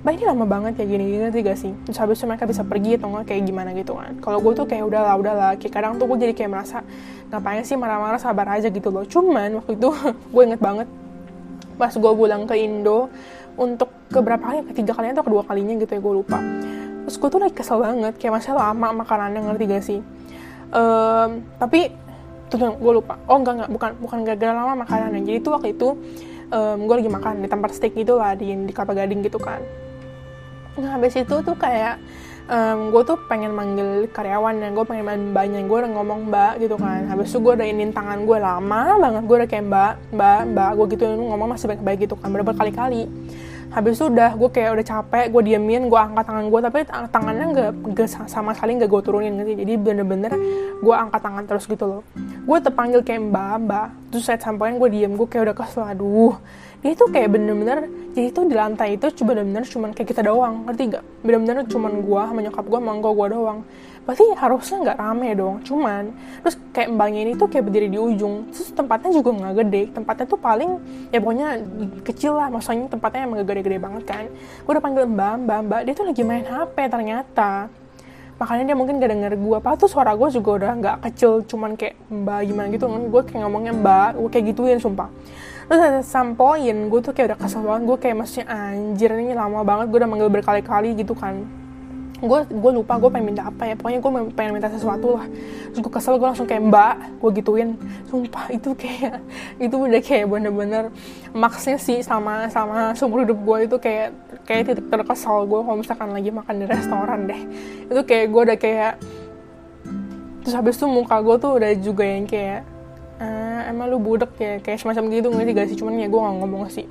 Mbak 0.06 0.22
ini 0.22 0.24
lama 0.30 0.46
banget 0.46 0.78
ya 0.78 0.86
gini-gini 0.86 1.18
nanti 1.18 1.42
gak 1.42 1.58
sih? 1.58 1.74
Terus 1.82 1.98
habis 1.98 2.22
itu 2.22 2.30
mereka 2.30 2.46
bisa 2.46 2.62
pergi 2.62 2.94
atau 2.94 3.10
enggak 3.10 3.26
kayak 3.26 3.42
gimana 3.42 3.74
gitu 3.74 3.98
kan. 3.98 4.14
Kalau 4.22 4.38
gue 4.38 4.52
tuh 4.54 4.62
kayak 4.70 4.86
udah 4.86 5.02
lah, 5.02 5.14
udah 5.18 5.34
lah. 5.34 5.52
Kayak 5.58 5.72
kadang 5.74 5.98
tuh 5.98 6.06
gue 6.06 6.18
jadi 6.22 6.30
kayak 6.30 6.50
merasa 6.54 6.86
ngapain 7.26 7.66
sih 7.66 7.74
marah-marah 7.74 8.22
sabar 8.22 8.46
aja 8.54 8.70
gitu 8.70 8.94
loh. 8.94 9.02
Cuman 9.02 9.58
waktu 9.58 9.74
itu 9.74 9.90
gue 10.38 10.42
inget 10.46 10.62
banget 10.62 10.86
pas 11.74 11.90
gue 11.90 12.12
pulang 12.14 12.46
ke 12.46 12.54
Indo 12.54 13.10
untuk 13.58 13.90
keberapa 14.06 14.46
kali, 14.46 14.70
ketiga 14.70 14.94
kalinya 14.94 15.18
atau 15.18 15.26
kedua 15.26 15.42
kalinya 15.42 15.74
gitu 15.74 15.90
ya 15.90 15.98
gue 15.98 16.14
lupa. 16.22 16.38
Terus 17.02 17.16
gue 17.18 17.28
tuh 17.34 17.40
lagi 17.42 17.54
kesel 17.58 17.82
banget, 17.82 18.14
kayak 18.14 18.32
masih 18.38 18.54
lama 18.54 18.88
makanannya 19.02 19.40
ngerti 19.42 19.64
gak 19.66 19.84
sih? 19.90 20.00
Um, 20.70 21.42
tapi 21.58 21.90
tuh 22.46 22.62
gue 22.62 22.92
lupa. 22.94 23.18
Oh 23.26 23.42
enggak 23.42 23.58
enggak, 23.58 23.70
bukan 23.74 23.90
bukan 23.98 24.18
gara-gara 24.22 24.54
lama 24.54 24.86
makanannya. 24.86 25.26
Jadi 25.26 25.38
tuh 25.42 25.50
waktu 25.58 25.74
itu 25.74 25.98
um, 26.54 26.78
gue 26.86 26.94
lagi 26.94 27.10
makan 27.10 27.42
di 27.42 27.50
tempat 27.50 27.74
steak 27.74 27.98
gitu 27.98 28.14
lah 28.14 28.38
di 28.38 28.54
di 28.54 28.70
Kelapa 28.70 28.94
Gading 28.94 29.26
gitu 29.26 29.42
kan 29.42 29.58
nah 30.76 30.96
habis 30.96 31.16
itu 31.16 31.34
tuh 31.40 31.56
kayak 31.56 31.96
um, 32.50 32.94
gue 32.94 33.02
tuh 33.02 33.18
pengen 33.26 33.52
manggil 33.52 34.06
karyawan 34.10 34.60
dan 34.60 34.70
gue 34.72 34.84
pengen 34.86 35.04
main 35.06 35.22
banyak 35.34 35.64
gue 35.66 35.78
udah 35.82 35.90
ngomong 35.92 36.30
mbak 36.30 36.62
gitu 36.62 36.76
kan. 36.78 37.06
Habis 37.10 37.34
itu 37.34 37.38
gue 37.42 37.52
udah 37.58 37.66
inin 37.66 37.90
tangan 37.90 38.22
gue 38.24 38.38
lama 38.38 38.82
banget 38.98 39.22
gue 39.26 39.36
udah 39.42 39.48
kayak 39.48 39.64
mbak 39.66 39.92
mbak 40.14 40.40
mbak 40.54 40.70
gue 40.78 40.86
gitu 40.96 41.04
ngomong 41.16 41.48
masih 41.54 41.66
baik-baik 41.70 41.98
gitu 42.06 42.14
kan 42.18 42.30
berapa 42.30 42.52
kali 42.54 43.08
habis 43.66 43.98
itu 43.98 44.08
udah 44.08 44.32
gue 44.38 44.48
kayak 44.48 44.70
udah 44.78 44.86
capek 44.86 45.24
gue 45.28 45.42
diemin 45.52 45.90
gue 45.90 46.00
angkat 46.00 46.24
tangan 46.24 46.46
gue 46.48 46.60
tapi 46.64 46.78
tangannya 46.86 47.46
nggak 47.92 48.08
sama 48.08 48.54
sekali 48.56 48.78
nggak 48.78 48.88
gue 48.88 49.02
turunin 49.04 49.36
gitu 49.42 49.52
jadi 49.52 49.72
bener-bener 49.76 50.32
gue 50.80 50.94
angkat 50.94 51.20
tangan 51.20 51.44
terus 51.44 51.64
gitu 51.68 51.84
loh. 51.84 52.02
Gue 52.46 52.58
terpanggil 52.62 53.02
kayak 53.02 53.26
mbak 53.26 53.54
mbak. 53.66 53.88
Terus 54.14 54.24
saya 54.24 54.38
sampaikan 54.38 54.78
gue 54.78 54.88
diem 54.88 55.12
gue 55.12 55.28
kayak 55.28 55.50
udah 55.50 55.56
kesel 55.56 55.84
aduh 55.84 56.38
dia 56.86 56.94
tuh 56.94 57.10
kayak 57.10 57.34
bener-bener 57.34 57.90
jadi 58.14 58.30
tuh 58.30 58.46
di 58.46 58.54
lantai 58.54 58.94
itu 58.94 59.10
cuma 59.18 59.34
bener-bener 59.34 59.66
cuman 59.66 59.90
kayak 59.90 60.08
kita 60.14 60.22
doang 60.22 60.62
ngerti 60.70 60.94
gak 60.94 61.04
bener-bener 61.26 61.66
cuman 61.66 61.92
gua 62.06 62.30
sama 62.30 62.40
nyokap 62.46 62.64
gua 62.70 62.80
manggo 62.80 63.10
gua 63.10 63.26
doang. 63.26 63.60
Berarti 64.06 64.22
harusnya 64.38 64.76
nggak 64.86 64.98
rame 65.02 65.28
dong 65.34 65.54
cuman 65.66 66.14
terus 66.46 66.54
kayak 66.70 66.94
mbaknya 66.94 67.20
ini 67.26 67.32
tuh 67.34 67.50
kayak 67.50 67.66
berdiri 67.66 67.90
di 67.90 67.98
ujung 67.98 68.46
terus 68.54 68.70
tempatnya 68.70 69.10
juga 69.18 69.34
nggak 69.34 69.54
gede 69.66 69.82
tempatnya 69.98 70.26
tuh 70.30 70.38
paling 70.38 70.70
ya 71.10 71.18
pokoknya 71.18 71.48
kecil 72.06 72.38
lah 72.38 72.46
maksudnya 72.46 72.86
tempatnya 72.86 73.26
emang 73.26 73.42
gede-gede 73.42 73.78
banget 73.82 74.02
kan. 74.06 74.24
Gue 74.62 74.70
udah 74.78 74.84
panggil 74.86 75.04
mbak 75.10 75.34
mbak 75.42 75.58
mbak 75.66 75.80
dia 75.90 75.94
tuh 75.98 76.06
lagi 76.06 76.22
main 76.22 76.46
hp 76.46 76.76
ternyata. 76.86 77.66
Makanya 78.36 78.62
dia 78.68 78.76
mungkin 78.76 79.00
gak 79.00 79.10
denger 79.16 79.32
gue 79.40 79.56
apa 79.58 79.80
tuh 79.80 79.88
suara 79.88 80.12
gue 80.12 80.28
juga 80.28 80.50
udah 80.60 80.72
nggak 80.76 80.96
kecil 81.10 81.42
cuman 81.42 81.74
kayak 81.74 81.98
mbak 82.06 82.46
gimana 82.46 82.68
gitu 82.70 82.86
kan 82.86 83.02
gue 83.10 83.22
kayak 83.26 83.40
ngomongnya 83.42 83.72
mbak 83.74 84.08
gue 84.22 84.30
kayak 84.30 84.44
gituin 84.54 84.78
sumpah 84.78 85.10
terus 85.66 85.82
ada 85.82 86.00
sampoin 86.06 86.86
gue 86.86 87.00
tuh 87.02 87.10
kayak 87.10 87.34
udah 87.34 87.38
kesel 87.42 87.62
banget. 87.66 87.82
Gue 87.86 87.96
kayak 87.98 88.16
maksudnya 88.22 88.46
anjir 88.46 89.10
ini 89.18 89.34
lama 89.34 89.66
banget 89.66 89.90
gue 89.90 89.98
udah 89.98 90.10
manggil 90.10 90.30
berkali-kali 90.30 90.94
gitu 90.94 91.12
kan. 91.18 91.42
Gue 92.16 92.48
gue 92.48 92.72
lupa 92.72 92.96
gue 92.96 93.10
pengen 93.10 93.34
minta 93.34 93.50
apa 93.50 93.66
ya. 93.66 93.74
Pokoknya 93.74 93.98
gue 93.98 94.12
pengen 94.38 94.52
minta 94.56 94.70
sesuatu 94.70 95.18
lah. 95.18 95.26
Terus 95.74 95.80
gue 95.82 95.92
kesel 95.92 96.14
gue 96.22 96.28
langsung 96.30 96.46
kayak 96.46 96.62
mbak 96.70 96.94
gue 97.18 97.30
gituin. 97.42 97.68
Sumpah 98.06 98.46
itu 98.56 98.70
kayak 98.78 99.20
itu 99.58 99.74
udah 99.74 100.00
kayak 100.00 100.26
bener-bener 100.30 100.84
maksnya 101.34 101.76
sih 101.82 101.98
sama 102.06 102.46
sama 102.46 102.94
seumur 102.94 103.26
hidup 103.26 103.42
gue 103.42 103.58
itu 103.66 103.76
kayak 103.82 104.14
kayak 104.46 104.62
titik 104.70 104.86
terkesal 104.86 105.44
gue 105.50 105.60
kalau 105.66 105.76
misalkan 105.82 106.14
lagi 106.14 106.30
makan 106.30 106.54
di 106.62 106.66
restoran 106.70 107.20
deh. 107.26 107.42
Itu 107.90 108.06
kayak 108.06 108.26
gue 108.30 108.42
udah 108.54 108.58
kayak 108.58 108.92
terus 110.46 110.54
habis 110.54 110.78
itu 110.78 110.86
muka 110.86 111.18
gue 111.26 111.36
tuh 111.42 111.58
udah 111.58 111.74
juga 111.74 112.06
yang 112.06 112.22
kayak 112.22 112.75
uh, 113.20 113.60
emang 113.70 113.86
lu 113.88 113.98
budek 114.00 114.32
ya 114.38 114.52
kayak 114.60 114.78
semacam 114.80 115.02
gitu 115.12 115.28
ngerti 115.32 115.52
gak 115.56 115.66
sih? 115.72 115.76
Cuman 115.76 116.00
ya 116.00 116.08
gue 116.08 116.20
gak 116.20 116.36
ngomong 116.40 116.68
sih. 116.68 116.86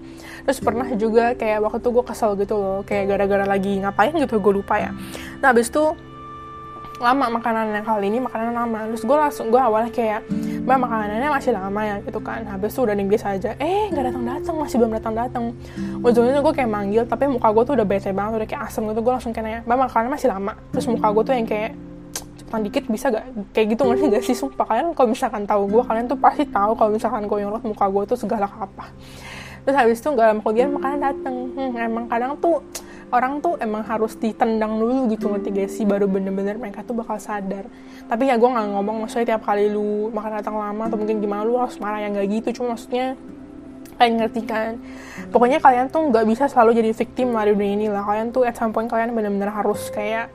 Terus 0.46 0.60
pernah 0.62 0.88
juga 0.94 1.34
kayak 1.34 1.60
waktu 1.62 1.80
itu 1.82 1.90
gue 1.90 2.04
kesel 2.06 2.32
gitu 2.38 2.56
loh 2.58 2.80
kayak 2.86 3.16
gara-gara 3.16 3.46
lagi 3.46 3.82
ngapain 3.82 4.14
gitu 4.14 4.38
gue 4.42 4.54
lupa 4.62 4.78
ya. 4.78 4.92
Nah 5.42 5.54
abis 5.54 5.70
itu 5.74 5.96
lama 6.96 7.28
makanan 7.28 7.76
yang 7.76 7.84
kali 7.84 8.08
ini 8.08 8.24
makanan 8.24 8.56
lama. 8.56 8.80
Terus 8.94 9.04
gue 9.04 9.18
langsung 9.18 9.52
gue 9.52 9.60
awalnya 9.60 9.92
kayak 9.92 10.24
mbak 10.66 10.78
makanannya 10.82 11.30
masih 11.30 11.52
lama 11.52 11.82
ya 11.84 11.96
gitu 12.02 12.20
kan. 12.24 12.42
Habis 12.48 12.72
itu 12.72 12.82
udah 12.88 12.96
Inggris 12.96 13.24
aja. 13.28 13.52
Eh 13.60 13.92
nggak 13.92 14.16
datang 14.16 14.24
datang 14.24 14.56
masih 14.56 14.76
belum 14.80 14.92
datang 14.96 15.14
datang 15.14 15.44
ujungnya 16.00 16.40
gue 16.40 16.54
kayak 16.56 16.72
manggil 16.72 17.04
tapi 17.04 17.28
muka 17.28 17.52
gue 17.52 17.64
tuh 17.68 17.74
udah 17.76 17.88
bete 17.88 18.10
banget 18.16 18.34
udah 18.44 18.48
kayak 18.48 18.62
asem 18.72 18.88
gitu. 18.88 19.00
Gue 19.04 19.14
langsung 19.14 19.32
kayak 19.36 19.46
nanya 19.46 19.60
mbak 19.68 19.78
makanannya 19.86 20.12
masih 20.16 20.30
lama? 20.32 20.54
Terus 20.72 20.86
muka 20.88 21.08
gue 21.12 21.24
tuh 21.28 21.34
yang 21.36 21.48
kayak 21.50 21.72
cepetan 22.45 22.62
dikit 22.62 22.84
bisa 22.86 23.10
gak 23.10 23.25
kayak 23.58 23.67
gitu 23.73 23.81
ngerti 23.89 24.05
gak 24.13 24.23
sih? 24.23 24.36
Sumpah 24.38 24.65
kalian 24.69 24.93
kalau 24.93 25.10
misalkan 25.10 25.43
tahu 25.49 25.65
gue 25.65 25.84
kalian 25.84 26.05
tuh 26.05 26.17
pasti 26.21 26.45
tahu 26.45 26.71
kalau 26.77 26.93
misalkan 26.93 27.25
gue 27.25 27.38
yang 27.41 27.51
muka 27.51 27.86
gue 27.89 28.03
tuh 28.05 28.17
segala 28.21 28.45
apa. 28.45 28.86
Terus 29.65 29.75
habis 29.75 29.97
itu 29.97 30.10
gak 30.13 30.27
lama 30.29 30.41
kemudian 30.45 30.69
makanan 30.77 30.99
dateng. 31.01 31.36
Hmm, 31.58 31.73
emang 31.73 32.05
kadang 32.05 32.38
tuh 32.38 32.62
orang 33.10 33.41
tuh 33.41 33.58
emang 33.58 33.81
harus 33.81 34.13
ditendang 34.13 34.77
dulu 34.77 35.10
gitu 35.10 35.25
ngerti 35.34 35.49
gak 35.49 35.69
sih? 35.73 35.84
Baru 35.89 36.05
bener-bener 36.05 36.62
mereka 36.62 36.86
tuh 36.86 36.93
bakal 36.93 37.17
sadar. 37.17 37.65
Tapi 38.05 38.29
ya 38.29 38.38
gue 38.38 38.45
nggak 38.45 38.67
ngomong 38.77 39.10
maksudnya 39.10 39.36
tiap 39.36 39.43
kali 39.49 39.73
lu 39.73 40.13
makan 40.13 40.31
datang 40.38 40.55
lama 40.62 40.86
atau 40.86 41.01
mungkin 41.01 41.17
gimana 41.17 41.41
lu 41.41 41.58
harus 41.58 41.81
marah 41.81 41.97
yang 41.97 42.13
gak 42.13 42.29
gitu. 42.29 42.62
Cuma 42.62 42.77
maksudnya 42.77 43.17
kalian 43.97 44.21
ngerti 44.21 44.41
kan? 44.45 44.77
Pokoknya 45.34 45.58
kalian 45.58 45.89
tuh 45.89 46.13
nggak 46.13 46.25
bisa 46.29 46.45
selalu 46.45 46.77
jadi 46.77 46.91
victim 46.93 47.34
lah 47.34 47.49
di 47.49 47.58
dunia 47.58 47.73
ini 47.73 47.88
lah 47.89 48.05
kalian 48.05 48.29
tuh 48.29 48.45
at 48.45 48.53
some 48.53 48.69
point 48.69 48.86
kalian 48.86 49.17
bener-bener 49.17 49.49
harus 49.49 49.89
kayak 49.89 50.29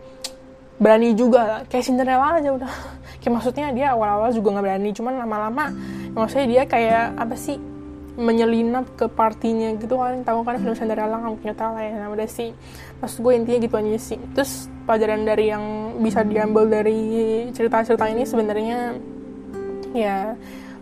berani 0.80 1.12
juga. 1.12 1.40
Lah 1.44 1.60
kayak 1.68 1.84
Cinderella 1.84 2.40
aja 2.40 2.50
udah. 2.50 2.72
Kayak 3.20 3.32
maksudnya 3.36 3.66
dia 3.76 3.92
awal-awal 3.92 4.32
juga 4.32 4.56
nggak 4.56 4.64
berani 4.64 4.90
cuman 4.96 5.20
lama-lama 5.20 5.68
maksudnya 6.16 6.46
dia 6.48 6.62
kayak 6.64 7.20
apa 7.20 7.36
sih 7.36 7.60
menyelinap 8.16 8.96
ke 8.96 9.06
partinya 9.12 9.70
gitu 9.76 9.96
kalian 9.96 10.24
tahu 10.24 10.40
kan 10.44 10.56
film 10.60 10.72
Cinderella 10.76 11.20
nggak 11.20 11.36
punya 11.40 11.54
tahu 11.54 11.72
ya 11.76 11.92
nah 12.00 12.08
udah 12.08 12.28
sih. 12.28 12.56
Maksud 13.04 13.18
gue 13.20 13.32
intinya 13.36 13.58
gitu 13.60 13.74
aja 13.76 14.00
sih. 14.00 14.18
Terus 14.32 14.72
pelajaran 14.88 15.28
dari 15.28 15.52
yang 15.52 15.64
bisa 16.00 16.24
diambil 16.24 16.64
dari 16.64 17.00
cerita-cerita 17.52 18.08
ini 18.08 18.24
sebenarnya 18.24 18.78
ya 19.92 20.32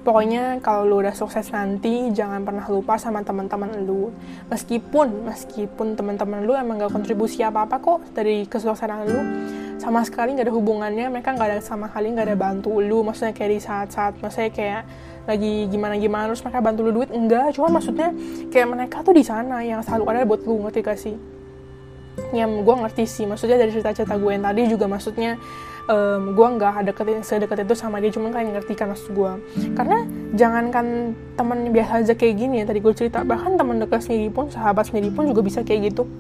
pokoknya 0.06 0.62
kalau 0.64 0.88
lu 0.88 0.96
udah 1.04 1.12
sukses 1.12 1.50
nanti 1.52 2.08
jangan 2.14 2.46
pernah 2.46 2.64
lupa 2.70 2.96
sama 3.02 3.26
teman-teman 3.26 3.82
lu. 3.82 4.14
Meskipun 4.46 5.26
meskipun 5.26 5.98
teman-teman 5.98 6.46
lu 6.46 6.54
emang 6.54 6.87
gak 6.87 6.94
kontribusi 6.94 7.42
apa 7.42 7.66
apa 7.66 7.82
kok 7.82 8.14
dari 8.14 8.46
kesuksesan 8.46 9.11
lu 9.11 9.20
sama 9.78 10.02
sekali 10.04 10.34
nggak 10.34 10.46
ada 10.50 10.54
hubungannya 10.54 11.06
mereka 11.08 11.34
nggak 11.34 11.48
ada 11.48 11.58
sama 11.62 11.88
sekali 11.90 12.12
nggak 12.12 12.26
ada 12.28 12.36
bantu 12.38 12.82
lu 12.82 13.06
maksudnya 13.06 13.34
kayak 13.34 13.50
di 13.56 13.60
saat-saat 13.62 14.12
maksudnya 14.18 14.50
kayak 14.50 14.82
lagi 15.28 15.68
gimana 15.68 16.00
gimana 16.00 16.32
terus 16.32 16.40
mereka 16.40 16.64
bantu 16.64 16.80
lu 16.88 16.92
duit 16.96 17.12
enggak. 17.12 17.52
Cuma 17.52 17.68
maksudnya 17.68 18.16
kayak 18.48 18.66
mereka 18.72 19.04
tuh 19.04 19.12
di 19.12 19.20
sana 19.20 19.60
yang 19.60 19.84
selalu 19.84 20.04
ada 20.08 20.24
buat 20.24 20.40
lu 20.48 20.64
ngerti 20.64 20.80
gak 20.80 20.96
sih? 20.96 21.16
Yang 22.32 22.64
gue 22.64 22.74
ngerti 22.80 23.04
sih 23.04 23.24
maksudnya 23.28 23.60
dari 23.60 23.70
cerita-cerita 23.70 24.16
gue 24.16 24.30
yang 24.32 24.42
tadi 24.48 24.60
juga 24.66 24.88
maksudnya 24.88 25.36
um, 25.86 26.34
gue 26.34 26.48
nggak 26.58 26.72
ada 26.82 26.90
deket 26.90 27.22
sedekat 27.22 27.62
itu 27.62 27.74
sama 27.78 28.02
dia 28.02 28.10
cuma 28.10 28.34
kalian 28.34 28.58
ngerti 28.58 28.74
kan 28.74 28.90
maksud 28.90 29.14
gue 29.14 29.32
karena 29.78 30.02
jangankan 30.34 31.14
teman 31.38 31.70
biasa 31.70 32.04
aja 32.04 32.14
kayak 32.18 32.34
gini 32.36 32.54
ya 32.62 32.64
tadi 32.66 32.82
gue 32.82 32.90
cerita 32.90 33.22
bahkan 33.22 33.54
teman 33.54 33.78
dekat 33.78 34.02
sendiri 34.02 34.34
pun 34.34 34.50
sahabat 34.50 34.90
sendiri 34.90 35.14
pun 35.14 35.30
juga 35.30 35.46
bisa 35.46 35.62
kayak 35.62 35.94
gitu 35.94 36.10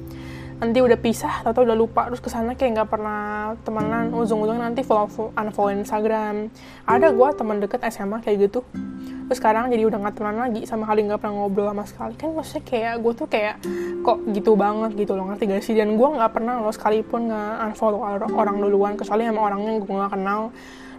nanti 0.58 0.82
udah 0.82 0.98
pisah 0.98 1.46
atau 1.46 1.62
udah 1.62 1.76
lupa 1.78 2.10
terus 2.10 2.18
ke 2.18 2.26
sana 2.26 2.58
kayak 2.58 2.82
nggak 2.82 2.90
pernah 2.90 3.54
temenan. 3.62 4.10
Ujung-ujungnya 4.10 4.70
nanti 4.70 4.82
follow, 4.82 5.06
follow 5.06 5.30
unfollow 5.38 5.70
Instagram. 5.70 6.50
Ada 6.82 7.14
gue 7.14 7.28
teman 7.38 7.56
deket 7.62 7.80
SMA 7.94 8.18
kayak 8.26 8.50
gitu. 8.50 8.66
Terus 9.30 9.38
sekarang 9.38 9.70
jadi 9.70 9.86
udah 9.86 9.98
nggak 10.02 10.14
temenan 10.18 10.38
lagi 10.50 10.66
sama 10.66 10.90
kali 10.90 11.06
nggak 11.06 11.20
pernah 11.22 11.34
ngobrol 11.38 11.70
sama 11.70 11.84
sekali. 11.86 12.14
Kan 12.18 12.34
maksudnya 12.34 12.62
kayak 12.66 12.94
gue 12.98 13.12
tuh 13.14 13.28
kayak 13.30 13.54
kok 14.02 14.18
gitu 14.34 14.52
banget 14.58 14.90
gitu 14.98 15.12
loh 15.14 15.30
ngerti 15.30 15.44
gak 15.46 15.62
sih? 15.62 15.74
Dan 15.78 15.94
gue 15.94 16.08
nggak 16.10 16.32
pernah 16.34 16.58
loh 16.58 16.74
sekalipun 16.74 17.30
nggak 17.30 17.52
unfollow 17.70 18.02
orang 18.34 18.56
duluan 18.58 18.98
kecuali 18.98 19.30
sama 19.30 19.40
orangnya 19.46 19.78
gue 19.78 19.94
nggak 19.94 20.12
kenal 20.12 20.50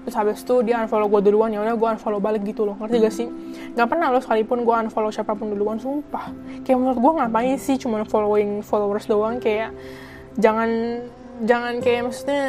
terus 0.03 0.15
habis 0.15 0.41
itu 0.41 0.55
dia 0.63 0.79
unfollow 0.79 1.11
gue 1.11 1.31
duluan 1.31 1.51
ya 1.51 1.59
udah 1.61 1.75
gue 1.75 1.89
unfollow 1.99 2.19
balik 2.23 2.43
gitu 2.47 2.63
loh. 2.63 2.75
Ngerti 2.79 2.95
gak 3.03 3.13
sih? 3.13 3.27
Nggak 3.75 3.87
pernah 3.87 4.07
loh 4.09 4.21
sekalipun 4.23 4.63
gue 4.63 4.75
unfollow 4.87 5.11
siapa 5.11 5.35
pun 5.35 5.51
duluan 5.51 5.77
sumpah. 5.77 6.31
Kayak 6.63 6.77
menurut 6.79 6.99
gue 6.99 7.11
ngapain 7.19 7.55
sih 7.59 7.75
cuma 7.77 8.01
following 8.07 8.63
followers 8.63 9.05
doang? 9.05 9.37
Kayak 9.43 9.75
jangan 10.39 10.69
jangan 11.43 11.73
kayak 11.83 12.01
maksudnya 12.07 12.43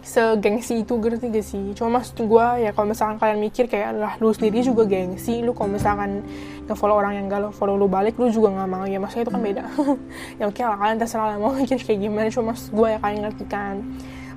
segengsi 0.00 0.80
itu 0.80 0.94
ngerti 0.96 1.26
gak 1.28 1.46
sih? 1.46 1.64
Cuma 1.76 2.00
maksud 2.00 2.16
gue 2.16 2.46
ya 2.64 2.70
kalau 2.72 2.88
misalkan 2.88 3.20
kalian 3.20 3.38
mikir 3.42 3.68
kayak 3.68 4.00
lah 4.00 4.14
lu 4.18 4.32
sendiri 4.32 4.64
juga 4.64 4.88
gengsi 4.88 5.44
lu 5.44 5.52
kalau 5.52 5.76
misalkan 5.76 6.24
nge-follow 6.64 6.96
orang 6.96 7.20
yang 7.20 7.26
gak 7.28 7.40
lo 7.42 7.50
follow 7.52 7.76
lu 7.76 7.86
balik 7.90 8.16
lu 8.16 8.32
juga 8.32 8.54
nggak 8.54 8.68
mau. 8.70 8.84
Ya 8.88 8.96
maksudnya 8.96 9.28
itu 9.28 9.32
kan 9.32 9.42
beda. 9.42 9.64
Ya 10.40 10.44
oke 10.48 10.60
lah 10.64 10.78
kalian 10.80 10.96
terserah 10.96 11.26
lah 11.34 11.36
mau 11.36 11.52
mikir 11.52 11.76
kayak 11.82 12.00
gimana. 12.00 12.26
Cuma 12.32 12.56
maksud 12.56 12.72
gue 12.72 12.88
ya 12.88 12.98
kalian 12.98 13.20
ngerti 13.28 13.44
kan 13.44 13.76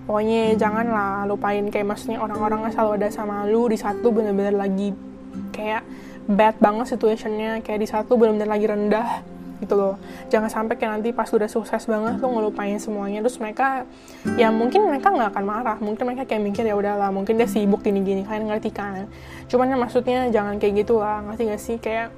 pokoknya 0.04 0.60
janganlah 0.60 1.24
lupain 1.26 1.64
kayak 1.72 1.88
maksudnya 1.88 2.20
orang-orang 2.20 2.68
selalu 2.72 2.92
ada 3.00 3.10
sama 3.10 3.48
lu 3.48 3.72
di 3.72 3.78
satu 3.80 4.12
bener-bener 4.12 4.56
lagi 4.56 4.92
kayak 5.56 5.84
bad 6.28 6.56
banget 6.60 6.96
situationnya 6.96 7.60
kayak 7.64 7.84
di 7.84 7.88
satu 7.88 8.16
bener-bener 8.16 8.48
lagi 8.48 8.66
rendah 8.68 9.10
gitu 9.64 9.80
loh. 9.80 9.96
Jangan 10.28 10.52
sampai 10.52 10.76
kayak 10.76 11.00
nanti 11.00 11.16
pas 11.16 11.32
udah 11.32 11.48
sukses 11.48 11.88
banget 11.88 12.20
lo 12.20 12.28
ngelupain 12.36 12.76
semuanya 12.84 13.24
terus 13.24 13.40
mereka 13.40 13.88
ya 14.36 14.52
mungkin 14.52 14.92
mereka 14.92 15.08
nggak 15.08 15.32
akan 15.32 15.46
marah 15.48 15.78
mungkin 15.80 16.04
mereka 16.04 16.28
kayak 16.28 16.44
mikir 16.44 16.68
ya 16.68 16.76
udahlah 16.76 17.16
mungkin 17.16 17.40
dia 17.40 17.48
sibuk 17.48 17.80
gini 17.80 18.04
gini 18.04 18.22
kalian 18.28 18.52
ngerti 18.52 18.76
kan? 18.76 19.08
Cuman 19.48 19.72
ya 19.72 19.78
maksudnya 19.80 20.20
jangan 20.36 20.60
kayak 20.60 20.84
gitu 20.84 21.00
lah 21.00 21.24
ngerti 21.24 21.44
gak 21.48 21.62
sih? 21.64 21.78
Kayak 21.80 22.12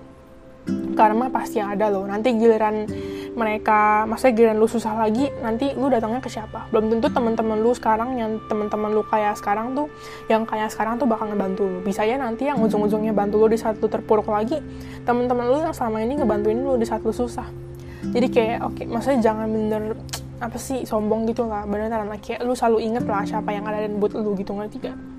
karma 0.96 1.30
pasti 1.30 1.60
ada 1.60 1.92
loh. 1.92 2.08
Nanti 2.08 2.34
giliran 2.34 2.88
mereka 3.36 4.08
masa 4.08 4.32
giliran 4.32 4.56
lu 4.56 4.66
susah 4.66 4.96
lagi 4.96 5.28
nanti 5.44 5.76
lu 5.76 5.92
datangnya 5.92 6.24
ke 6.24 6.32
siapa? 6.32 6.72
Belum 6.72 6.88
tentu 6.88 7.12
teman-teman 7.12 7.60
lu 7.60 7.76
sekarang 7.76 8.16
yang 8.16 8.40
teman-teman 8.48 8.96
lu 8.96 9.04
kayak 9.04 9.36
sekarang 9.36 9.76
tuh 9.76 9.92
yang 10.32 10.48
kayak 10.48 10.72
sekarang 10.72 10.96
tuh 10.96 11.06
bakal 11.06 11.28
ngebantu 11.28 11.68
lu. 11.68 11.80
Bisa 11.84 12.08
ya 12.08 12.16
nanti 12.16 12.48
yang 12.48 12.58
ujung-ujungnya 12.64 13.12
bantu 13.12 13.44
lu 13.44 13.52
di 13.52 13.60
saat 13.60 13.78
lu 13.78 13.92
terpuruk 13.92 14.32
lagi 14.32 14.64
teman-teman 15.04 15.46
lu 15.52 15.58
yang 15.62 15.76
selama 15.76 16.02
ini 16.02 16.16
ngebantuin 16.18 16.58
lu 16.64 16.80
di 16.80 16.88
saat 16.88 17.04
lu 17.04 17.12
susah. 17.12 17.46
Jadi 18.06 18.28
kayak 18.32 18.60
oke 18.64 18.80
okay, 18.80 18.86
maksudnya 18.88 19.20
jangan 19.20 19.52
bener 19.52 19.84
apa 20.40 20.56
sih 20.56 20.88
sombong 20.88 21.28
gitu 21.28 21.44
lah. 21.44 21.68
Beneran 21.68 22.08
kayak 22.24 22.40
lu 22.48 22.56
selalu 22.56 22.88
inget 22.88 23.04
lah 23.04 23.28
siapa 23.28 23.52
yang 23.52 23.68
ada 23.68 23.84
dan 23.84 24.00
buat 24.00 24.16
lu 24.16 24.32
gitu. 24.40 24.56
Ngerti 24.56 24.80
gak 24.80 25.15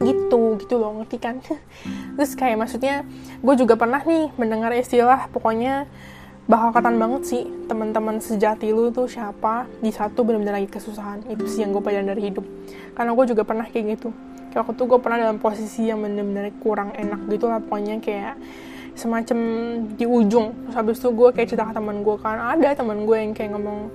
gitu 0.00 0.60
gitu 0.60 0.74
loh 0.76 1.00
ngerti 1.00 1.16
kan? 1.16 1.40
Terus 2.16 2.32
kayak 2.36 2.56
maksudnya 2.60 3.04
gue 3.40 3.54
juga 3.56 3.74
pernah 3.80 4.00
nih 4.04 4.32
mendengar 4.36 4.72
istilah 4.76 5.28
pokoknya 5.32 5.88
bakal 6.46 6.70
katan 6.70 6.96
banget 7.02 7.22
sih 7.26 7.42
teman-teman 7.66 8.22
sejati 8.22 8.70
lu 8.70 8.94
tuh 8.94 9.10
siapa 9.10 9.66
di 9.82 9.90
satu 9.90 10.22
benar-benar 10.22 10.62
lagi 10.62 10.70
kesusahan. 10.70 11.26
Itu 11.26 11.50
sih 11.50 11.66
yang 11.66 11.74
gue 11.74 11.82
pelajarin 11.82 12.06
dari 12.06 12.22
hidup. 12.30 12.46
Karena 12.94 13.10
gue 13.12 13.24
juga 13.26 13.42
pernah 13.42 13.66
kayak 13.66 13.98
gitu. 13.98 14.14
Kayak 14.54 14.62
waktu 14.70 14.82
gue 14.86 14.98
pernah 15.02 15.18
dalam 15.18 15.38
posisi 15.42 15.90
yang 15.90 15.98
benar-benar 16.00 16.54
kurang 16.62 16.94
enak 16.94 17.26
gitu 17.28 17.50
lah 17.50 17.58
pokoknya 17.58 17.98
kayak 17.98 18.38
semacam 18.94 19.38
di 19.98 20.06
ujung. 20.06 20.54
Terus 20.70 20.76
habis 20.78 20.96
itu 21.02 21.08
gue 21.12 21.28
kayak 21.34 21.48
cerita 21.50 21.66
ke 21.66 21.74
teman 21.74 22.06
gue 22.06 22.16
kan. 22.22 22.38
Ada 22.56 22.78
teman 22.78 23.04
gue 23.04 23.16
yang 23.18 23.32
kayak 23.34 23.50
ngomong 23.52 23.90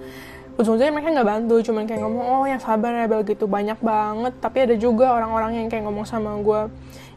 ujung-ujungnya 0.59 0.91
mereka 0.91 1.09
nggak 1.15 1.29
bantu 1.29 1.55
cuman 1.63 1.83
kayak 1.87 2.01
ngomong 2.03 2.25
oh 2.25 2.45
yang 2.47 2.59
sabar 2.59 2.91
ya 2.91 3.07
bel 3.07 3.23
gitu. 3.23 3.45
Banyak 3.47 3.79
banget. 3.79 4.33
Tapi 4.39 4.57
ada 4.67 4.75
juga 4.75 5.15
orang-orang 5.15 5.63
yang 5.63 5.67
kayak 5.71 5.87
ngomong 5.87 6.05
sama 6.07 6.35
gue 6.39 6.61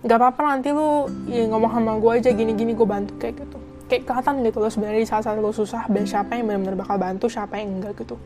nggak 0.04 0.18
apa-apa 0.20 0.40
nanti 0.52 0.68
lu 0.68 1.08
ya, 1.32 1.48
ngomong 1.48 1.72
sama 1.72 1.92
gue 1.96 2.10
aja 2.20 2.30
gini-gini 2.36 2.76
gue 2.76 2.86
bantu 2.86 3.16
kayak 3.16 3.40
gitu. 3.40 3.58
Kayak 3.88 4.02
kelihatan 4.08 4.34
gitu 4.44 4.58
loh 4.60 4.70
sebenarnya 4.70 5.00
di 5.00 5.08
saat-saat 5.08 5.36
lo 5.40 5.52
susah 5.52 5.88
dan 5.88 6.04
siapa 6.04 6.36
yang 6.36 6.48
benar-benar 6.48 6.76
bakal 6.76 6.96
bantu 7.00 7.26
siapa 7.32 7.56
yang 7.56 7.80
enggak 7.80 7.96
gitu. 8.04 8.16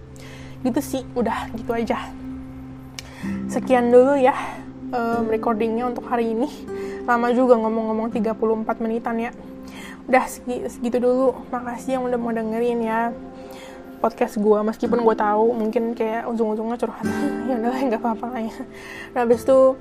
Gitu 0.62 0.80
sih 0.82 1.02
udah 1.14 1.50
gitu 1.54 1.70
aja. 1.70 2.10
Sekian 3.50 3.90
dulu 3.90 4.14
ya 4.18 4.34
um, 4.92 5.26
recordingnya 5.30 5.86
untuk 5.86 6.06
hari 6.06 6.34
ini. 6.34 6.50
Lama 7.08 7.32
juga 7.32 7.56
ngomong-ngomong 7.56 8.12
34 8.12 8.84
menitan 8.84 9.16
ya. 9.16 9.30
Udah 10.04 10.24
segitu 10.28 10.98
dulu. 11.00 11.34
Makasih 11.48 11.98
yang 11.98 12.04
udah 12.04 12.18
mau 12.20 12.32
dengerin 12.34 12.80
ya 12.84 13.10
podcast 13.98 14.38
gue 14.38 14.58
meskipun 14.62 15.02
gue 15.02 15.16
tahu 15.18 15.52
mungkin 15.52 15.92
kayak 15.92 16.30
ujung-ujungnya 16.30 16.78
curhat 16.78 17.06
ya 17.50 17.54
udah 17.58 17.82
nggak 17.90 18.00
apa-apa 18.00 18.26
lah 18.32 18.42
ya. 18.46 18.56
Nah 19.12 19.20
habis 19.26 19.42
itu 19.42 19.76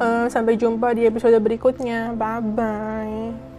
uh, 0.00 0.26
sampai 0.26 0.56
jumpa 0.56 0.96
di 0.96 1.06
episode 1.06 1.36
berikutnya. 1.38 2.16
Bye 2.16 2.40
bye 2.42 3.49